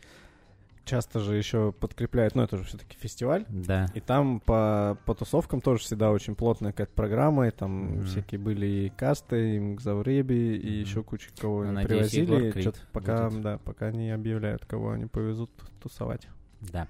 часто 0.85 1.19
же 1.19 1.35
еще 1.35 1.71
подкрепляют, 1.71 2.35
ну, 2.35 2.43
это 2.43 2.57
же 2.57 2.63
все-таки 2.63 2.95
фестиваль. 2.99 3.43
Да. 3.49 3.87
И 3.95 3.99
там 4.01 4.39
по, 4.39 4.99
по 5.05 5.15
тусовкам 5.15 5.59
тоже 5.59 5.81
всегда 5.81 6.11
очень 6.11 6.35
плотная 6.35 6.71
какая-то 6.71 6.93
программа, 6.93 7.47
и 7.47 7.51
там 7.51 7.71
Мгм. 7.95 8.05
всякие 8.05 8.39
были 8.39 8.67
и 8.67 8.89
касты, 8.89 9.55
и 9.55 9.59
Мгзавреби, 9.59 10.55
и 10.57 10.69
Мгм. 10.69 10.79
еще 10.81 11.03
куча 11.03 11.29
кого 11.39 11.63
Ну, 11.63 11.69
они 11.69 11.71
надеюсь, 11.77 12.11
привозили. 12.11 12.61
И 12.61 12.71
пока, 12.93 13.29
будет. 13.31 13.41
да, 13.41 13.57
пока 13.57 13.91
не 13.91 14.11
объявляют, 14.11 14.63
кого 14.67 14.91
они 14.91 15.07
повезут 15.07 15.49
тусовать. 15.81 16.27
Да. 16.61 16.87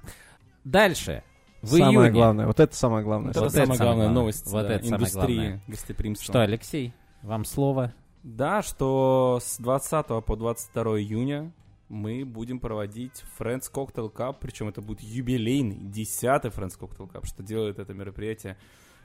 Дальше. 0.65 1.23
В 1.61 1.69
самое 1.69 1.91
июне. 1.93 2.11
главное, 2.11 2.45
вот 2.47 2.59
это 2.59 2.75
самое 2.75 3.03
главное. 3.03 3.31
Это 3.31 3.39
Вот 3.41 3.51
самая 3.51 3.63
это 3.65 3.73
самое 3.75 3.79
главная 3.79 4.05
главное. 4.05 4.21
новость 4.21 4.45
Вот 4.51 4.67
да, 4.67 4.73
это 4.75 4.83
самое 4.85 4.97
индустрии 5.01 5.35
главное. 5.35 5.61
гостеприимства. 5.67 6.25
Что, 6.25 6.41
Алексей, 6.41 6.93
вам 7.23 7.45
слово. 7.45 7.93
Да, 8.23 8.61
что 8.61 9.39
с 9.41 9.57
20 9.57 10.07
по 10.25 10.35
22 10.35 10.99
июня 10.99 11.51
мы 11.89 12.23
будем 12.25 12.59
проводить 12.59 13.23
Friends 13.39 13.71
Cocktail 13.71 14.11
Cup, 14.13 14.37
причем 14.39 14.67
это 14.67 14.81
будет 14.81 15.01
юбилейный, 15.01 15.77
10-й 15.77 16.49
Friends 16.49 16.77
Cocktail 16.79 17.11
Cup, 17.11 17.25
что 17.25 17.41
делает 17.41 17.79
это 17.79 17.93
мероприятие 17.93 18.57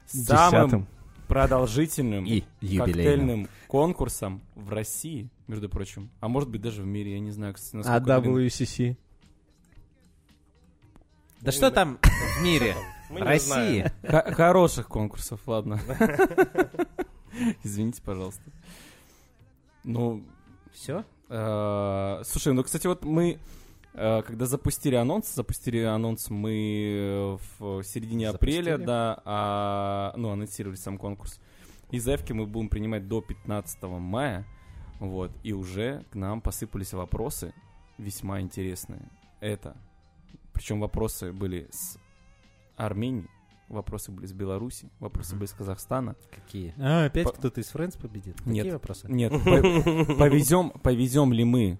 самым 0.07 0.69
Десятым. 0.69 0.87
продолжительным 1.27 2.25
И 2.25 2.43
юбилейным. 2.61 2.85
коктейльным 2.85 3.47
конкурсом 3.67 4.41
в 4.55 4.69
России, 4.69 5.29
между 5.47 5.69
прочим. 5.69 6.09
А 6.19 6.27
может 6.27 6.49
быть 6.49 6.61
даже 6.61 6.81
в 6.83 6.85
мире, 6.85 7.13
я 7.13 7.19
не 7.19 7.31
знаю, 7.31 7.53
кстати, 7.53 7.75
А 7.87 7.99
насколько... 7.99 8.19
длин- 8.29 8.35
WCC? 8.47 8.97
Да 11.41 11.51
что 11.51 11.71
там 11.71 11.99
в 12.01 12.43
мире? 12.43 12.75
России. 13.09 13.91
Хороших 14.03 14.87
конкурсов, 14.87 15.41
ладно. 15.47 15.79
Извините, 17.63 18.01
пожалуйста. 18.01 18.43
Ну, 19.83 20.23
Все? 20.71 21.03
э, 21.29 22.21
слушай, 22.23 22.53
ну, 22.53 22.63
кстати, 22.63 22.85
вот 22.85 23.03
мы, 23.03 23.39
э, 23.93 24.21
когда 24.21 24.45
запустили 24.45 24.95
анонс, 24.95 25.33
запустили 25.33 25.79
анонс 25.79 26.29
мы 26.29 27.39
в 27.57 27.83
середине 27.83 28.29
апреля, 28.29 28.77
да, 28.77 29.21
а, 29.25 30.13
ну, 30.17 30.29
анонсировали 30.29 30.75
сам 30.77 30.97
конкурс. 30.97 31.39
И 31.89 31.99
заявки 31.99 32.31
мы 32.31 32.45
будем 32.45 32.69
принимать 32.69 33.07
до 33.07 33.21
15 33.21 33.99
мая, 33.99 34.45
вот, 34.99 35.31
и 35.43 35.51
уже 35.51 36.05
к 36.11 36.15
нам 36.15 36.41
посыпались 36.41 36.93
вопросы 36.93 37.53
весьма 37.97 38.39
интересные. 38.41 39.09
Это, 39.39 39.75
причем 40.61 40.79
вопросы 40.79 41.33
были 41.33 41.67
с 41.71 41.97
Армении, 42.75 43.27
вопросы 43.67 44.11
были 44.11 44.27
с 44.27 44.31
Беларуси, 44.33 44.91
вопросы 44.99 45.35
были 45.35 45.47
с 45.47 45.53
Казахстана. 45.53 46.15
Какие? 46.29 46.75
А, 46.77 47.05
опять 47.05 47.23
По- 47.25 47.31
кто-то 47.31 47.61
из 47.61 47.73
Friends 47.73 47.99
победит? 47.99 48.35
Нет. 48.45 48.57
Какие 48.65 48.71
вопросы? 48.73 49.07
Нет, 49.11 49.31
по- 49.43 50.15
повезем, 50.15 50.69
повезем 50.69 51.33
ли 51.33 51.43
мы? 51.43 51.79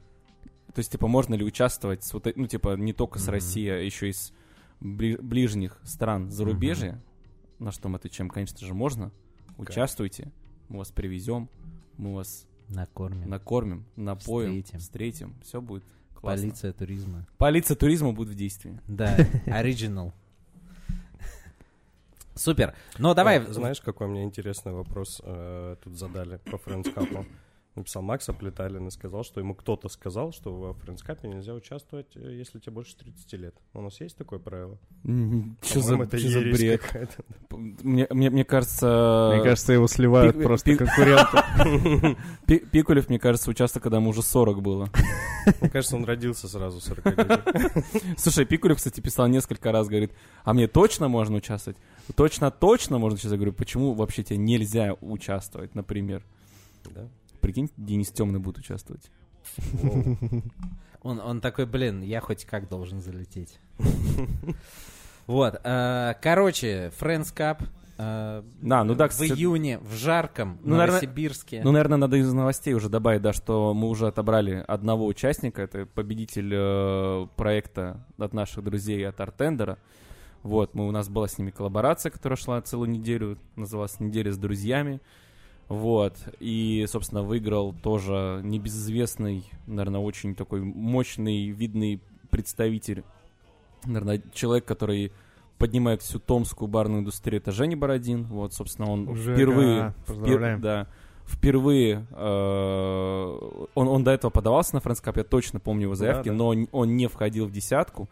То 0.74 0.80
есть, 0.80 0.92
типа, 0.94 1.08
можно 1.08 1.36
ли 1.36 1.46
участвовать, 1.46 2.04
с 2.04 2.12
вот, 2.12 2.26
э- 2.26 2.34
ну, 2.36 2.48
типа, 2.48 2.76
не 2.76 2.92
только 2.92 3.20
с. 3.20 3.28
России, 3.28 3.68
а 3.70 3.76
еще 3.78 4.10
и 4.10 4.14
с 4.14 4.34
бли- 4.82 5.22
ближних 5.22 5.80
стран 5.84 6.32
зарубежья? 6.32 7.00
На 7.60 7.72
что 7.72 7.88
мы 7.88 7.98
отвечаем, 7.98 8.32
конечно 8.32 8.66
же, 8.66 8.74
можно. 8.74 9.12
Участвуйте, 9.60 10.32
мы 10.70 10.80
вас 10.80 10.92
привезем, 10.92 11.50
мы 11.98 12.16
вас 12.16 12.48
Накормим. 12.68 13.30
накормим, 13.30 13.86
напоим, 13.96 14.64
Встретим. 14.64 14.80
встретим, 14.80 15.36
все 15.44 15.62
будет 15.62 15.84
классно. 16.22 16.48
Полиция 16.48 16.74
туризма. 16.74 17.28
Полиция 17.38 17.76
туризма 17.76 18.14
будет 18.14 18.30
в 18.30 18.36
действии. 18.36 18.80
Да, 18.88 19.18
оригинал. 19.48 20.14
Супер. 22.36 22.74
Ну, 22.98 23.14
давай... 23.14 23.42
Знаешь, 23.52 23.82
какой 23.82 24.08
мне 24.08 24.24
интересный 24.24 24.72
вопрос 24.72 25.22
э, 25.24 25.76
тут 25.84 25.98
задали 25.98 26.38
по 26.38 26.58
френдскапу? 26.58 27.26
Написал 27.74 28.02
Макс 28.02 28.28
Аплеталин 28.28 28.86
и 28.88 28.92
сказал, 28.92 29.24
что 29.24 29.40
ему 29.40 29.56
кто-то 29.56 29.88
сказал, 29.88 30.34
что 30.34 30.54
во 30.54 30.74
френдскапе 30.74 31.30
нельзя 31.30 31.54
участвовать, 31.54 32.08
э, 32.16 32.36
если 32.36 32.60
тебе 32.60 32.74
больше 32.74 32.98
30 32.98 33.34
лет. 33.34 33.56
У 33.74 33.82
нас 33.82 34.02
есть 34.02 34.18
такое 34.18 34.40
правило? 34.40 34.78
Что 35.62 35.80
за, 35.80 35.96
это 35.96 36.18
за 36.18 36.42
бред? 36.42 36.82
Мне, 37.50 38.08
мне, 38.10 38.30
мне 38.30 38.44
кажется... 38.44 39.32
Мне 39.36 39.44
кажется, 39.44 39.72
его 39.72 39.88
сливают 39.88 40.36
пик- 40.36 40.44
просто 40.44 40.72
пик- 40.72 40.78
конкуренты. 40.80 42.18
Пи- 42.46 42.60
Пикулев, 42.60 43.08
мне 43.08 43.20
кажется, 43.20 43.50
участвовал, 43.50 43.84
когда 43.84 43.98
ему 43.98 44.10
уже 44.10 44.22
40 44.22 44.62
было. 44.62 44.90
Мне 45.62 45.70
кажется, 45.70 45.96
он 45.96 46.04
родился 46.04 46.50
сразу 46.50 46.82
40 46.82 47.06
Слушай, 48.18 48.44
Пикулев, 48.46 48.78
кстати, 48.78 49.00
писал 49.00 49.28
несколько 49.28 49.72
раз, 49.72 49.88
говорит, 49.88 50.12
а 50.44 50.54
мне 50.54 50.68
точно 50.68 51.08
можно 51.08 51.38
участвовать? 51.38 51.78
Точно, 52.18 52.52
точно 52.52 52.98
можно 52.98 53.14
участвовать? 53.16 53.40
Я 53.40 53.46
говорю, 53.46 53.54
почему 53.54 53.94
вообще 53.94 54.24
тебе 54.24 54.38
нельзя 54.38 54.94
участвовать, 55.00 55.74
например? 55.74 56.22
Да? 56.94 57.08
Прикинь, 57.42 57.70
Денис 57.78 58.10
Темный 58.12 58.40
будет 58.40 58.60
участвовать. 58.60 59.10
Он, 61.04 61.20
он 61.20 61.42
такой, 61.42 61.66
блин, 61.66 62.02
я 62.02 62.22
хоть 62.22 62.46
как 62.46 62.70
должен 62.70 63.02
залететь. 63.02 63.60
Вот. 65.28 65.60
э, 65.64 66.14
Короче, 66.22 66.92
Friends 67.00 67.34
Cup 67.34 67.64
э, 67.98 68.44
Да, 68.62 68.84
ну 68.84 68.96
да, 68.96 69.08
в 69.08 69.22
июне 69.22 69.80
в 69.80 69.94
жарком 69.94 70.60
Ну, 70.64 70.76
Новосибирске. 70.76 71.62
Ну, 71.64 71.72
наверное, 71.72 71.98
надо 71.98 72.18
из 72.18 72.32
новостей 72.34 72.74
уже 72.74 72.90
добавить, 72.90 73.22
да, 73.22 73.32
что 73.34 73.74
мы 73.74 73.88
уже 73.88 74.08
отобрали 74.08 74.64
одного 74.68 75.06
участника, 75.06 75.62
это 75.62 75.86
победитель 75.86 76.52
э, 76.54 77.28
проекта 77.36 78.06
от 78.18 78.34
наших 78.34 78.64
друзей 78.64 79.08
от 79.08 79.20
Артендера. 79.22 79.78
Вот, 80.44 80.74
мы, 80.74 80.88
у 80.88 80.92
нас 80.92 81.08
была 81.08 81.28
с 81.28 81.38
ними 81.38 81.52
коллаборация, 81.52 82.12
которая 82.12 82.38
шла 82.38 82.62
целую 82.62 82.90
неделю, 82.90 83.38
называлась 83.56 84.00
«Неделя 84.00 84.32
с 84.32 84.38
друзьями». 84.38 85.02
Вот, 85.72 86.18
и, 86.42 86.86
собственно, 86.90 87.24
выиграл 87.24 87.74
тоже 87.74 88.42
небезызвестный, 88.44 89.46
наверное, 89.68 90.02
очень 90.02 90.36
такой 90.36 90.60
мощный, 90.62 91.48
видный 91.48 92.02
представитель, 92.30 93.04
наверное, 93.86 94.22
человек, 94.34 94.66
который 94.66 95.14
поднимает 95.58 96.02
всю 96.02 96.20
томскую 96.20 96.68
барную 96.68 97.02
индустрию, 97.02 97.40
это 97.42 97.52
Женя 97.54 97.78
Бородин. 97.78 98.24
Вот, 98.26 98.54
собственно, 98.54 98.92
он 98.92 99.16
Жека, 99.16 99.36
впервые... 99.38 99.80
впер- 99.80 99.94
поздравляем. 100.08 100.62
да, 100.62 100.88
впервые 101.26 102.06
э, 102.12 103.66
он, 103.76 103.88
он 103.88 104.04
до 104.04 104.12
этого 104.12 104.30
подавался 104.32 104.76
на 104.76 104.82
Фрэнс 104.82 105.00
Кап, 105.00 105.18
я 105.18 105.24
точно 105.24 105.60
помню 105.62 105.84
его 105.84 105.96
заявки, 105.96 106.26
Да, 106.28 106.32
да. 106.34 106.38
но 106.38 106.48
он, 106.48 106.68
он 106.72 106.98
не 106.98 107.08
входил 107.08 107.46
в 107.46 107.52
десятку. 107.52 108.10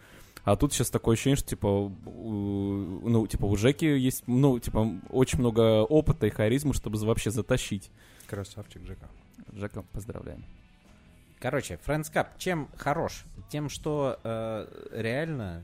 А 0.49 0.55
тут 0.55 0.73
сейчас 0.73 0.89
такое 0.89 1.13
ощущение, 1.13 1.35
что 1.37 1.47
типа, 1.49 1.67
у- 1.67 3.07
ну, 3.07 3.27
типа 3.27 3.45
у 3.45 3.55
Жеки 3.55 3.85
есть, 3.85 4.23
ну, 4.25 4.57
типа, 4.57 4.99
очень 5.11 5.37
много 5.37 5.83
опыта 5.83 6.25
и 6.25 6.31
харизмы, 6.31 6.73
чтобы 6.73 6.97
вообще 7.05 7.29
затащить. 7.29 7.91
Красавчик 8.25 8.81
Джека. 8.81 9.07
Жека, 9.53 9.83
поздравляем. 9.91 10.43
Короче, 11.39 11.79
Friends 11.85 12.11
Cup 12.11 12.29
чем 12.39 12.67
хорош? 12.77 13.25
Тем, 13.51 13.69
что 13.69 14.19
э, 14.23 14.65
реально 14.91 15.63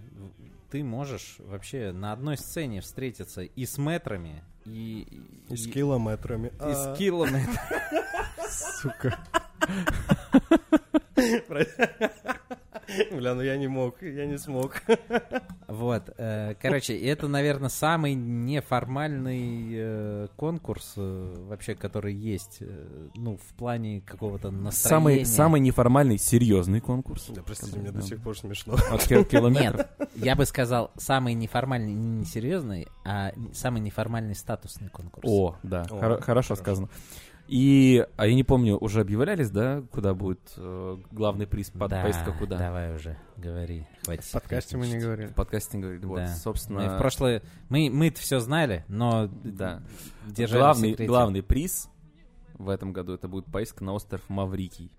ты 0.69 0.83
можешь 0.83 1.37
вообще 1.39 1.91
на 1.91 2.13
одной 2.13 2.37
сцене 2.37 2.81
встретиться 2.81 3.41
и 3.41 3.65
с 3.65 3.79
метрами, 3.79 4.43
и... 4.65 5.07
И 5.49 5.57
с 5.57 5.65
километрами. 5.67 6.49
и 6.49 6.73
с 6.73 6.95
километрами. 6.95 7.57
Сука. 8.51 9.17
Бля, 13.11 13.33
ну 13.33 13.41
я 13.41 13.57
не 13.57 13.67
мог, 13.67 14.01
я 14.01 14.25
не 14.25 14.37
смог. 14.37 14.81
Вот, 15.67 16.09
э, 16.17 16.55
короче, 16.61 16.97
это, 16.97 17.27
наверное, 17.27 17.69
самый 17.69 18.13
неформальный 18.13 19.69
э, 19.73 20.27
конкурс 20.35 20.93
э, 20.97 21.33
вообще, 21.49 21.75
который 21.75 22.13
есть, 22.13 22.59
ну, 23.15 23.37
в 23.37 23.53
плане 23.55 24.01
какого-то 24.01 24.51
настроения. 24.51 25.25
Самый, 25.25 25.25
самый 25.25 25.59
неформальный, 25.61 26.17
серьезный 26.17 26.81
конкурс. 26.81 27.27
Да, 27.29 27.41
простите, 27.41 27.79
мне 27.79 27.91
до 27.91 28.01
сих 28.01 28.21
пор 28.21 28.37
смешно. 28.37 28.75
От 28.91 29.07
кил- 29.07 29.25
километров. 29.25 29.87
Нет, 29.99 30.09
я 30.15 30.35
бы 30.35 30.45
сказал, 30.45 30.91
самый 30.97 31.33
неформальный, 31.33 31.93
не 31.93 32.19
несерьезный, 32.19 32.87
а 33.03 33.31
самый 33.53 33.81
неформальный 33.81 34.35
статусный 34.35 34.89
конкурс. 34.89 35.27
О, 35.27 35.55
да, 35.63 35.85
хорошо 36.21 36.55
сказано. 36.55 36.89
И, 37.47 38.03
а 38.17 38.25
я 38.25 38.33
не 38.33 38.43
помню, 38.43 38.75
уже 38.77 39.01
объявлялись, 39.01 39.51
да, 39.51 39.83
куда 39.91 40.15
будет 40.15 40.39
э, 40.57 40.97
главный 41.11 41.45
приз, 41.45 41.69
под, 41.69 41.91
да, 41.91 42.01
поездка 42.01 42.31
куда? 42.31 42.57
давай 42.57 42.95
уже, 42.95 43.17
говори, 43.37 43.85
хватит. 44.03 44.23
В 44.23 44.31
подкасте 44.31 44.77
мы 44.77 44.87
не 44.87 44.97
говорили. 44.97 45.27
В 45.27 45.35
подкасте 45.35 45.77
говорили, 45.77 46.05
вот, 46.05 46.17
Да. 46.17 46.35
собственно... 46.35 46.81
Мы 46.81 46.95
в 46.95 46.97
прошлое... 46.97 47.43
Мы, 47.69 47.91
мы 47.91 48.09
все 48.11 48.39
знали, 48.39 48.83
но 48.87 49.27
Да. 49.43 49.83
держали 50.25 50.59
главный, 50.59 50.89
секрете. 50.91 51.07
главный 51.07 51.43
приз 51.43 51.89
в 52.55 52.67
этом 52.69 52.93
году 52.93 53.13
это 53.13 53.27
будет 53.27 53.45
поездка 53.45 53.83
на 53.83 53.93
остров 53.93 54.21
Маврикий. 54.27 54.91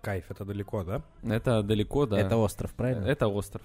Кайф, 0.00 0.30
это 0.30 0.44
далеко, 0.44 0.82
да? 0.82 1.02
Это 1.22 1.62
далеко, 1.62 2.06
да. 2.06 2.18
Это 2.18 2.36
остров, 2.36 2.74
правильно? 2.74 3.06
Это 3.06 3.28
остров. 3.28 3.62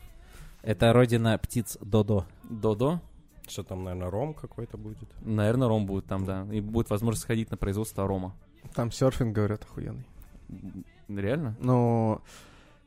Это 0.61 0.93
родина 0.93 1.37
птиц 1.37 1.77
Додо. 1.81 2.25
Додо. 2.43 3.01
Что 3.49 3.63
там, 3.63 3.83
наверное, 3.83 4.09
ром 4.09 4.33
какой-то 4.33 4.77
будет? 4.77 5.09
Наверное, 5.21 5.67
ром 5.67 5.85
будет 5.85 6.05
там, 6.05 6.25
да. 6.25 6.47
И 6.51 6.61
будет 6.61 6.89
возможность 6.89 7.23
сходить 7.23 7.51
на 7.51 7.57
производство 7.57 8.07
рома. 8.07 8.35
Там 8.75 8.91
серфинг, 8.91 9.35
говорят, 9.35 9.63
охуенный. 9.63 10.05
Реально? 11.07 11.55
Но 11.59 12.21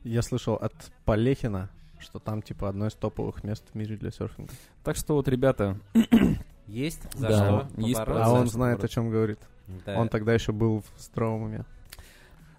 я 0.03 0.21
слышал 0.21 0.55
от 0.55 0.73
Полехина, 1.05 1.69
что 1.99 2.19
там, 2.19 2.41
типа, 2.41 2.69
одно 2.69 2.87
из 2.87 2.93
топовых 2.93 3.43
мест 3.43 3.65
в 3.71 3.75
мире 3.75 3.97
для 3.97 4.11
серфинга. 4.11 4.51
Так 4.83 4.95
что 4.95 5.15
вот, 5.15 5.27
ребята, 5.27 5.79
Есть? 6.67 7.01
За 7.13 7.27
Да, 7.27 7.67
что? 7.67 7.81
есть. 7.81 7.99
А 8.05 8.31
он 8.31 8.47
знает, 8.47 8.83
о 8.83 8.87
чем 8.87 9.09
говорит. 9.09 9.39
Да. 9.85 9.99
Он 9.99 10.09
тогда 10.09 10.33
еще 10.33 10.51
был 10.51 10.81
в 10.81 11.01
здравом 11.01 11.43
уме. 11.43 11.65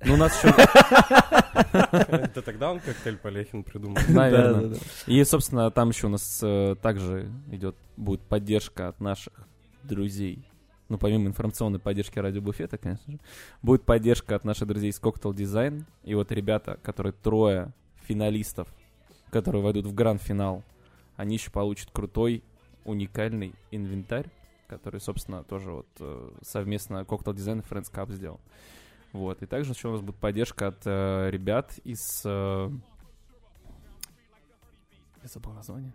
Ну 0.04 0.14
у 0.14 0.16
нас 0.16 0.42
еще, 0.42 0.54
Это 1.74 2.42
тогда 2.44 2.70
он 2.70 2.80
коктейль 2.80 3.16
Полехин 3.16 3.62
придумал. 3.62 3.96
наверное. 4.08 4.76
И, 5.06 5.22
собственно, 5.24 5.70
там 5.70 5.90
еще 5.90 6.06
у 6.06 6.10
нас 6.10 6.40
э, 6.42 6.76
также 6.80 7.30
идет, 7.50 7.76
будет 7.96 8.22
поддержка 8.22 8.88
от 8.88 9.00
наших 9.00 9.32
друзей. 9.82 10.44
Ну, 10.88 10.98
помимо 10.98 11.26
информационной 11.26 11.78
поддержки 11.78 12.18
радиобуфета, 12.18 12.78
конечно 12.78 13.12
же, 13.12 13.18
будет 13.62 13.84
поддержка 13.84 14.36
от 14.36 14.44
наших 14.44 14.68
друзей 14.68 14.90
из 14.90 15.00
Cocktail 15.00 15.32
Design. 15.32 15.84
И 16.02 16.14
вот 16.14 16.30
ребята, 16.30 16.78
которые 16.82 17.12
трое 17.12 17.72
финалистов, 18.06 18.68
которые 19.30 19.62
войдут 19.62 19.86
в 19.86 19.94
гранд-финал, 19.94 20.62
они 21.16 21.36
еще 21.36 21.50
получат 21.50 21.90
крутой, 21.90 22.42
уникальный 22.84 23.54
инвентарь, 23.70 24.26
который, 24.66 25.00
собственно, 25.00 25.42
тоже 25.42 25.70
вот 25.70 25.86
э, 26.00 26.30
совместно 26.42 27.04
Cocktail 27.08 27.34
Design 27.34 27.60
и 27.60 27.72
Friends 27.72 27.90
Cup 27.92 28.12
сделал. 28.12 28.40
Вот. 29.14 29.42
И 29.42 29.46
также 29.46 29.72
еще 29.72 29.88
у 29.88 29.92
нас 29.92 30.00
будет 30.00 30.16
поддержка 30.16 30.66
от 30.68 30.82
э, 30.84 31.30
ребят 31.30 31.78
из... 31.84 32.22
э, 32.24 32.68
Я 35.22 35.28
забыл 35.28 35.52
название. 35.52 35.94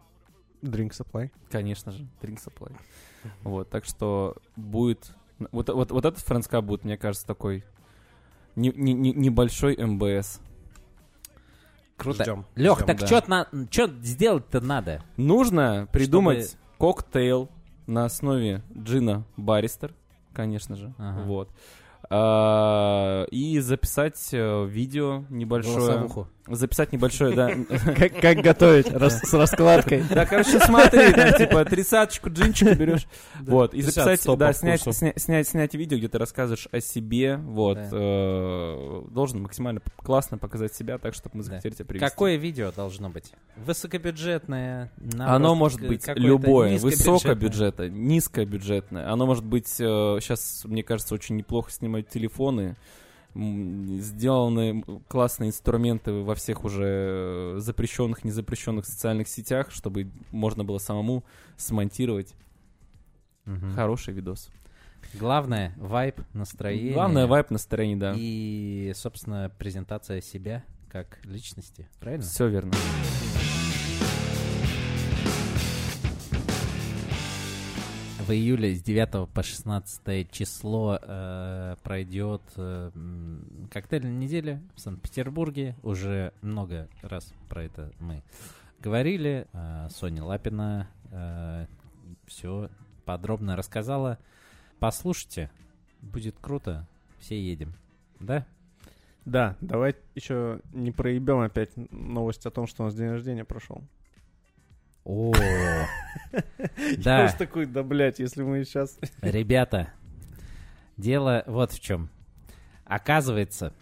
Drink 0.62 0.92
Supply. 0.92 1.30
Конечно 1.52 1.92
же, 1.92 2.08
Drink 2.22 2.40
Supply. 2.44 2.76
Вот, 3.44 3.70
так 3.70 3.86
что 3.86 4.36
будет... 4.56 5.12
Вот, 5.52 5.70
вот, 5.70 5.92
вот 5.92 6.06
этот 6.06 6.20
Friends 6.20 6.51
Cup 6.51 6.64
будет, 6.66 6.84
мне 6.86 6.98
кажется, 6.98 7.28
такой 7.28 7.64
не- 8.56 8.74
не- 8.76 8.94
не- 8.94 9.14
небольшой 9.14 9.78
МБС. 9.78 10.40
Круто. 11.98 12.24
Ждем. 12.24 12.46
Лех, 12.56 12.78
ждем. 12.78 12.88
так 12.88 13.00
да. 13.00 13.08
что 13.08 13.24
на... 13.30 13.48
чё 13.70 13.88
сделать-то 14.02 14.62
надо? 14.62 15.04
Нужно 15.18 15.88
придумать 15.92 16.58
коктейл 16.78 17.50
на 17.86 18.06
основе 18.06 18.64
джина 18.78 19.26
Barrister, 19.36 19.94
конечно 20.34 20.76
же. 20.78 20.94
Ага. 20.98 21.24
Вот. 21.24 21.50
А, 22.12 23.26
и 23.26 23.60
записать 23.60 24.30
э, 24.32 24.66
видео 24.66 25.26
небольшое. 25.30 26.10
Записать 26.48 26.92
небольшое, 26.92 27.36
да. 27.36 27.52
Как, 28.22 28.38
готовить 28.38 28.88
с 28.88 29.32
раскладкой. 29.32 30.04
Да, 30.10 30.26
короче, 30.26 30.60
смотри, 30.60 31.14
типа, 31.38 31.64
тридцаточку 31.66 32.32
джинчика 32.32 32.74
берешь, 32.74 33.06
вот, 33.42 33.76
и 33.76 33.82
50 33.82 33.94
записать, 33.94 34.38
да, 34.40 34.54
снять, 34.54 35.48
снять, 35.48 35.76
видео, 35.76 35.98
где 35.98 36.08
ты 36.08 36.18
рассказываешь 36.18 36.68
о 36.72 36.80
себе, 36.80 37.38
вот, 37.38 37.78
э, 37.78 39.02
должен 39.12 39.44
максимально 39.44 39.82
классно 39.98 40.40
показать 40.40 40.74
себя, 40.74 40.98
так, 40.98 41.14
чтобы 41.14 41.38
мы 41.38 41.44
захотели 41.44 41.74
тебя 41.74 41.86
привести. 41.86 42.10
Какое 42.10 42.38
видео 42.38 42.72
должно 42.72 43.10
быть? 43.10 43.34
Высокобюджетное? 43.56 44.92
Оно 45.20 45.54
может 45.54 45.82
быть 45.82 46.08
любое, 46.16 46.80
высокобюджетное, 46.80 47.90
низкобюджетное. 47.90 49.12
Оно 49.12 49.28
может 49.28 49.46
быть, 49.46 49.68
сейчас, 49.68 50.64
мне 50.66 50.82
кажется, 50.82 51.14
очень 51.14 51.36
неплохо 51.36 51.72
снимать 51.90 52.10
телефоны, 52.10 52.76
сделаны 53.36 54.84
классные 55.08 55.50
инструменты 55.50 56.12
во 56.12 56.36
всех 56.36 56.64
уже 56.64 57.56
запрещенных, 57.58 58.24
незапрещенных 58.24 58.86
социальных 58.86 59.28
сетях, 59.28 59.72
чтобы 59.72 60.10
можно 60.32 60.64
было 60.64 60.78
самому 60.78 61.24
смонтировать 61.58 62.34
Мгм. 63.46 63.74
хороший 63.74 64.14
видос. 64.14 64.50
Главное, 65.14 65.74
вайб, 65.78 66.22
настроение. 66.34 66.94
Главное, 66.94 67.26
вайп 67.26 67.50
настроение, 67.50 67.98
да. 67.98 68.14
И, 68.16 68.92
собственно, 68.96 69.52
презентация 69.58 70.22
себя 70.22 70.64
как 70.92 71.20
личности. 71.26 71.88
Правильно? 72.00 72.26
Все 72.26 72.48
верно. 72.48 72.74
В 78.30 78.32
июле 78.32 78.76
с 78.76 78.84
9 78.84 79.28
по 79.28 79.42
16 79.42 80.30
число 80.30 81.00
э, 81.02 81.76
пройдет 81.82 82.44
э, 82.58 82.92
коктейльная 83.72 84.12
неделя 84.12 84.62
в 84.76 84.82
Санкт-Петербурге. 84.82 85.76
Уже 85.82 86.32
много 86.44 86.88
раз 87.02 87.34
про 87.50 87.64
это 87.64 87.92
мы 87.98 88.22
говорили. 88.80 89.48
Э, 89.52 89.88
Соня 89.90 90.24
Лапина 90.24 90.88
все 92.28 92.70
подробно 93.04 93.56
рассказала. 93.56 94.20
Послушайте, 94.78 95.50
будет 96.00 96.36
круто. 96.40 96.88
Все 97.18 97.42
едем. 97.44 97.74
Да? 98.20 98.46
Да, 99.26 99.58
давай 99.60 99.96
еще 100.14 100.62
не 100.72 100.92
проебем 100.92 101.40
опять 101.40 101.72
новость 101.76 102.46
о 102.46 102.52
том, 102.52 102.68
что 102.68 102.84
у 102.84 102.86
нас 102.86 102.94
день 102.94 103.10
рождения 103.10 103.44
прошел. 103.44 103.82
О, 105.10 105.34
Я 106.78 106.98
да. 106.98 107.26
уж 107.26 107.32
такой, 107.34 107.66
да, 107.66 107.82
блядь, 107.82 108.20
если 108.20 108.44
мы 108.44 108.64
сейчас... 108.64 109.00
Ребята, 109.24 109.92
дело 110.98 111.44
вот 111.48 111.72
в 111.72 111.80
чем. 111.80 112.12
Оказывается, 112.86 113.74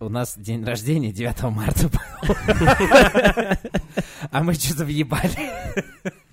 у 0.00 0.08
нас 0.08 0.38
день 0.38 0.64
рождения 0.64 1.12
9 1.12 1.42
марта 1.54 1.88
был. 1.88 1.98
А 4.30 4.42
мы 4.42 4.54
что-то 4.54 4.86
въебали. 4.86 5.30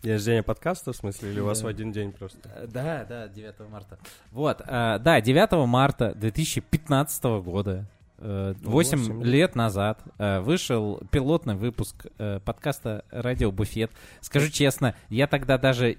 День 0.01 0.13
рождения 0.13 0.43
подкаста, 0.43 0.93
в 0.93 0.95
смысле, 0.95 1.31
или 1.31 1.41
у 1.41 1.45
вас 1.45 1.61
в 1.61 1.67
один 1.67 1.91
день 1.91 2.13
просто? 2.13 2.67
Да, 2.67 3.03
да, 3.03 3.27
9 3.27 3.69
марта. 3.69 3.99
Вот, 4.31 4.61
а, 4.65 4.99
да, 4.99 5.19
9 5.19 5.67
марта 5.67 6.13
2015 6.15 7.23
года, 7.41 7.71
э, 7.71 8.04
8 8.17 8.55
восемь 8.61 9.23
лет. 9.23 9.25
лет 9.25 9.55
назад, 9.55 10.01
э, 10.17 10.39
вышел 10.39 11.01
пилотный 11.11 11.55
выпуск 11.55 12.05
э, 12.17 12.39
подкаста 12.43 13.03
«Радио 13.11 13.51
Буфет». 13.51 13.91
Скажу 14.21 14.49
честно, 14.49 14.95
я 15.09 15.27
тогда 15.27 15.57
даже 15.57 15.97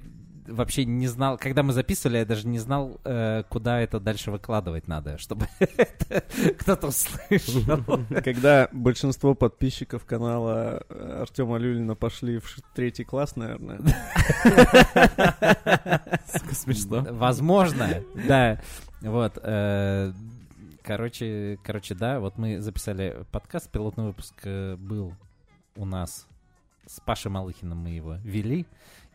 вообще 0.48 0.84
не 0.84 1.06
знал, 1.06 1.38
когда 1.38 1.62
мы 1.62 1.72
записывали, 1.72 2.18
я 2.18 2.24
даже 2.24 2.46
не 2.46 2.58
знал, 2.58 3.00
э, 3.04 3.42
куда 3.48 3.80
это 3.80 4.00
дальше 4.00 4.30
выкладывать 4.30 4.88
надо, 4.88 5.18
чтобы 5.18 5.46
это 5.58 6.24
кто-то 6.58 6.88
услышал. 6.88 7.62
Когда 8.24 8.68
большинство 8.72 9.34
подписчиков 9.34 10.04
канала 10.04 10.84
э, 10.88 11.18
Артема 11.22 11.58
Люлина 11.58 11.94
пошли 11.94 12.38
в 12.38 12.56
третий 12.74 13.04
класс, 13.04 13.36
наверное. 13.36 13.78
Смешно. 16.52 17.06
Возможно, 17.10 18.02
да. 18.26 18.60
Вот. 19.02 19.38
Э, 20.86 20.96
Короче, 20.96 21.58
короче, 21.64 21.94
да, 21.94 22.20
вот 22.20 22.38
мы 22.38 22.60
записали 22.60 23.24
подкаст, 23.32 23.70
пилотный 23.70 24.04
выпуск 24.04 24.34
э, 24.44 24.76
был 24.76 25.14
у 25.74 25.84
нас 25.84 26.26
с 26.86 27.00
Пашей 27.00 27.30
Малыхиным 27.30 27.78
мы 27.78 27.90
его 27.90 28.14
вели, 28.22 28.66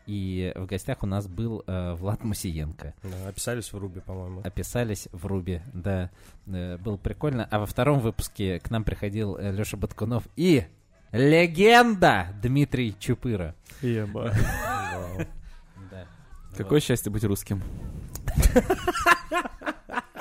и 0.06 0.52
в 0.54 0.66
гостях 0.66 1.02
у 1.02 1.06
нас 1.06 1.26
был 1.26 1.64
э, 1.66 1.94
Влад 1.94 2.24
Мусиенко. 2.24 2.92
Да, 3.02 3.28
описались 3.28 3.72
в 3.72 3.78
Руби, 3.78 4.00
по-моему. 4.00 4.42
Описались 4.44 5.08
в 5.12 5.26
Рубе, 5.26 5.62
да, 5.72 6.10
э, 6.46 6.76
было 6.76 6.98
прикольно. 6.98 7.48
А 7.50 7.58
во 7.58 7.66
втором 7.66 8.00
выпуске 8.00 8.60
к 8.60 8.70
нам 8.70 8.84
приходил 8.84 9.38
Леша 9.38 9.78
Баткунов 9.78 10.28
и 10.36 10.66
легенда 11.12 12.28
Дмитрий 12.42 12.94
Чупыра. 12.98 13.54
Да. 15.90 16.06
Какое 16.56 16.80
счастье 16.80 17.10
быть 17.10 17.24
русским. 17.24 17.62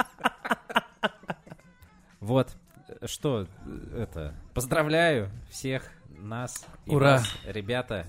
Вот, 2.31 2.55
э, 2.87 3.07
что 3.07 3.45
э, 3.65 4.03
это, 4.03 4.33
поздравляю 4.53 5.29
всех 5.49 5.83
нас. 6.17 6.65
и 6.85 6.95
Ура. 6.95 7.17
вас, 7.17 7.29
ребята. 7.45 8.05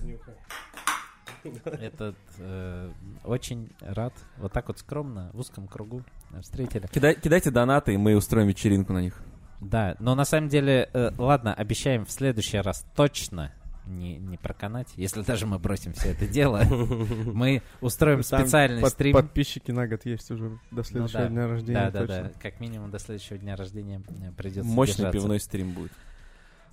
Этот 1.43 2.15
э, 2.39 2.91
очень 3.25 3.69
рад. 3.81 4.13
Вот 4.37 4.53
так 4.53 4.69
вот 4.69 4.79
скромно, 4.79 5.29
в 5.33 5.39
узком 5.39 5.67
кругу 5.67 6.03
встретили. 6.41 6.87
Кидай- 6.87 7.19
кидайте 7.19 7.51
донаты, 7.51 7.95
и 7.95 7.97
мы 7.97 8.15
устроим 8.15 8.47
вечеринку 8.47 8.93
на 8.93 8.99
них. 9.01 9.21
Да, 9.59 9.97
но 9.99 10.15
на 10.15 10.23
самом 10.23 10.47
деле, 10.47 10.89
э, 10.93 11.11
ладно, 11.17 11.53
обещаем 11.53 12.05
в 12.05 12.11
следующий 12.11 12.59
раз 12.59 12.85
точно 12.95 13.51
не, 13.85 14.17
не 14.17 14.37
проканать. 14.37 14.87
Если 14.95 15.21
даже 15.21 15.45
мы 15.45 15.59
бросим 15.59 15.93
все 15.93 16.11
это 16.11 16.27
дело, 16.27 16.63
мы 16.69 17.61
устроим 17.81 18.21
Там 18.23 18.41
специальный 18.41 18.81
под- 18.81 18.91
стрим. 18.93 19.13
Подписчики 19.13 19.71
на 19.71 19.87
год 19.87 20.05
есть 20.05 20.29
уже 20.31 20.59
до 20.71 20.83
следующего 20.83 21.21
да. 21.23 21.27
дня 21.29 21.47
рождения. 21.47 21.73
Да, 21.79 21.91
да, 21.91 21.99
точно. 22.01 22.23
да. 22.23 22.31
Как 22.41 22.59
минимум 22.59 22.91
до 22.91 22.99
следующего 22.99 23.37
дня 23.37 23.55
рождения 23.55 24.01
э, 24.21 24.31
придется 24.31 24.63
Мощный 24.71 24.95
держаться. 24.97 25.19
пивной 25.19 25.39
стрим 25.39 25.71
будет. 25.73 25.91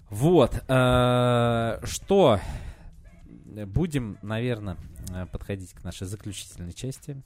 Вот. 0.09 0.55
э, 0.69 1.81
Что? 1.85 2.41
Будем, 3.67 4.19
наверное, 4.23 4.77
подходить 5.33 5.73
к 5.73 5.83
нашей 5.85 6.07
заключительной 6.07 6.73
части. 6.73 7.23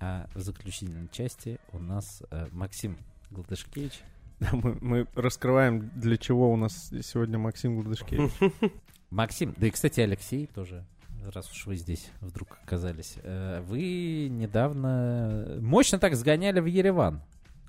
А 0.00 0.28
в 0.34 0.40
заключительной 0.40 1.08
части 1.10 1.58
у 1.72 1.78
нас 1.80 2.22
э, 2.30 2.46
Максим 2.52 2.96
Гладышкевич. 3.30 3.92
Да, 4.40 4.50
мы, 4.52 4.78
мы 4.80 5.06
раскрываем, 5.16 5.90
для 5.96 6.16
чего 6.16 6.52
у 6.52 6.56
нас 6.56 6.90
сегодня 7.02 7.38
Максим 7.38 7.80
Гладышкевич. 7.80 8.30
Максим, 9.10 9.54
да 9.56 9.66
и, 9.66 9.70
кстати, 9.70 10.00
Алексей 10.00 10.46
тоже, 10.46 10.84
раз 11.32 11.50
уж 11.50 11.66
вы 11.66 11.76
здесь 11.76 12.10
вдруг 12.20 12.58
оказались. 12.62 13.14
Э, 13.22 13.60
Вы 13.66 14.28
недавно 14.30 15.58
мощно 15.60 15.98
так 15.98 16.14
сгоняли 16.14 16.60
в 16.60 16.66
Ереван. 16.66 17.22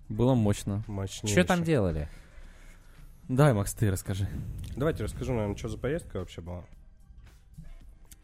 Было 0.10 0.34
мощно. 0.36 0.84
Мощнейший. 0.88 1.30
Что 1.42 1.48
там 1.48 1.64
делали? 1.64 2.10
Давай, 3.28 3.54
Макс, 3.54 3.74
ты 3.74 3.92
расскажи. 3.92 4.28
Давайте 4.76 5.04
расскажу, 5.04 5.34
наверное, 5.34 5.56
что 5.56 5.70
за 5.70 5.78
поездка 5.78 6.18
вообще 6.18 6.42
была. 6.42 6.64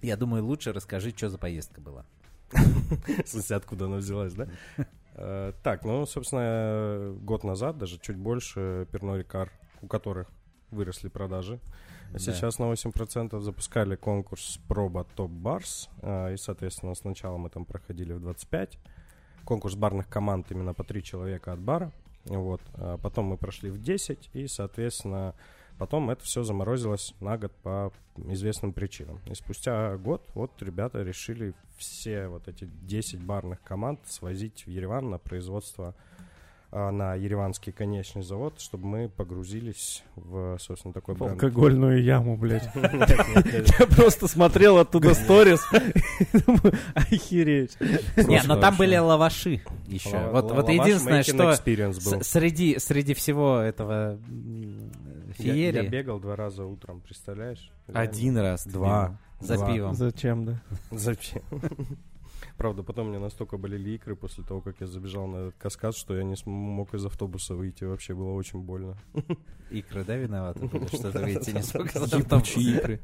Я 0.02 0.18
думаю, 0.18 0.44
лучше 0.44 0.74
расскажи, 0.74 1.12
что 1.12 1.30
за 1.30 1.38
поездка 1.38 1.80
была. 1.80 2.06
В 2.52 3.28
смысле, 3.28 3.56
откуда 3.56 3.86
она 3.86 3.98
взялась, 3.98 4.34
да? 4.34 4.48
Э, 5.18 5.54
Так, 5.64 5.86
ну, 5.86 6.06
собственно, 6.06 7.14
год 7.22 7.46
назад, 7.46 7.78
даже 7.78 7.98
чуть 8.00 8.18
больше, 8.18 8.86
Перно 8.92 9.16
Рикар, 9.16 9.50
у 9.82 9.88
которых 9.88 10.30
выросли 10.72 11.08
продажи, 11.08 11.62
Да. 12.12 12.20
Сейчас 12.20 12.60
на 12.60 12.72
8% 12.72 13.40
запускали 13.42 13.96
конкурс 13.96 14.60
проба 14.68 15.06
Топ 15.16 15.32
Барс. 15.32 15.90
а, 16.02 16.32
И, 16.32 16.38
соответственно, 16.38 16.96
сначала 16.96 17.38
мы 17.38 17.50
там 17.50 17.66
проходили 17.66 18.14
в 18.14 18.20
25. 18.22 18.78
Конкурс 19.44 19.76
барных 19.76 20.08
команд 20.08 20.52
именно 20.52 20.74
по 20.74 20.84
3 20.84 21.04
человека 21.04 21.54
от 21.54 21.60
бара. 21.60 21.92
Вот. 22.26 22.62
а 22.74 22.98
Потом 22.98 23.26
мы 23.26 23.38
прошли 23.38 23.70
в 23.70 23.82
10. 23.82 24.30
И, 24.34 24.48
соответственно, 24.48 25.36
потом 25.78 26.10
это 26.10 26.24
все 26.24 26.44
заморозилось 26.44 27.14
на 27.20 27.38
год 27.38 27.52
по 27.64 27.92
известным 28.16 28.74
причинам. 28.74 29.20
И 29.26 29.36
спустя 29.36 29.98
год 29.98 30.28
вот 30.34 30.52
ребята 30.62 31.04
решили 31.04 31.54
все 31.78 32.28
вот 32.28 32.48
эти 32.48 32.66
10 32.66 33.22
барных 33.22 33.62
команд 33.62 34.00
свозить 34.06 34.66
в 34.66 34.70
Ереван 34.70 35.10
на 35.10 35.18
производство 35.18 35.94
на 36.76 37.16
ереванский 37.16 37.72
конечный 37.72 38.22
завод, 38.22 38.60
чтобы 38.60 38.86
мы 38.86 39.10
погрузились 39.10 40.04
в, 40.16 40.58
собственно, 40.60 40.94
такой 40.94 41.16
бренд. 41.16 41.32
алкогольную 41.32 42.04
яму, 42.04 42.36
блядь. 42.38 42.70
Я 42.76 43.86
просто 43.88 44.28
смотрел 44.28 44.78
оттуда 44.78 45.14
сторис 45.14 45.62
охереть. 46.94 47.78
Не, 48.28 48.42
но 48.46 48.60
там 48.60 48.76
были 48.76 48.98
лаваши 48.98 49.62
еще. 49.88 50.30
Вот 50.32 50.70
единственное, 50.70 51.24
что 51.24 51.54
среди 52.24 52.78
среди 52.80 53.14
всего 53.14 53.60
этого 53.60 54.20
м, 54.28 54.92
Я, 55.38 55.54
феерии 55.54 55.88
бегал 55.88 56.20
два 56.20 56.36
раза 56.36 56.66
утром, 56.66 57.00
представляешь? 57.02 57.72
Один 57.94 58.38
раз. 58.38 58.66
Два. 58.68 59.18
за 59.40 59.66
пивом. 59.66 59.94
Зачем, 59.94 60.46
да? 60.46 60.62
Зачем? 60.92 61.42
Правда, 62.58 62.84
потом 62.84 63.10
мне 63.10 63.20
настолько 63.20 63.58
болели 63.58 63.90
икры 63.92 64.16
после 64.16 64.44
того, 64.44 64.62
как 64.62 64.80
я 64.80 64.88
забежал 64.88 65.28
на 65.28 65.48
этот 65.48 65.56
каскад, 65.56 65.94
что 65.96 66.16
я 66.16 66.24
не 66.24 66.38
смог 66.38 66.94
из 66.94 67.06
автобуса 67.06 67.54
выйти. 67.54 67.84
Вообще 67.84 68.14
было 68.14 68.32
очень 68.32 68.62
больно. 68.62 68.98
Икры, 69.72 70.06
да, 70.06 70.16
виноваты? 70.16 70.68
Что 70.88 71.12
ты 71.12 71.20
выйти 71.20 71.50
не 71.50 71.62
смог 71.62 71.88
из 71.88 72.14
автобуса? 72.14 72.60
игры. 72.60 73.02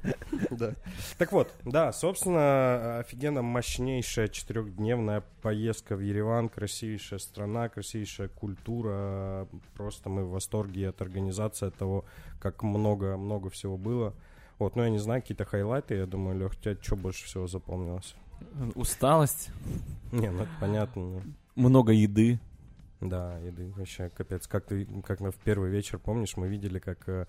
Да. 0.52 0.74
Так 1.18 1.34
вот, 1.34 1.54
да, 1.66 1.92
собственно, 1.92 3.00
офигенно 3.00 3.42
мощнейшая 3.42 4.30
четырехдневная 4.30 5.24
поездка 5.42 5.98
в 5.98 6.00
Ереван, 6.00 6.48
красивейшая 6.48 7.20
страна, 7.20 7.68
красивейшая 7.68 8.30
культура. 8.30 9.50
Просто 9.76 10.10
мы 10.10 10.24
в 10.24 10.30
восторге 10.32 10.90
от 10.90 11.02
организации, 11.02 11.68
от 11.68 11.76
того, 11.76 12.06
как 12.40 12.64
много-много 12.64 13.50
всего 13.50 13.78
было. 13.78 14.14
Вот, 14.60 14.76
ну 14.76 14.84
я 14.84 14.90
не 14.90 15.00
знаю, 15.00 15.22
какие-то 15.22 15.44
хайлайты, 15.44 15.96
я 15.96 16.06
думаю, 16.06 16.38
Лех, 16.38 16.56
тебе 16.56 16.78
что 16.82 16.96
больше 16.96 17.26
всего 17.26 17.48
запомнилось? 17.48 18.16
Усталость, 18.76 19.50
Не, 20.12 20.30
ну 20.32 20.46
понятно. 20.60 21.02
ну. 21.02 21.22
много 21.56 21.92
еды. 21.92 22.40
Да, 23.00 23.38
еды 23.40 23.72
вообще 23.76 24.10
капец. 24.10 24.48
Как 24.48 24.66
ты, 24.66 24.86
как 25.06 25.20
мы 25.20 25.32
в 25.32 25.36
первый 25.38 25.72
вечер, 25.72 25.98
помнишь, 25.98 26.38
мы 26.38 26.48
видели, 26.48 26.78
как 26.78 27.00
э, 27.10 27.26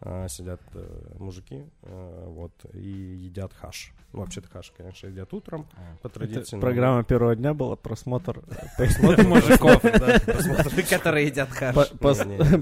э, 0.00 0.26
сидят 0.28 0.60
э, 0.74 1.14
мужики, 1.18 1.64
э, 1.82 2.24
вот, 2.28 2.52
и 2.72 2.88
едят 2.88 3.52
хаш. 3.52 3.92
Ну, 4.12 4.20
вообще-то 4.20 4.48
хаш, 4.48 4.72
конечно, 4.76 5.08
едят 5.08 5.34
утром, 5.34 5.66
по 6.00 6.08
традиции. 6.08 6.42
Это 6.42 6.56
но- 6.56 6.62
программа 6.62 7.02
первого 7.02 7.34
дня 7.34 7.54
была 7.54 7.74
просмотр 7.74 8.40
Просмотр 8.76 9.26
мужиков. 9.26 9.82
Которые 10.90 11.26
едят 11.26 11.50
хаш. 11.50 11.74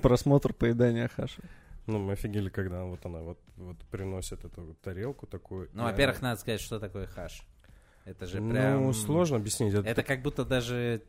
просмотр 0.00 0.54
поедания 0.54 1.08
хаши. 1.14 1.42
Ну, 1.86 1.98
мы 1.98 2.14
офигели, 2.14 2.48
когда 2.48 2.84
вот 2.84 3.04
она 3.04 3.18
вот, 3.18 3.38
вот 3.56 3.76
приносит 3.90 4.42
эту 4.44 4.74
тарелку 4.82 5.26
такую. 5.26 5.68
Ну, 5.74 5.82
во-первых, 5.82 6.22
надо 6.22 6.40
сказать, 6.40 6.62
что 6.62 6.80
такое 6.80 7.06
хаш. 7.06 7.42
Это 8.04 8.26
же 8.26 8.40
ну, 8.40 8.50
прям... 8.50 8.92
сложно 8.92 9.36
объяснить. 9.36 9.74
Это, 9.74 9.88
Это 9.88 10.02
как 10.02 10.22
будто 10.22 10.44
даже, 10.44 11.02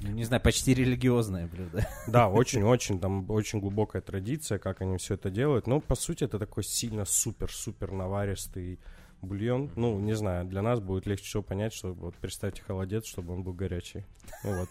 ну, 0.00 0.10
не 0.10 0.24
знаю, 0.24 0.42
почти 0.42 0.74
религиозное 0.74 1.46
блюдо. 1.46 1.86
Да, 2.08 2.28
очень-очень, 2.30 2.98
там 2.98 3.30
очень 3.30 3.60
глубокая 3.60 4.02
традиция, 4.02 4.58
как 4.58 4.80
они 4.80 4.96
все 4.98 5.14
это 5.14 5.30
делают. 5.30 5.66
Но, 5.66 5.80
по 5.80 5.94
сути, 5.94 6.24
это 6.24 6.38
такой 6.38 6.64
сильно 6.64 7.04
супер-супер 7.04 7.92
наваристый 7.92 8.80
бульон. 9.22 9.70
Ну, 9.76 9.98
не 10.00 10.14
знаю, 10.14 10.44
для 10.44 10.62
нас 10.62 10.80
будет 10.80 11.06
легче 11.06 11.24
всего 11.24 11.42
понять, 11.42 11.72
что 11.72 11.92
вот 11.92 12.14
представьте 12.16 12.62
холодец, 12.62 13.06
чтобы 13.06 13.34
он 13.34 13.42
был 13.42 13.52
горячий. 13.52 14.04
Ну 14.42 14.66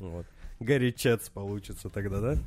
Вот. 0.00 0.26
Вот. 0.58 0.66
Горячец 0.66 1.28
получится 1.28 1.90
тогда, 1.90 2.20
да? 2.20 2.38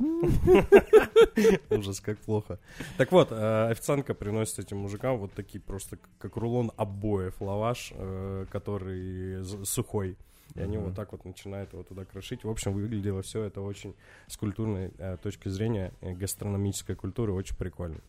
Ужас, 1.70 2.02
как 2.02 2.18
плохо. 2.20 2.60
Так 2.98 3.12
вот, 3.12 3.32
э, 3.32 3.68
официантка 3.70 4.14
приносит 4.14 4.60
этим 4.60 4.78
мужикам 4.78 5.18
вот 5.18 5.34
такие 5.34 5.60
просто 5.60 5.98
как 6.18 6.36
рулон 6.36 6.72
обоев 6.78 7.40
лаваш, 7.42 7.94
э, 7.96 8.46
который 8.52 9.44
сухой. 9.66 10.18
И 10.56 10.62
они 10.62 10.78
вот 10.78 10.96
так 10.96 11.12
вот 11.12 11.26
начинают 11.26 11.74
его 11.74 11.84
туда 11.84 12.06
крошить. 12.06 12.44
В 12.44 12.50
общем, 12.50 12.74
выглядело 12.74 13.22
все 13.22 13.44
это 13.44 13.62
очень 13.62 13.96
с 14.28 14.36
культурной 14.36 14.92
э, 14.98 15.18
точки 15.22 15.48
зрения, 15.48 15.94
гастрономической 16.02 16.96
культуры, 16.96 17.34
очень 17.34 17.56
прикольно. 17.56 18.02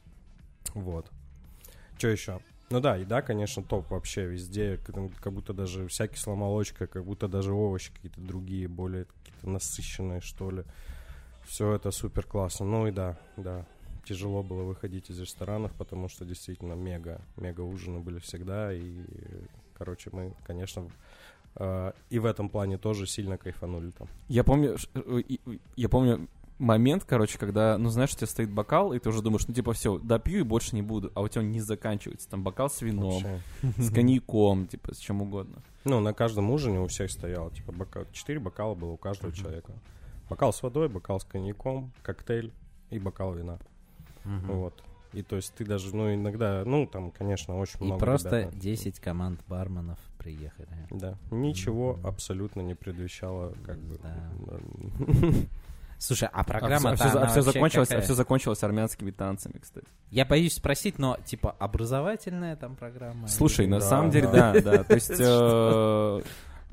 Вот. 0.75 1.11
Что 1.99 2.09
еще? 2.09 2.41
Ну 2.71 2.81
да, 2.81 2.97
еда, 2.97 3.21
конечно, 3.21 3.65
топ 3.65 3.91
вообще 3.91 4.27
везде, 4.27 4.79
как 5.21 5.33
будто 5.33 5.53
даже 5.53 5.89
вся 5.89 6.07
кисломолочка, 6.07 6.87
как 6.87 7.05
будто 7.05 7.27
даже 7.27 7.53
овощи 7.53 7.93
какие-то 7.93 8.21
другие, 8.21 8.69
более 8.69 9.07
какие-то 9.41 9.51
насыщенные, 9.51 10.21
что 10.21 10.51
ли. 10.51 10.65
Все 11.45 11.75
это 11.75 11.91
супер 11.91 12.25
классно. 12.25 12.67
Ну 12.67 12.87
и 12.87 12.91
да, 12.91 13.17
да, 13.37 13.67
тяжело 14.05 14.43
было 14.43 14.63
выходить 14.63 15.11
из 15.11 15.21
ресторанов, 15.21 15.73
потому 15.73 16.09
что 16.09 16.25
действительно 16.25 16.75
мега, 16.75 17.21
мега 17.37 17.63
ужины 17.63 18.01
были 18.01 18.19
всегда. 18.19 18.73
И, 18.73 19.05
короче, 19.75 20.11
мы, 20.13 20.35
конечно, 20.47 20.89
э, 21.57 21.93
и 22.11 22.19
в 22.19 22.27
этом 22.27 22.49
плане 22.49 22.79
тоже 22.79 23.07
сильно 23.07 23.37
кайфанули 23.37 23.91
там. 23.91 24.09
Я 24.29 24.45
помню, 24.45 24.77
э, 24.95 25.23
я 25.77 25.89
помню 25.89 26.29
момент, 26.61 27.05
короче, 27.05 27.39
когда, 27.39 27.77
ну, 27.79 27.89
знаешь, 27.89 28.13
у 28.13 28.17
тебя 28.17 28.27
стоит 28.27 28.51
бокал, 28.51 28.93
и 28.93 28.99
ты 28.99 29.09
уже 29.09 29.23
думаешь, 29.23 29.47
ну, 29.49 29.55
типа, 29.55 29.73
все, 29.73 29.99
допью 29.99 30.41
и 30.41 30.43
больше 30.43 30.75
не 30.77 30.83
буду, 30.83 31.11
а 31.15 31.23
у 31.23 31.29
тебя 31.29 31.41
он 31.43 31.51
не 31.51 31.61
заканчивается. 31.61 32.29
Там 32.29 32.43
бокал 32.45 32.71
с 32.71 32.83
вином, 32.83 33.23
Вообще. 33.63 33.83
с 33.83 33.91
коньяком, 33.93 34.67
типа, 34.69 34.95
с 34.95 34.99
чем 34.99 35.23
угодно. 35.23 35.63
Ну, 35.85 36.01
на 36.01 36.13
каждом 36.13 36.51
ужине 36.51 36.81
у 36.81 36.87
всех 36.87 37.11
стояло, 37.11 37.51
типа, 37.51 37.73
бокал, 37.73 38.05
четыре 38.13 38.39
бокала 38.39 38.75
было 38.75 38.91
у 38.91 38.97
каждого 38.97 39.33
человека. 39.33 39.73
Бокал 40.29 40.53
с 40.53 40.63
водой, 40.63 40.89
бокал 40.89 41.19
с 41.19 41.25
коньяком, 41.25 41.91
коктейль 42.03 42.53
и 42.91 42.99
бокал 42.99 43.35
вина. 43.35 43.59
Мгм. 44.25 44.53
Вот. 44.53 44.83
И 45.13 45.23
то 45.23 45.35
есть 45.35 45.53
ты 45.55 45.65
даже, 45.65 45.97
ну, 45.97 46.15
иногда, 46.15 46.63
ну, 46.65 46.87
там, 46.87 47.11
конечно, 47.11 47.59
очень 47.59 47.81
И 47.81 47.85
много 47.85 47.99
просто 47.99 48.41
ребят, 48.43 48.59
10 48.59 49.01
команд 49.01 49.41
барменов 49.49 49.99
приехали. 50.19 50.69
Да, 50.91 51.19
ничего 51.33 51.95
Мгм. 51.95 52.07
абсолютно 52.07 52.61
не 52.61 52.75
предвещало, 52.75 53.53
как 53.65 53.79
бы... 53.79 53.99
Да. 53.99 54.31
м, 54.53 55.49
Слушай, 56.03 56.31
а 56.33 56.41
А 56.41 56.45
программа 56.45 56.97
все, 56.97 57.43
закончилось, 57.43 57.91
а 57.91 58.01
всё 58.01 58.15
закончилось 58.15 58.63
армянскими 58.63 59.11
танцами, 59.11 59.59
кстати. 59.61 59.87
Я 60.11 60.25
боюсь 60.25 60.55
спросить, 60.55 60.99
но 60.99 61.19
типа 61.27 61.55
образовательная 61.59 62.57
там 62.57 62.75
программа? 62.75 63.29
Слушай, 63.29 63.67
Или- 63.67 63.73
на 63.73 63.81
Да, 63.81 63.87
самом 63.87 64.11
деле, 64.11 64.29
да. 64.29 64.53
да, 64.55 64.61
да. 64.63 64.85
То 64.85 64.95
есть 64.95 65.11
э, 65.19 66.21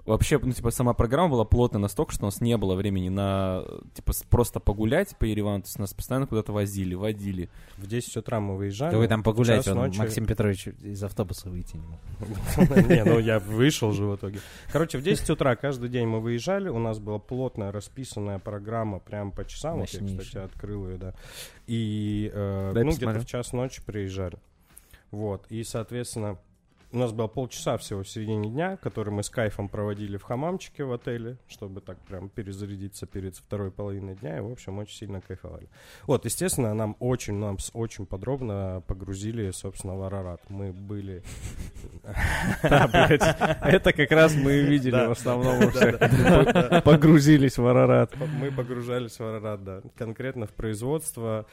вообще, 0.05 0.39
ну, 0.39 0.51
типа, 0.51 0.71
сама 0.71 0.93
программа 0.93 1.29
была 1.29 1.45
плотная 1.45 1.79
настолько, 1.81 2.11
что 2.13 2.23
у 2.23 2.27
нас 2.27 2.41
не 2.41 2.55
было 2.57 2.75
времени 2.75 3.09
на, 3.09 3.63
типа, 3.93 4.13
просто 4.29 4.59
погулять 4.59 5.15
по 5.17 5.25
Еревану. 5.25 5.61
То 5.61 5.67
есть 5.67 5.79
нас 5.79 5.93
постоянно 5.93 6.27
куда-то 6.27 6.51
возили, 6.51 6.93
водили. 6.95 7.49
В 7.77 7.87
10 7.87 8.17
утра 8.17 8.39
мы 8.39 8.57
выезжали. 8.57 8.91
Да 8.91 8.97
вы 8.97 9.07
там 9.07 9.23
погуляйте, 9.23 9.65
час 9.65 9.75
он, 9.75 9.83
ночи- 9.89 9.99
Максим 9.99 10.25
Петрович 10.25 10.67
из 10.67 11.03
автобуса 11.03 11.49
выйти 11.49 11.77
не 11.77 11.85
мог. 11.87 11.99
Не, 12.87 13.03
ну 13.03 13.19
я 13.19 13.39
вышел 13.39 13.91
же 13.91 14.05
в 14.05 14.15
итоге. 14.15 14.39
Короче, 14.71 14.97
в 14.97 15.03
10 15.03 15.29
утра 15.29 15.55
каждый 15.55 15.89
день 15.89 16.07
мы 16.07 16.19
выезжали, 16.19 16.69
у 16.69 16.79
нас 16.79 16.99
была 16.99 17.19
плотная 17.19 17.71
расписанная 17.71 18.39
программа 18.39 18.99
прям 18.99 19.31
по 19.31 19.45
часам. 19.45 19.79
Вот 19.79 19.89
я, 19.89 20.05
кстати, 20.05 20.37
открыл 20.37 20.87
ее, 20.89 20.97
да. 20.97 21.13
И, 21.67 22.31
э, 22.33 22.71
ну, 22.73 22.91
где-то 22.91 23.19
в 23.19 23.25
час 23.25 23.53
ночи 23.53 23.81
приезжали. 23.85 24.37
Вот, 25.11 25.45
и, 25.49 25.63
соответственно, 25.63 26.37
у 26.91 26.97
нас 26.97 27.11
было 27.11 27.27
полчаса 27.27 27.77
всего 27.77 28.03
в 28.03 28.09
середине 28.09 28.49
дня, 28.49 28.77
который 28.77 29.09
мы 29.13 29.23
с 29.23 29.29
кайфом 29.29 29.67
проводили 29.67 30.17
в 30.17 30.23
хамамчике 30.23 30.85
в 30.85 30.93
отеле, 30.93 31.37
чтобы 31.47 31.81
так 31.81 31.99
прям 31.99 32.29
перезарядиться 32.29 33.05
перед 33.05 33.35
второй 33.35 33.71
половиной 33.71 34.15
дня, 34.15 34.37
и, 34.37 34.41
в 34.41 34.51
общем, 34.51 34.79
очень 34.79 34.95
сильно 34.95 35.19
кайфовали. 35.19 35.67
Вот, 36.05 36.25
естественно, 36.25 36.73
нам 36.73 36.95
очень, 36.99 37.33
нам 37.35 37.57
очень 37.73 38.05
подробно 38.05 38.81
погрузили, 38.87 39.51
собственно, 39.51 39.95
в 39.95 40.03
Арарат. 40.03 40.41
Мы 40.49 40.71
были. 40.71 41.23
Это 42.61 43.93
как 43.93 44.11
раз 44.11 44.33
мы 44.35 44.53
и 44.53 44.63
видели 44.63 45.07
в 45.07 45.11
основном. 45.11 45.71
Погрузились 46.83 47.57
в 47.57 47.67
Арарат. 47.67 48.15
Мы 48.15 48.51
погружались 48.51 49.19
в 49.19 49.23
Арарат, 49.23 49.63
да. 49.63 49.81
Конкретно 49.97 50.47
в 50.47 50.51
производство. 50.51 51.45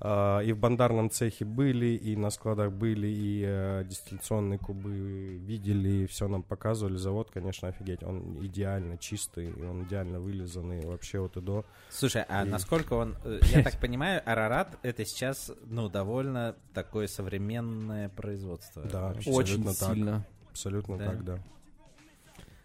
А, 0.00 0.40
И 0.40 0.52
в 0.52 0.58
бандарном 0.58 1.08
цехе 1.10 1.44
были, 1.44 1.86
и 1.96 2.16
на 2.16 2.30
складах 2.30 2.72
были, 2.72 3.06
и 3.06 3.42
э, 3.46 3.84
дистилляционные 3.88 4.58
кубы 4.58 4.90
видели, 5.38 5.88
и 6.02 6.06
все 6.06 6.28
нам 6.28 6.42
показывали. 6.42 6.96
Завод, 6.96 7.30
конечно, 7.32 7.68
офигеть. 7.68 8.02
Он 8.02 8.44
идеально 8.44 8.98
чистый, 8.98 9.50
и 9.50 9.62
он 9.62 9.84
идеально 9.84 10.20
вылизанный 10.20 10.84
вообще 10.84 11.18
от 11.20 11.36
и 11.36 11.40
до. 11.40 11.64
Слушай, 11.90 12.24
а 12.28 12.44
И- 12.44 12.48
насколько 12.48 12.92
он... 12.94 13.16
э, 13.24 13.38
Я 13.54 13.62
так 13.62 13.80
понимаю, 13.80 14.20
Арарат 14.26 14.78
это 14.82 15.04
сейчас, 15.06 15.50
ну, 15.64 15.88
довольно 15.88 16.54
такое 16.74 17.06
современное 17.06 18.08
производство. 18.10 18.82
Да, 18.82 19.14
Очень 19.26 19.64
так. 19.64 19.74
сильно. 19.74 20.26
Абсолютно 20.50 20.98
Да. 20.98 21.06
так, 21.06 21.24
да. 21.24 21.38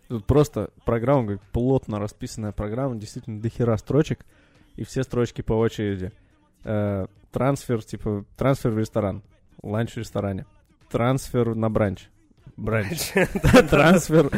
Тут 0.10 0.26
просто 0.26 0.72
программа, 0.86 1.28
как 1.38 1.42
плотно 1.52 1.98
расписанная 1.98 2.52
программа, 2.52 2.98
действительно 2.98 3.42
дохера 3.42 3.78
строчек, 3.78 4.26
и 4.76 4.84
все 4.84 5.04
строчки 5.04 5.42
по 5.42 5.54
очереди. 5.54 6.12
Трансфер, 7.32 7.84
типа, 7.84 8.26
трансфер 8.38 8.72
в 8.72 8.78
ресторан, 8.78 9.24
ланч 9.64 9.94
в 9.94 9.98
ресторане, 9.98 10.46
трансфер 10.92 11.56
на 11.56 11.70
бранч, 11.70 12.10
бранч, 12.58 13.14
трансфер 13.70 14.30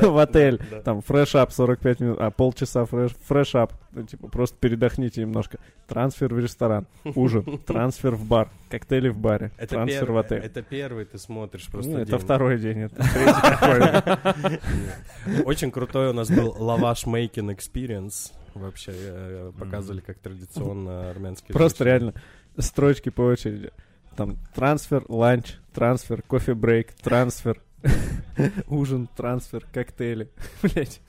в 0.00 0.16
отель, 0.18 0.58
там 0.84 1.02
fresh 1.02 1.38
up 1.38 1.52
45 1.52 2.00
минут, 2.00 2.18
а 2.20 2.30
полчаса 2.30 2.84
fresh- 2.84 3.14
fresh 3.28 3.55
up, 3.55 3.72
ну, 3.92 4.02
типа, 4.04 4.28
просто 4.28 4.56
передохните 4.58 5.20
немножко, 5.20 5.58
трансфер 5.86 6.32
в 6.34 6.38
ресторан, 6.38 6.86
ужин, 7.04 7.58
трансфер 7.66 8.14
в 8.14 8.24
бар, 8.24 8.48
коктейли 8.70 9.10
в 9.10 9.18
баре, 9.18 9.50
Это 9.58 9.74
трансфер 9.74 10.10
в 10.10 10.16
отель. 10.16 10.38
это 10.38 10.62
первый 10.62 11.04
ты 11.04 11.18
смотришь 11.18 11.66
просто 11.68 11.90
Ну, 11.92 11.98
это 11.98 12.12
день. 12.12 12.20
второй 12.20 12.58
день, 12.58 12.78
это. 12.84 14.58
Очень 15.44 15.70
крутой 15.70 16.08
у 16.10 16.12
нас 16.14 16.30
был 16.30 16.54
лаваш 16.58 17.04
making 17.04 17.54
experience. 17.54 18.32
Вообще 18.58 18.92
э, 18.94 19.52
показывали, 19.58 20.00
как 20.00 20.18
традиционно 20.18 21.10
армянские 21.10 21.54
Просто 21.54 21.84
реально 21.84 22.14
строчки 22.58 23.10
по 23.10 23.22
очереди. 23.22 23.72
Там 24.16 24.36
трансфер, 24.54 25.04
ланч, 25.08 25.54
трансфер, 25.72 26.22
кофе-брейк, 26.22 26.92
трансфер, 26.94 27.62
ужин, 28.68 29.08
трансфер, 29.16 29.66
коктейли. 29.72 30.30
Блять. 30.62 31.00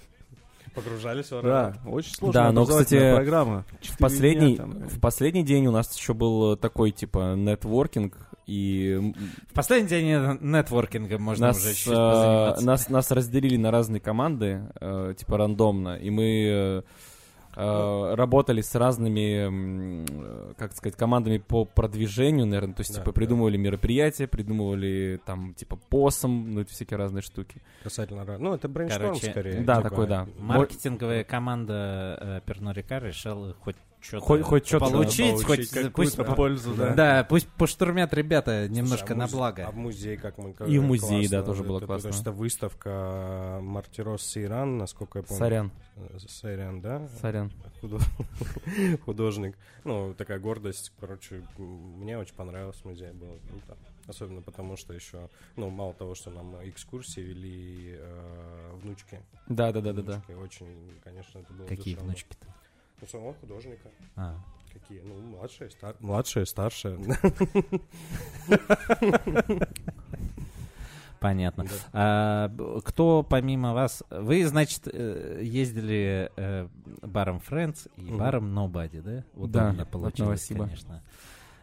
Погружались 0.75 1.31
в 1.31 1.41
Да, 1.41 1.67
аромат. 1.67 1.79
очень 1.87 2.13
сложная 2.13 2.43
Да, 2.43 2.51
но, 2.51 2.65
кстати, 2.65 3.13
программа. 3.15 3.65
В 3.81 3.97
последний, 3.97 4.55
дня 4.55 4.57
там, 4.57 4.71
в 4.87 4.99
последний 4.99 5.43
день 5.43 5.65
у 5.65 5.71
нас 5.71 5.97
еще 5.97 6.13
был 6.13 6.55
такой, 6.55 6.91
типа, 6.91 7.33
нетворкинг, 7.35 8.15
и 8.45 9.13
В 9.49 9.53
последний 9.53 9.89
день 9.89 10.09
э, 10.09 10.37
нетворкинга 10.41 11.19
можно 11.19 11.47
нас, 11.47 11.57
уже 11.57 11.69
чуть-чуть 11.69 11.93
э, 11.93 11.95
позаниматься. 11.95 12.65
нас, 12.65 12.89
нас 12.89 13.11
разделили 13.11 13.57
на 13.57 13.69
разные 13.69 13.99
команды, 13.99 14.63
э, 14.81 15.13
типа, 15.17 15.37
рандомно, 15.37 15.97
и 15.97 16.09
мы 16.09 16.83
э, 17.55 18.13
работали 18.15 18.61
с 18.61 18.73
разными, 18.75 20.03
э, 20.09 20.53
как 20.57 20.73
сказать, 20.73 20.97
командами 20.97 21.37
по 21.37 21.65
продвижению, 21.65 22.45
наверное, 22.45 22.75
то 22.75 22.81
есть, 22.81 22.91
Да, 22.91 22.99
типа, 22.99 23.11
да. 23.11 23.15
придумывали 23.15 23.57
мероприятия, 23.57 24.27
придумывали, 24.27 25.19
там, 25.25 25.53
типа, 25.53 25.77
посом, 25.89 26.53
ну, 26.53 26.61
эти 26.61 26.71
всякие 26.71 26.97
разные 26.97 27.21
штуки. 27.21 27.61
Касательно... 27.83 28.25
Ну, 28.37 28.53
это 28.53 28.67
brainstorm 28.67 29.07
Короче, 29.13 29.31
скорее. 29.31 29.61
да, 29.61 29.77
типа, 29.77 29.89
такой, 29.89 30.07
да. 30.07 30.27
Маркетинговая 30.37 31.23
команда 31.23 32.17
э, 32.19 32.41
Pernod 32.45 32.71
Ricard 32.71 32.95
а 32.95 32.99
решила 32.99 33.55
хоть 33.61 33.75
что-то 34.01 34.25
Хоть- 34.25 34.41
хоть 34.43 34.65
чё-то 34.65 34.85
получить, 34.89 35.43
получить, 35.45 35.71
хоть 35.73 35.93
пусть, 35.93 36.17
Да. 36.17 36.23
пользу, 36.23 36.73
да. 36.73 36.93
да, 36.93 37.23
пусть 37.23 37.47
поштурмят 37.49 38.13
ребята 38.13 38.65
Слушай, 38.65 38.69
немножко 38.81 39.13
а 39.13 39.17
на 39.17 39.23
музе- 39.25 39.31
благо. 39.35 39.67
А 39.67 39.71
в 39.71 39.75
музей, 39.75 40.17
как 40.17 40.37
мы 40.37 40.51
И 40.67 40.79
в 40.79 40.83
музей, 40.83 41.19
классно. 41.27 41.29
да, 41.37 41.43
тоже 41.43 41.63
было 41.63 41.77
Это- 41.77 41.85
классно. 41.87 42.09
Потому 42.09 42.21
что 42.21 42.31
выставка 42.31 43.59
Мартирос 43.61 44.23
Сарьян, 44.23 44.77
насколько 44.77 45.19
я 45.19 45.23
помню. 45.23 45.37
Сарьян, 45.39 45.71
Сарьян, 46.27 46.81
да? 46.81 47.07
Сарьян. 47.21 47.51
Худо- 47.81 47.99
Художник. 49.05 49.57
Ну, 49.83 50.13
такая 50.13 50.39
гордость. 50.39 50.91
Короче, 50.99 51.43
мне 51.57 52.17
очень 52.17 52.35
понравилось 52.35 52.83
музей, 52.85 53.11
было 53.11 53.37
круто. 53.49 53.77
Особенно 54.07 54.41
потому, 54.41 54.75
что 54.75 54.93
еще, 54.93 55.29
ну, 55.55 55.69
мало 55.69 55.93
того, 55.93 56.15
что 56.15 56.31
нам 56.31 56.55
экскурсии 56.67 57.21
вели 57.21 57.95
э, 57.99 58.71
внучки. 58.81 59.19
Да-да-да-да-да. 59.47 60.23
Внучки. 60.27 60.31
Очень, 60.31 60.99
конечно, 61.03 61.39
это 61.39 61.53
было 61.53 61.67
Какие 61.67 61.93
душевно. 61.93 62.05
внучки-то? 62.13 62.47
Ну, 63.01 63.07
самого 63.07 63.33
художника. 63.33 63.89
А. 64.15 64.35
Какие? 64.73 65.01
Ну, 65.01 65.19
младшие, 65.21 65.69
стар... 65.71 65.95
младшие, 65.99 66.45
старшие. 66.45 66.99
Понятно. 71.19 71.65
Да. 71.65 71.69
А, 71.91 72.81
кто 72.85 73.23
помимо 73.23 73.73
вас... 73.73 74.03
Вы, 74.09 74.45
значит, 74.45 74.83
э, 74.85 75.41
ездили 75.43 76.31
э, 76.35 76.67
баром 77.01 77.41
Friends 77.47 77.89
и 77.97 78.11
баром 78.11 78.57
Nobody, 78.57 79.01
да? 79.01 79.11
Да, 79.11 79.23
Удобно 79.33 79.83
от 79.83 79.89
получилось, 79.89 80.47
конечно. 80.47 81.03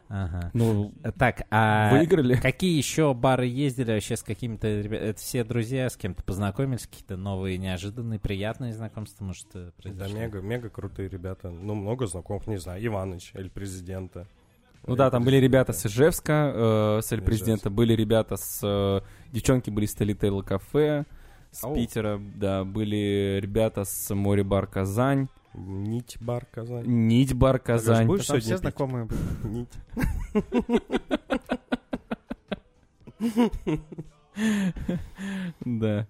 Ага. 0.09 0.51
Ну, 0.55 0.93
Так, 1.19 1.43
а 1.51 1.91
выиграли. 1.93 2.37
какие 2.37 2.77
еще 2.77 3.13
бары 3.13 3.47
ездили 3.47 3.93
вообще 3.93 4.17
с 4.17 4.23
какими-то 4.23 4.69
ребятами? 4.81 5.09
Это 5.11 5.19
все 5.21 5.43
друзья 5.43 5.91
с 5.91 5.97
кем-то 5.97 6.23
познакомились? 6.23 6.87
Какие-то 6.87 7.17
новые, 7.17 7.59
неожиданные, 7.59 8.21
приятные 8.21 8.73
знакомства, 8.73 9.25
может, 9.25 9.47
э, 9.55 9.67
Да, 9.67 9.73
произошли? 9.83 10.19
мега, 10.19 10.41
мега 10.41 10.69
крутые 10.71 11.09
ребята. 11.09 11.51
Ну, 11.51 11.75
много 11.75 12.07
знакомых, 12.07 12.47
не 12.47 12.59
знаю. 12.59 12.85
Иваныч, 12.87 13.33
Эль 13.35 13.51
Президента. 13.51 14.27
Ну 14.87 14.95
да, 14.95 15.11
там 15.11 15.25
были 15.25 15.37
ребята 15.39 15.73
с 15.73 15.85
Ижевска, 15.87 16.53
э, 16.55 17.01
с 17.03 17.11
Эль 17.11 17.21
Президента, 17.23 17.71
были 17.71 17.93
ребята 17.95 18.37
с... 18.37 18.61
э, 18.63 19.01
девчонки 19.33 19.71
были 19.71 19.87
с 19.87 19.95
Телитейла 19.95 20.43
кафе, 20.43 21.05
с 21.51 21.65
Ау. 21.65 21.75
Питера, 21.75 22.21
да, 22.37 22.63
были 22.65 23.41
ребята 23.43 23.85
с 23.85 24.15
Море 24.15 24.45
Бар 24.45 24.69
Казань, 24.69 25.27
Нить 25.57 26.19
бар 26.21 26.47
Казань. 26.51 26.85
Нить 26.87 27.33
Бар 27.35 27.59
Казань. 27.59 28.07
будешь 28.07 28.27
сегодня 28.27 28.43
все 28.45 28.57
знакомые. 28.59 29.09
Нить. 29.43 29.73
Да. 35.65 36.07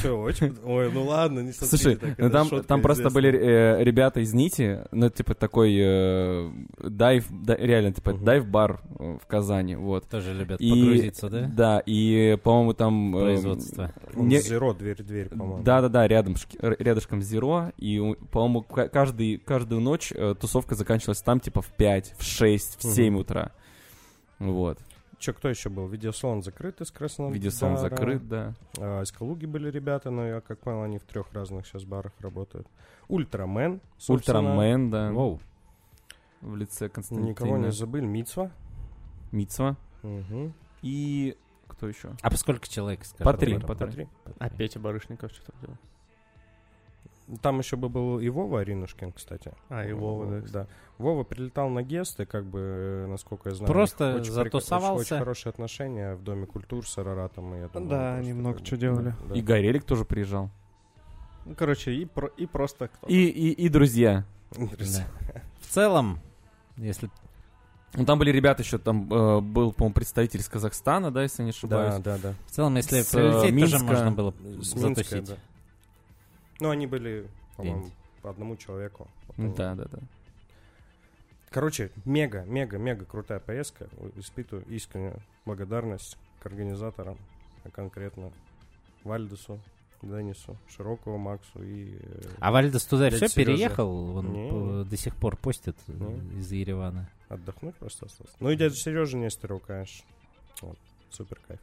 Че, 0.00 0.10
очень... 0.12 0.56
Ой, 0.64 0.90
ну 0.92 1.04
ладно, 1.04 1.40
не 1.40 1.52
смотри 1.52 1.76
Слушай, 1.78 1.96
так, 1.96 2.18
ну 2.18 2.30
там, 2.30 2.48
там 2.62 2.80
просто 2.82 3.10
были 3.10 3.30
э, 3.32 3.82
ребята 3.82 4.20
из 4.20 4.32
Нити, 4.32 4.80
ну, 4.92 5.10
типа 5.10 5.34
такой 5.34 5.76
э, 5.78 6.50
дайв, 6.78 7.26
да, 7.30 7.56
реально, 7.56 7.92
типа 7.92 8.12
Мгм. 8.12 8.24
дайв-бар 8.24 8.80
э, 8.98 9.18
в 9.22 9.26
Казани, 9.26 9.74
вот. 9.76 10.08
Тоже 10.08 10.32
любят 10.34 10.60
И, 10.60 10.70
погрузиться, 10.70 11.28
да? 11.28 11.50
Да, 11.54 11.82
и, 11.84 12.38
по-моему, 12.42 12.74
там... 12.74 13.16
э, 13.16 13.20
Производство. 13.20 13.92
Не- 14.14 14.40
Зеро, 14.40 14.72
дверь-дверь, 14.74 15.28
по-моему. 15.28 15.62
Да-да-да, 15.62 16.06
рядом, 16.08 16.36
рядышком 16.60 17.20
Зеро, 17.22 17.72
и, 17.76 17.98
по-моему, 18.30 18.62
ка- 18.62 18.88
каждый, 18.88 19.38
каждую 19.38 19.80
ночь 19.80 20.12
э, 20.14 20.34
тусовка 20.40 20.74
заканчивалась 20.74 21.20
там, 21.22 21.40
типа, 21.40 21.60
в 21.62 21.68
5, 21.68 22.14
в 22.18 22.22
6, 22.22 22.78
в 22.78 22.82
7 22.82 23.12
Мгм. 23.12 23.20
утра. 23.20 23.52
Вот. 24.38 24.78
Че, 25.22 25.32
кто 25.34 25.48
еще 25.48 25.68
был? 25.68 25.86
Видеосалон 25.86 26.42
закрыт 26.42 26.80
из 26.80 26.90
Краснодара. 26.90 27.32
Видеосон 27.32 27.78
закрыт, 27.78 28.26
да. 28.26 28.54
А, 28.76 29.02
из 29.02 29.12
Калуги 29.12 29.46
были 29.46 29.70
ребята, 29.70 30.10
но 30.10 30.26
я 30.26 30.40
как 30.40 30.58
понял, 30.58 30.82
они 30.82 30.98
в 30.98 31.04
трех 31.04 31.32
разных 31.32 31.64
сейчас 31.64 31.84
барах 31.84 32.12
работают. 32.18 32.66
Ультрамен. 33.06 33.80
собственно. 33.98 34.40
Ультрамен, 34.40 34.90
да. 34.90 35.12
Воу. 35.12 35.38
В 36.40 36.56
лице 36.56 36.88
Константина. 36.88 37.28
Никого 37.28 37.56
не 37.56 37.70
забыли. 37.70 38.04
Мицва. 38.04 38.50
Мицва. 39.30 39.76
Угу. 40.02 40.54
И 40.82 41.36
кто 41.68 41.86
еще? 41.86 42.16
А 42.20 42.28
по 42.28 42.36
сколько 42.36 42.66
человек? 42.68 43.02
По 43.18 43.32
три, 43.32 43.58
бара? 43.58 43.74
по 43.76 43.86
три. 43.86 44.08
А 44.40 44.50
Петя 44.50 44.80
Барышников 44.80 45.30
что 45.30 45.52
там 45.52 45.60
делал? 45.60 45.76
Там 47.40 47.58
еще 47.60 47.76
бы 47.76 47.88
был 47.88 48.18
и 48.18 48.28
Вова 48.28 48.60
Аринушкин, 48.60 49.12
кстати. 49.12 49.52
А, 49.68 49.84
и 49.86 49.92
Вова, 49.92 50.26
да, 50.26 50.40
кстати. 50.42 50.52
да. 50.52 50.66
Вова 50.98 51.22
прилетал 51.24 51.68
на 51.70 51.82
гесты, 51.82 52.26
как 52.26 52.44
бы, 52.44 52.58
э, 52.60 53.06
насколько 53.06 53.48
я 53.48 53.54
знаю. 53.54 53.72
Просто 53.72 54.16
очень 54.16 54.32
затусовался. 54.32 54.92
Очень, 54.94 55.00
очень 55.14 55.18
хорошие 55.18 55.50
отношения 55.50 56.14
в 56.14 56.22
Доме 56.22 56.46
культур 56.46 56.86
с 56.86 56.98
Араратом. 56.98 57.54
и 57.54 57.60
я 57.60 57.68
думаю, 57.68 57.88
Да, 57.90 58.14
они 58.16 58.28
как 58.30 58.36
много 58.38 58.58
бы, 58.58 58.64
чего 58.64 58.76
делали. 58.76 59.14
да. 59.28 59.34
И 59.34 59.40
Горелик 59.40 59.84
тоже 59.84 60.04
приезжал. 60.04 60.50
Ну, 61.44 61.54
короче, 61.54 61.92
и, 61.92 62.04
про- 62.04 62.28
и 62.36 62.46
просто 62.46 62.88
кто 62.88 63.06
И, 63.06 63.14
и, 63.16 63.50
и 63.52 63.68
друзья. 63.68 64.24
Друзья. 64.56 65.06
Да. 65.34 65.42
В 65.60 65.66
целом, 65.68 66.20
если 66.76 67.08
Ну, 67.94 68.04
там 68.04 68.18
были 68.18 68.30
ребята 68.30 68.62
еще, 68.62 68.78
там 68.78 69.12
э, 69.12 69.40
был, 69.40 69.72
по-моему, 69.72 69.94
представитель 69.94 70.40
из 70.40 70.48
Казахстана, 70.48 71.10
да, 71.10 71.22
если 71.22 71.42
не 71.42 71.50
ошибаюсь. 71.50 71.94
Да, 71.96 72.16
да, 72.16 72.18
да. 72.30 72.34
в 72.46 72.50
целом, 72.50 72.74
если 72.76 73.00
С, 73.02 73.10
прилететь, 73.10 73.34
э, 73.34 73.40
тоже 73.42 73.52
Минска. 73.54 73.84
можно 73.84 74.12
было 74.12 74.30
С 74.62 74.74
Минска, 74.74 74.78
затусить. 75.04 75.24
да. 75.28 75.36
Ну, 76.60 76.70
они 76.70 76.86
были, 76.86 77.28
по-моему, 77.56 77.90
по 78.22 78.30
одному 78.30 78.56
человеку. 78.56 79.08
Они. 79.36 79.52
Да, 79.54 79.74
да, 79.74 79.84
да. 79.90 79.98
Короче, 81.50 81.90
мега, 82.04 82.44
мега, 82.44 82.78
мега 82.78 83.04
крутая 83.04 83.40
поездка. 83.40 83.88
Испытываю 84.16 84.64
искреннюю 84.68 85.20
благодарность 85.44 86.16
к 86.40 86.46
организаторам, 86.46 87.18
а 87.64 87.70
конкретно 87.70 88.32
Вальдесу, 89.04 89.60
Денису, 90.00 90.56
Широкову, 90.68 91.18
Максу 91.18 91.62
и... 91.62 91.96
э, 92.00 92.22
А 92.40 92.50
Вальдес 92.52 92.84
туда 92.86 93.08
все 93.10 93.28
Серёжа. 93.28 93.34
переехал? 93.34 94.16
Он 94.16 94.32
Не. 94.32 94.84
до 94.84 94.96
сих 94.96 95.14
пор 95.16 95.36
постит 95.36 95.76
э, 95.88 95.92
Не. 95.92 96.40
из 96.40 96.50
Еревана. 96.50 97.08
Отдохнуть 97.28 97.76
просто 97.76 98.06
остался. 98.06 98.32
Ну 98.40 98.50
и 98.50 98.56
дядя 98.56 98.74
Сережа 98.74 99.16
Нестеров, 99.16 99.62
конечно. 99.62 100.04
Вот, 100.62 100.78
супер 101.10 101.38
кайф. 101.46 101.60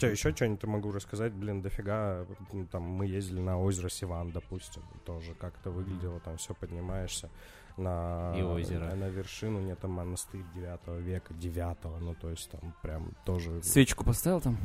Че, 0.00 0.10
еще 0.10 0.34
что-нибудь 0.34 0.64
могу 0.64 0.92
рассказать? 0.92 1.32
Блин, 1.32 1.62
дофига. 1.62 2.26
Ну, 2.52 2.66
Там 2.66 2.82
мы 2.82 3.06
ездили 3.06 3.40
на 3.40 3.58
озеро 3.58 3.88
Сиван, 3.88 4.30
допустим. 4.32 4.82
Тоже 5.04 5.34
как-то 5.34 5.70
выглядело, 5.70 6.20
там 6.20 6.36
все 6.36 6.54
поднимаешься 6.54 7.28
на, 7.76 8.34
И 8.36 8.42
озеро. 8.42 8.84
на, 8.86 8.94
на 8.96 9.08
вершину, 9.08 9.60
нет, 9.60 9.78
там 9.78 9.92
монастырь 9.92 10.42
9 10.54 11.00
века, 11.02 11.34
9 11.34 12.00
ну 12.00 12.14
то 12.14 12.30
есть 12.30 12.50
там 12.50 12.74
прям 12.82 13.12
тоже... 13.24 13.62
Свечку 13.62 14.04
поставил 14.04 14.40
там? 14.40 14.58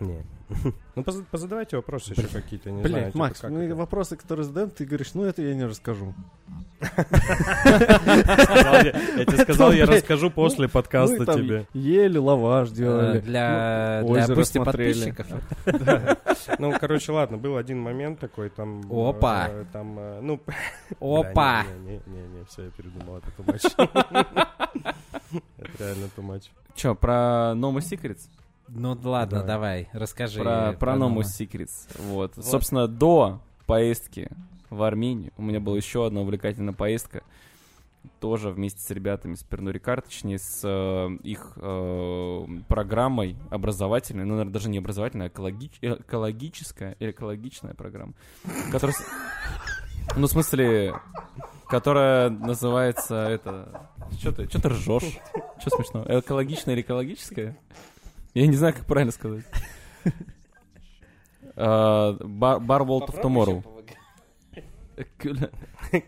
Не. 0.00 0.24
Ну 0.96 1.04
поз- 1.04 1.22
позадавайте 1.30 1.76
вопросы 1.76 2.12
еще 2.12 2.26
какие-то, 2.28 2.70
не 2.70 2.80
знаю. 2.82 2.92
Блин, 2.94 3.06
типа, 3.12 3.18
Макс, 3.18 3.40
как 3.40 3.50
ну 3.50 3.74
вопросы, 3.76 4.16
которые 4.16 4.44
задаем, 4.44 4.70
ты 4.70 4.84
говоришь, 4.84 5.14
ну 5.14 5.24
это 5.24 5.42
я 5.42 5.54
не 5.54 5.64
расскажу. 5.64 6.14
Я 6.80 6.92
тебе 9.26 9.38
сказал, 9.38 9.72
я 9.72 9.86
расскажу 9.86 10.30
после 10.30 10.68
подкаста 10.68 11.26
тебе. 11.26 11.66
Ели, 11.74 12.18
лаваш 12.18 12.70
делали. 12.70 13.18
Э, 13.18 13.20
Для, 13.20 14.00
ну, 14.02 14.34
пусть 14.34 14.52
смотрели. 14.52 15.12
подписчиков. 15.12 15.26
Ну, 16.58 16.72
короче, 16.78 17.12
ладно, 17.12 17.36
был 17.36 17.56
один 17.56 17.80
момент 17.80 18.18
такой, 18.18 18.50
там... 18.50 18.82
Опа. 18.90 19.48
э, 19.50 19.64
Там, 19.72 19.98
э, 19.98 20.20
ну, 20.22 20.40
Опа! 21.00 21.64
Не-не-не, 21.84 22.44
все, 22.48 22.64
я 22.64 22.70
передумал, 22.70 23.18
это 23.18 23.30
much. 23.42 23.74
Это 25.58 25.84
реально 25.84 26.08
much. 26.16 26.50
Че, 26.74 26.94
про 26.94 27.52
No 27.54 27.72
More 27.72 27.80
Secrets? 27.82 28.28
Ну 28.68 28.98
ладно, 29.02 29.42
Давай. 29.42 29.88
расскажи. 29.92 30.40
Про, 30.40 30.72
про 30.78 30.92
No 30.94 31.12
More 31.12 31.22
Secrets. 31.24 31.88
Вот. 31.98 32.32
Собственно, 32.36 32.86
до 32.88 33.40
поездки 33.66 34.30
в 34.70 34.82
Армению 34.82 35.32
у 35.36 35.42
меня 35.42 35.60
была 35.60 35.76
еще 35.76 36.06
одна 36.06 36.20
увлекательная 36.20 36.74
поездка. 36.74 37.22
Тоже 38.18 38.50
вместе 38.50 38.80
с 38.80 38.90
ребятами 38.90 39.34
с 39.34 39.42
Пернури 39.42 39.78
Кар, 39.78 40.00
точнее, 40.00 40.38
с 40.38 40.62
э, 40.64 41.08
их 41.22 41.52
э, 41.56 42.46
программой 42.66 43.36
образовательной, 43.50 44.24
ну, 44.24 44.30
наверное, 44.30 44.52
даже 44.54 44.70
не 44.70 44.78
образовательная, 44.78 45.26
а 45.26 45.28
экологич- 45.28 45.78
э, 45.82 45.96
экологическая 46.00 46.96
или 46.98 47.10
экологичная 47.10 47.74
программа. 47.74 48.14
Которая... 48.72 48.96
Ну, 50.16 50.26
в 50.26 50.30
смысле, 50.30 50.94
которая 51.68 52.30
называется 52.30 53.16
это... 53.16 53.90
Что 54.18 54.32
ты, 54.32 54.48
что 54.48 54.62
ты 54.62 54.68
ржешь? 54.70 55.18
Что 55.58 55.76
смешно? 55.76 56.04
Экологичная 56.08 56.74
или 56.74 56.82
экологическая? 56.82 57.58
Я 58.32 58.46
не 58.46 58.56
знаю, 58.56 58.72
как 58.72 58.86
правильно 58.86 59.12
сказать. 59.12 59.44
Бар 61.54 62.60
бар 62.60 62.82
World 62.82 63.08
of 63.08 63.22
Tomorrow. 63.22 63.79
Кюля. 65.18 65.50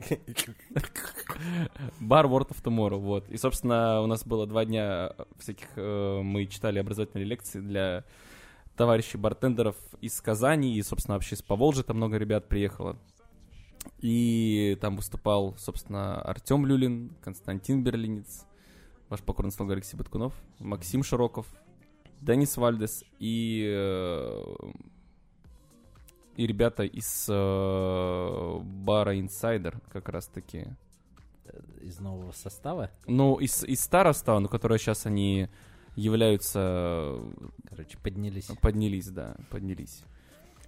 Бар 2.01 2.27
World 2.27 2.51
of 2.51 2.63
Tomorrow, 2.63 2.99
вот. 2.99 3.29
И, 3.29 3.37
собственно, 3.37 4.01
у 4.03 4.07
нас 4.07 4.25
было 4.25 4.47
два 4.47 4.65
дня 4.65 5.15
всяких... 5.39 5.69
э, 5.77 6.21
Мы 6.23 6.47
читали 6.47 6.79
образовательные 6.79 7.27
лекции 7.27 7.61
для 7.61 8.05
товарищей 8.77 9.19
бартендеров 9.19 9.77
из 10.01 10.21
Казани 10.21 10.77
и, 10.77 10.83
собственно, 10.83 11.17
вообще 11.17 11.35
из 11.35 11.43
Поволжья 11.43 11.83
там 11.83 11.97
много 11.97 12.17
ребят 12.17 12.49
приехало. 12.49 12.99
И 14.01 14.79
там 14.81 14.97
выступал, 14.97 15.57
собственно, 15.59 16.21
Артем 16.23 16.67
Люлин, 16.67 17.11
Константин 17.23 17.83
Берлинец, 17.83 18.47
ваш 19.09 19.21
покорный 19.21 19.53
слуга 19.53 19.75
Алексей 19.75 19.97
Баткунов, 19.97 20.35
Максим 20.59 21.03
Широков, 21.03 21.47
Денис 22.21 22.57
Вальдес 22.57 23.05
и, 23.19 23.69
э, 23.69 24.45
и 26.37 26.47
ребята 26.47 26.83
из 26.85 27.27
э, 27.29 28.59
бара 28.63 29.17
Insider 29.17 29.77
как 29.93 30.09
раз-таки. 30.09 30.67
Из 31.83 31.99
нового 32.01 32.33
состава. 32.33 32.91
Ну, 33.07 33.37
из, 33.37 33.65
из 33.65 33.81
старого 33.81 34.13
става, 34.13 34.39
но 34.41 34.49
которые 34.49 34.79
сейчас 34.79 35.05
они 35.07 35.49
являются... 35.97 37.19
Короче, 37.69 37.99
поднялись. 37.99 38.51
Поднялись, 38.61 39.09
да, 39.09 39.37
поднялись. 39.51 40.03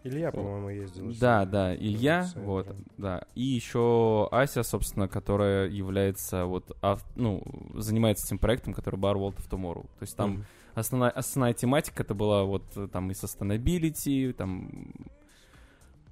Илья, 0.03 0.31
по-моему, 0.33 0.69
ездил. 0.69 1.15
Да, 1.19 1.47
да, 1.47 1.75
Илья, 1.75 2.29
вот, 2.35 2.67
да. 2.99 3.23
И 3.35 3.43
еще 3.43 4.29
Ася, 4.31 4.63
собственно, 4.63 5.09
которая 5.09 5.69
является 5.71 6.45
вот, 6.45 6.77
ав- 6.83 7.07
ну, 7.17 7.43
занимается 7.75 8.27
этим 8.27 8.39
проектом, 8.39 8.75
который 8.75 9.01
Bar 9.01 9.15
World 9.15 9.37
of 9.39 9.49
Tomorrow. 9.49 9.85
То 9.85 10.03
есть 10.03 10.15
там 10.17 10.31
Мгм. 10.33 10.45
основная, 10.75 11.11
основная 11.11 11.55
тематика 11.55 12.03
это 12.03 12.13
была 12.15 12.45
вот 12.45 12.65
э, 12.77 12.87
там 12.93 13.11
и 13.11 13.15
sustainability, 13.15 14.35
там 14.35 14.93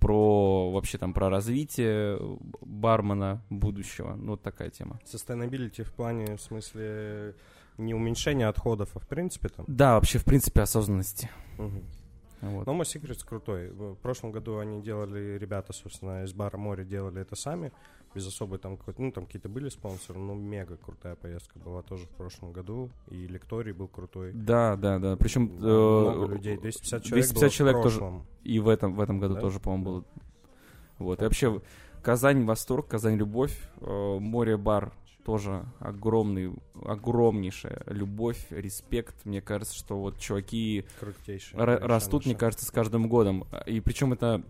про 0.02 0.72
вообще 0.72 0.98
там 0.98 1.14
про 1.14 1.30
развитие 1.30 2.18
бармена 2.60 3.40
будущего. 3.50 4.16
Ну, 4.16 4.32
вот 4.32 4.42
такая 4.42 4.68
тема. 4.70 4.98
Sustainability 5.04 5.84
в 5.84 5.92
плане, 5.92 6.36
в 6.36 6.40
смысле, 6.40 7.36
не 7.78 7.94
уменьшения 7.94 8.48
отходов, 8.48 8.90
а 8.94 8.98
в 8.98 9.06
принципе 9.06 9.48
там. 9.48 9.64
Да, 9.68 9.94
вообще, 9.94 10.18
в 10.18 10.24
принципе, 10.24 10.62
осознанности. 10.62 11.30
Мгм. 11.56 11.84
Вот. 12.40 12.66
Но 12.66 12.74
Homo 12.74 12.82
Secrets 12.82 13.24
крутой. 13.24 13.70
В 13.70 13.94
прошлом 13.94 14.32
году 14.32 14.58
они 14.58 14.82
делали, 14.82 15.38
ребята, 15.38 15.72
собственно, 15.72 16.24
из 16.24 16.32
бара 16.32 16.56
море 16.56 16.84
делали 16.84 17.22
это 17.22 17.36
сами, 17.36 17.70
без 18.14 18.26
особой 18.26 18.58
там 18.58 18.76
какой-то, 18.76 19.02
ну, 19.02 19.12
там 19.12 19.26
какие-то 19.26 19.48
были 19.48 19.68
спонсоры, 19.68 20.18
но 20.18 20.34
мега 20.34 20.76
крутая 20.76 21.16
поездка 21.16 21.58
была 21.58 21.82
тоже 21.82 22.06
в 22.06 22.10
прошлом 22.10 22.52
году, 22.52 22.90
и 23.08 23.26
лекторий 23.26 23.72
был 23.72 23.88
крутой. 23.88 24.32
Да, 24.32 24.76
да, 24.76 24.98
да. 24.98 25.16
Причем 25.16 25.44
Много 25.44 26.34
людей, 26.34 26.56
250 26.56 27.04
человек 27.04 27.26
250 27.26 27.34
было 27.34 27.48
в 27.48 27.52
человек 27.52 27.82
тоже. 27.82 28.22
И 28.44 28.58
в 28.60 28.68
этом, 28.68 28.94
в 28.94 29.00
этом 29.00 29.18
году 29.18 29.34
Да? 29.34 29.40
тоже, 29.40 29.60
по-моему, 29.60 29.84
было. 29.84 30.04
Вот. 30.98 31.20
И 31.20 31.24
вообще, 31.24 31.60
Казань 32.02 32.44
восторг, 32.44 32.88
Казань 32.88 33.16
любовь, 33.16 33.56
э, 33.80 34.18
море 34.18 34.56
бар 34.56 34.92
тоже 35.24 35.64
огромный, 35.78 36.52
огромнейшая 36.84 37.82
любовь, 37.86 38.44
респект. 38.50 39.24
Мне 39.24 39.40
кажется, 39.40 39.74
что 39.74 39.98
вот 39.98 40.18
чуваки 40.18 40.84
растут, 41.52 42.26
мне 42.26 42.34
кажется, 42.34 42.66
с 42.66 42.70
каждым 42.70 43.08
годом. 43.08 43.46
И 43.66 43.80
причем 43.80 44.12
это 44.12 44.42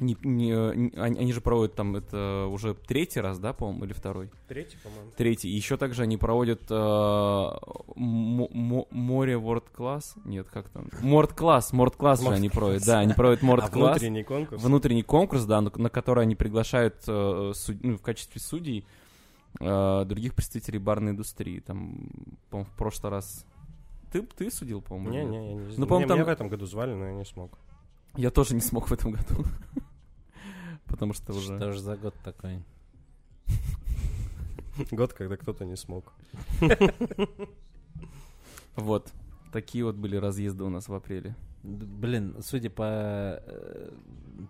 не, 0.00 0.16
не- 0.22 0.52
они, 0.98 1.18
они 1.18 1.32
же 1.32 1.40
проводят 1.40 1.74
там 1.76 1.94
это 1.96 2.46
уже 2.50 2.74
третий 2.74 3.20
раз, 3.20 3.38
да, 3.38 3.52
по-моему, 3.52 3.84
или 3.84 3.92
второй? 3.92 4.30
Третий, 4.48 4.76
по-моему. 4.82 5.10
Третий. 5.16 5.48
И 5.50 5.54
еще 5.56 5.76
также 5.76 6.02
они 6.02 6.16
проводят 6.16 6.62
э, 6.70 6.74
мо- 6.74 8.48
мо- 8.52 8.86
море 8.90 9.34
World 9.34 9.64
Class. 9.76 10.16
Нет, 10.24 10.48
как 10.52 10.68
там? 10.70 10.88
Морд 11.00 11.32
Класс, 11.32 11.72
Морд 11.72 11.96
Класс 11.96 12.18
же 12.20 12.24
Морд 12.24 12.36
они 12.38 12.48
проводят. 12.48 12.84
Да, 12.84 12.98
они 13.00 13.12
проводят 13.14 13.42
Морд 13.42 13.64
А 13.64 13.68
Класс. 13.68 13.98
внутренний 13.98 14.24
конкурс? 14.24 14.62
Внутренний 14.62 15.02
конкурс, 15.02 15.44
да, 15.44 15.60
на, 15.60 15.70
который 15.70 16.22
они 16.24 16.34
приглашают 16.34 16.96
э, 17.06 17.52
суд- 17.54 17.82
ну, 17.82 17.96
в 17.96 18.02
качестве 18.02 18.40
судей 18.40 18.84
э, 19.60 20.04
других 20.06 20.34
представителей 20.34 20.78
барной 20.78 21.12
индустрии. 21.12 21.60
Там, 21.60 22.08
по-моему, 22.50 22.68
в 22.70 22.76
прошлый 22.76 23.10
раз... 23.12 23.46
Ты, 24.12 24.22
ты 24.22 24.50
судил, 24.50 24.80
по-моему? 24.80 25.10
Не, 25.10 25.24
не, 25.24 25.48
я 25.48 25.54
не 25.54 25.76
Ну, 25.76 25.86
по-моему, 25.86 26.08
там- 26.08 26.18
Меня 26.18 26.24
в 26.24 26.28
этом 26.28 26.48
году 26.48 26.66
звали, 26.66 26.94
но 26.94 27.06
я 27.06 27.12
не 27.14 27.24
смог. 27.24 27.58
Я 28.16 28.30
тоже 28.30 28.54
не 28.54 28.60
смог 28.60 28.88
в 28.88 28.92
этом 28.92 29.12
году. 29.12 29.44
Потому 30.86 31.12
что 31.14 31.32
уже... 31.32 31.56
Что 31.56 31.72
ж 31.72 31.78
за 31.78 31.96
год 31.96 32.14
такой? 32.24 32.62
Год, 34.90 35.12
когда 35.12 35.36
кто-то 35.36 35.64
не 35.64 35.76
смог. 35.76 36.12
Вот. 38.76 39.12
Такие 39.52 39.84
вот 39.84 39.94
были 39.94 40.16
разъезды 40.16 40.64
у 40.64 40.68
нас 40.68 40.88
в 40.88 40.94
апреле. 40.94 41.36
Блин, 41.62 42.36
судя 42.40 42.70
по 42.70 42.82
э, 42.84 43.90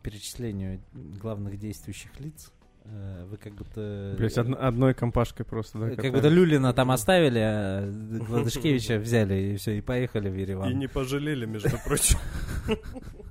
перечислению 0.03 0.81
главных 0.95 1.59
действующих 1.59 2.19
лиц, 2.21 2.51
э, 2.85 3.27
вы 3.31 3.37
как 3.37 3.53
будто... 3.53 4.15
Блять, 4.17 4.37
одной 4.39 4.95
компашкой 4.95 5.45
просто, 5.45 5.79
да? 5.79 5.87
Как 5.89 5.97
катались. 5.97 6.15
будто 6.15 6.29
Люлина 6.29 6.73
там 6.73 6.91
оставили, 6.91 7.39
а 7.39 7.87
Гладышкевича 8.27 8.99
взяли, 8.99 9.53
и 9.53 9.57
все, 9.57 9.77
и 9.77 9.81
поехали 9.83 10.31
в 10.31 10.37
И 10.37 10.41
Ереван. 10.41 10.79
не 10.79 10.89
пожалели, 10.89 11.45
между 11.45 11.77
прочим. 11.85 12.19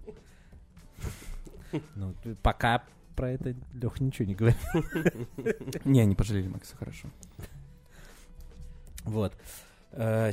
Ну, 1.95 2.13
пока 2.41 2.83
про 3.15 3.31
это 3.31 3.55
Лех 3.73 3.99
ничего 3.99 4.27
не 4.27 4.35
говорит. 4.35 4.57
Не, 5.85 6.05
не 6.05 6.15
пожалели, 6.15 6.47
Макс, 6.47 6.67
всё 6.67 6.77
хорошо. 6.77 7.09
Вот. 9.03 9.33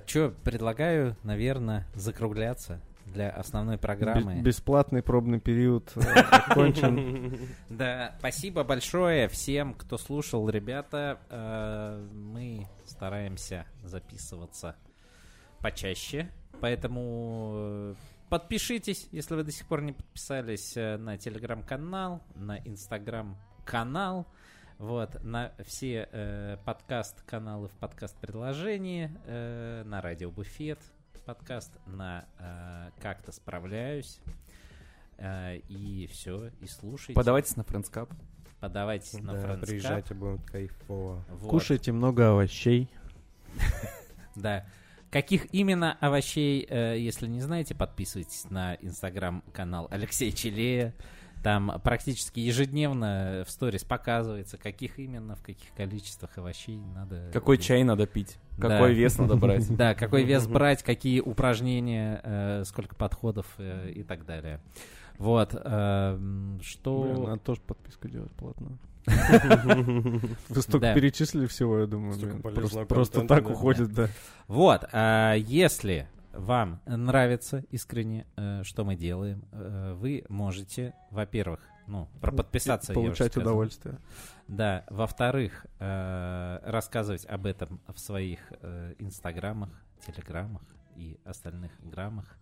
Че, 0.06 0.32
предлагаю, 0.44 1.16
наверное, 1.22 1.86
закругляться 1.94 2.80
для 3.04 3.28
основной 3.30 3.76
программы. 3.76 4.36
Бе- 4.36 4.40
Бесплатный 4.42 5.02
пробный 5.02 5.40
период 5.40 5.92
э, 5.96 6.00
окончен. 6.30 7.36
Да, 7.68 8.14
спасибо 8.20 8.62
большое 8.64 9.28
всем, 9.28 9.74
кто 9.74 9.98
слушал, 9.98 10.48
ребята. 10.48 11.18
Э, 11.28 12.06
Мы 12.14 12.66
стараемся 12.86 13.66
записываться 13.82 14.76
почаще, 15.58 16.30
поэтому 16.60 17.50
э, 17.54 17.94
подпишитесь, 18.30 19.08
если 19.12 19.34
вы 19.34 19.44
до 19.44 19.52
сих 19.52 19.66
пор 19.66 19.82
не 19.82 19.92
подписались 19.92 20.76
э, 20.76 20.96
на 20.96 21.18
телеграм-канал, 21.18 22.22
на 22.34 22.58
инстаграм-канал, 22.58 24.26
вот, 24.78 25.22
на 25.22 25.52
все 25.66 26.08
э, 26.10 26.56
подкаст-каналы 26.64 27.68
в 27.68 27.72
подкаст-предложении, 27.72 29.10
э, 29.26 29.82
на 29.84 30.00
радио 30.00 30.30
Буфет 30.30 30.78
подкаст, 31.30 31.78
на 31.86 32.24
э, 32.38 32.90
Как-то 33.00 33.30
справляюсь. 33.30 34.20
Э, 35.16 35.58
и 35.68 36.08
все, 36.08 36.48
и 36.60 36.66
слушайте. 36.66 37.14
Подавайтесь 37.14 37.56
на 37.56 37.60
Friends 37.60 37.88
Cup. 37.92 38.12
Подавайтесь 38.58 39.12
на 39.20 39.34
Да, 39.34 39.38
Friends 39.38 39.60
Cup. 39.60 39.66
приезжайте, 39.66 40.14
будет 40.14 40.42
кайфово. 40.44 41.24
Вот. 41.28 41.50
Кушайте 41.50 41.92
много 41.92 42.30
овощей. 42.30 42.90
Да. 44.36 44.64
Каких 45.10 45.52
именно 45.52 45.96
овощей, 46.00 46.64
э, 46.68 46.96
если 46.98 47.26
не 47.26 47.40
знаете, 47.40 47.74
подписывайтесь 47.74 48.48
на 48.48 48.74
инстаграм-канал 48.76 49.88
Алексея 49.90 50.30
Челея. 50.30 50.94
Там 51.42 51.80
практически 51.82 52.38
ежедневно 52.38 53.44
в 53.46 53.50
сторис 53.50 53.82
показывается, 53.82 54.58
каких 54.58 54.98
именно, 54.98 55.36
в 55.36 55.42
каких 55.42 55.72
количествах 55.74 56.36
овощей 56.36 56.78
надо... 56.94 57.30
Какой 57.32 57.56
чай 57.56 57.82
надо 57.82 58.06
пить? 58.06 58.36
Да. 58.58 58.68
Какой 58.68 58.94
вес 58.94 59.18
надо 59.18 59.36
брать? 59.36 59.66
Да, 59.76 59.94
какой 59.94 60.22
вес 60.22 60.46
брать, 60.46 60.82
какие 60.82 61.20
упражнения, 61.20 62.20
э, 62.22 62.64
сколько 62.66 62.94
подходов 62.94 63.46
э, 63.58 63.90
и 63.90 64.02
так 64.02 64.26
далее. 64.26 64.60
Вот. 65.18 65.50
что... 65.50 67.26
Надо 67.26 67.40
тоже 67.40 67.60
подписку 67.62 68.08
делать 68.08 68.32
платную. 68.32 68.78
Вы 69.06 70.62
столько 70.62 70.94
перечислили 70.94 71.46
всего, 71.46 71.78
я 71.78 71.86
думаю, 71.86 72.18
Просто, 72.86 73.26
так 73.26 73.48
уходит, 73.48 73.92
да. 73.92 74.08
Вот, 74.46 74.84
а, 74.92 75.34
если 75.34 76.08
вам 76.32 76.80
нравится 76.86 77.64
искренне, 77.70 78.26
э, 78.36 78.62
что 78.64 78.84
мы 78.84 78.96
делаем, 78.96 79.44
э, 79.52 79.94
вы 79.96 80.24
можете, 80.28 80.94
во-первых, 81.10 81.60
ну, 81.86 82.08
про 82.20 82.30
подписаться, 82.30 82.92
Получать 82.92 83.36
удовольствие. 83.36 83.98
Да, 84.46 84.84
во-вторых, 84.90 85.66
э, 85.78 86.60
рассказывать 86.64 87.24
об 87.26 87.46
этом 87.46 87.80
в 87.92 87.98
своих 87.98 88.40
инстаграмах, 88.98 89.70
телеграммах 90.06 90.62
и 90.94 91.18
остальных 91.24 91.72
граммах. 91.82 92.36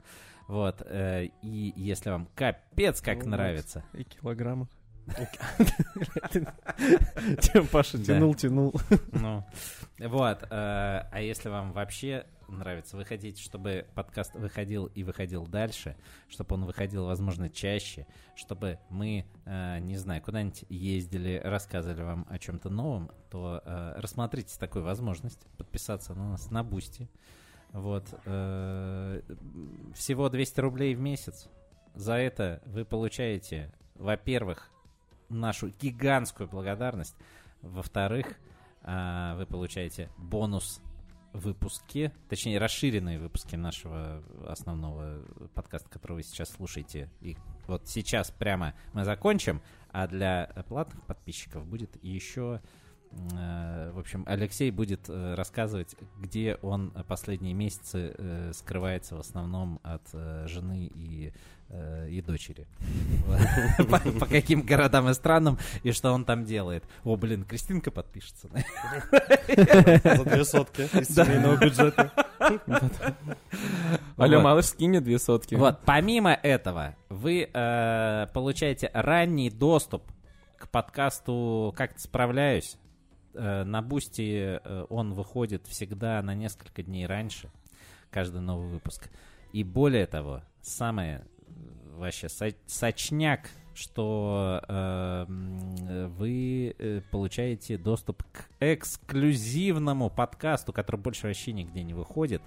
Вот, 0.49 0.83
и 0.91 1.73
если 1.77 2.09
вам 2.09 2.27
капец 2.35 3.03
как 3.03 3.25
Ну, 3.25 3.33
нравится, 3.33 3.85
И 3.93 4.05
килограммах. 4.05 4.69
Тем 7.41 7.67
Паша 7.69 7.99
тянул, 7.99 8.35
тянул. 8.35 8.75
Ну, 9.13 9.45
вот. 9.99 10.43
э, 10.43 10.47
А 10.51 11.21
если 11.21 11.49
вам 11.49 11.73
вообще 11.73 12.27
нравится, 12.49 12.97
вы 12.97 13.05
хотите, 13.05 13.43
чтобы 13.43 13.87
подкаст 13.95 14.35
выходил 14.35 14.87
и 14.87 15.03
выходил 15.03 15.47
дальше, 15.47 15.97
чтобы 16.29 16.55
он 16.55 16.65
выходил, 16.65 17.07
возможно, 17.07 17.49
чаще, 17.49 18.07
чтобы 18.35 18.79
мы, 18.91 19.27
э, 19.45 19.79
не 19.81 19.97
знаю, 19.97 20.23
куда-нибудь 20.23 20.65
ездили, 20.69 21.41
рассказывали 21.45 22.03
вам 22.03 22.27
о 22.29 22.39
чем-то 22.39 22.71
новом, 22.71 23.11
то 23.31 23.63
э, 23.65 23.95
рассмотрите 23.97 24.59
такую 24.59 24.85
возможность 24.85 25.47
подписаться 25.57 26.15
на 26.15 26.31
нас 26.31 26.51
на 26.51 26.65
Boosty. 26.65 27.09
Вот. 27.73 28.07
Всего 29.95 30.29
200 30.31 30.61
рублей 30.61 30.95
в 30.95 31.01
месяц. 31.01 31.49
За 31.95 32.15
это 32.15 32.63
вы 32.65 32.87
получаете, 32.87 33.71
во-первых, 33.95 34.71
нашу 35.29 35.69
гигантскую 35.69 36.49
благодарность. 36.49 37.17
Во-вторых, 37.63 38.39
а, 38.83 39.37
вы 39.37 39.47
получаете 39.47 40.11
бонус 40.17 40.81
выпуски, 41.33 42.13
точнее 42.29 42.59
расширенные 42.59 43.19
выпуски 43.19 43.55
нашего 43.57 44.23
основного 44.47 45.23
подкаста, 45.55 45.89
который 45.89 46.15
вы 46.15 46.23
сейчас 46.23 46.51
слушаете. 46.51 47.11
И 47.21 47.37
вот 47.67 47.87
сейчас 47.87 48.31
прямо 48.31 48.75
мы 48.93 49.05
закончим, 49.05 49.61
а 49.91 50.07
для 50.07 50.47
платных 50.69 51.05
подписчиков 51.05 51.67
будет 51.67 52.03
еще, 52.03 52.61
в 53.11 53.99
общем, 53.99 54.23
Алексей 54.27 54.71
будет 54.71 55.09
э, 55.09 55.35
рассказывать, 55.35 55.97
где 56.19 56.57
он 56.63 56.93
последние 57.09 57.55
месяцы 57.55 58.15
э, 58.17 58.53
скрывается 58.55 59.17
в 59.17 59.21
основном 59.21 59.81
от 59.83 60.03
э, 60.13 60.47
жены 60.47 60.91
и, 60.95 61.33
э, 61.69 62.09
и 62.11 62.21
дочери. 62.21 62.67
По 64.21 64.27
каким 64.27 64.63
городам 64.63 65.09
и 65.09 65.15
странам, 65.15 65.59
и 65.83 65.93
что 65.93 66.13
он 66.13 66.25
там 66.25 66.45
делает. 66.45 66.85
О, 67.05 67.17
блин, 67.17 67.45
Кристинка 67.45 67.91
подпишется. 67.91 68.49
За 68.49 70.25
две 70.25 70.45
сотки 70.45 70.83
из 70.83 71.09
семейного 71.09 71.57
бюджета. 71.57 72.13
Алло, 74.17 74.37
Вот. 74.37 74.45
малыш, 74.45 74.67
скинь 74.67 74.91
мне 74.91 75.01
две 75.01 75.19
сотки. 75.19 75.55
Вот, 75.55 75.81
помимо 75.85 76.33
этого, 76.35 76.95
вы 77.09 77.49
э, 77.53 78.27
получаете 78.33 78.91
ранний 78.93 79.51
доступ 79.51 80.03
к 80.57 80.69
подкасту 80.69 81.75
«Как-то 81.77 82.01
справляюсь». 82.01 82.77
Э, 83.35 83.65
на 83.65 83.83
Boosty 83.83 84.59
э, 84.63 84.87
он 84.89 85.13
выходит 85.15 85.67
всегда 85.67 86.23
на 86.23 86.35
несколько 86.35 86.83
дней 86.83 87.07
раньше, 87.07 87.51
каждый 88.11 88.41
новый 88.41 88.69
выпуск. 88.69 89.11
И 89.53 89.65
более 89.65 90.07
того, 90.07 90.43
самое 90.61 91.25
э, 91.47 91.51
вообще 91.97 92.29
со- 92.29 92.55
сочняк, 92.67 93.51
что 93.75 94.61
э, 94.67 95.25
вы 95.29 97.03
получаете 97.13 97.79
доступ 97.79 98.25
к 98.25 98.49
эксклюзивному 98.59 100.11
подкасту, 100.11 100.73
который 100.73 101.01
больше 101.01 101.29
вообще 101.29 101.53
нигде 101.53 101.85
не 101.85 101.95
выходит 101.95 102.43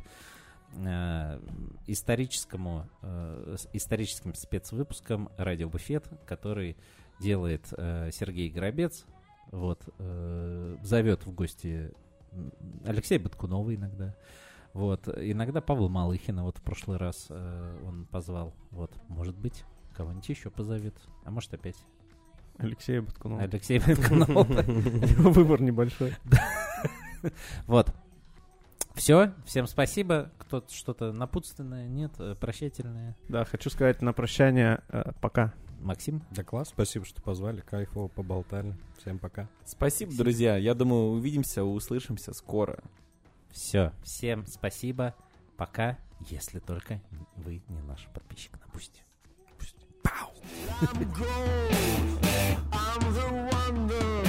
э, 0.76 1.40
историческому, 1.88 2.90
э, 3.02 3.56
историческим 3.74 4.34
спецвыпуском 4.34 5.30
«Радио 5.38 5.70
Буфет», 5.70 6.10
который 6.26 6.76
делает 7.20 7.66
э, 7.78 8.10
Сергей 8.12 8.50
Горобец. 8.50 9.06
Вот, 9.52 9.82
э, 10.00 10.78
зовет 10.82 11.26
в 11.26 11.34
гости 11.34 11.92
м, 12.32 12.54
Алексея 12.86 13.20
Баткунова 13.20 13.74
иногда. 13.76 14.16
Вот, 14.74 15.08
иногда 15.08 15.60
Павла 15.60 15.90
Малыхина, 15.90 16.44
вот 16.44 16.58
в 16.58 16.62
прошлый 16.62 16.98
раз 16.98 17.28
э, 17.30 17.80
он 17.86 18.06
позвал. 18.06 18.54
Вот, 18.70 18.92
может 19.10 19.36
быть, 19.36 19.66
кого-нибудь 19.96 20.30
еще 20.30 20.50
позовет. 20.50 20.96
А 21.26 21.32
может 21.32 21.54
опять 21.54 21.76
Алексей 22.58 23.00
Баткунов. 23.00 23.42
Алексей 23.42 23.80
Баткунов. 23.80 24.48
Выбор 25.36 25.62
небольшой. 25.62 26.16
Вот. 27.68 27.94
Все, 28.94 29.34
всем 29.46 29.68
спасибо. 29.68 30.32
Кто-то 30.38 30.74
что-то 30.74 31.12
напутственное, 31.12 31.88
нет, 31.88 32.12
э, 32.20 32.36
прощательное. 32.40 33.16
Да, 33.30 33.46
хочу 33.46 33.70
сказать 33.70 34.02
на 34.02 34.14
прощание 34.14 34.82
э, 34.90 35.12
пока. 35.22 35.54
Максим? 35.82 36.24
Да 36.32 36.44
класс, 36.44 36.70
спасибо, 36.70 37.06
что 37.06 37.22
позвали, 37.22 37.62
кайфово 37.62 38.08
поболтали. 38.08 38.76
Всем 39.00 39.20
пока. 39.20 39.50
Спасибо, 39.66 40.14
друзья. 40.16 40.58
Я 40.58 40.74
думаю, 40.74 41.12
увидимся, 41.12 41.64
услышимся 41.64 42.34
скоро. 42.34 42.80
Все, 43.50 43.94
всем 44.04 44.46
спасибо. 44.46 45.16
Пока, 45.58 45.98
если 46.30 46.60
только 46.60 47.02
вы 47.36 47.62
не 47.68 47.82
наш 47.82 48.08
подписчик 48.14 48.54
на 48.60 48.72
Пусти. 48.72 49.02
I'm 50.82 51.14
gold. 51.14 51.72
I'm 52.72 53.88
the 53.88 54.21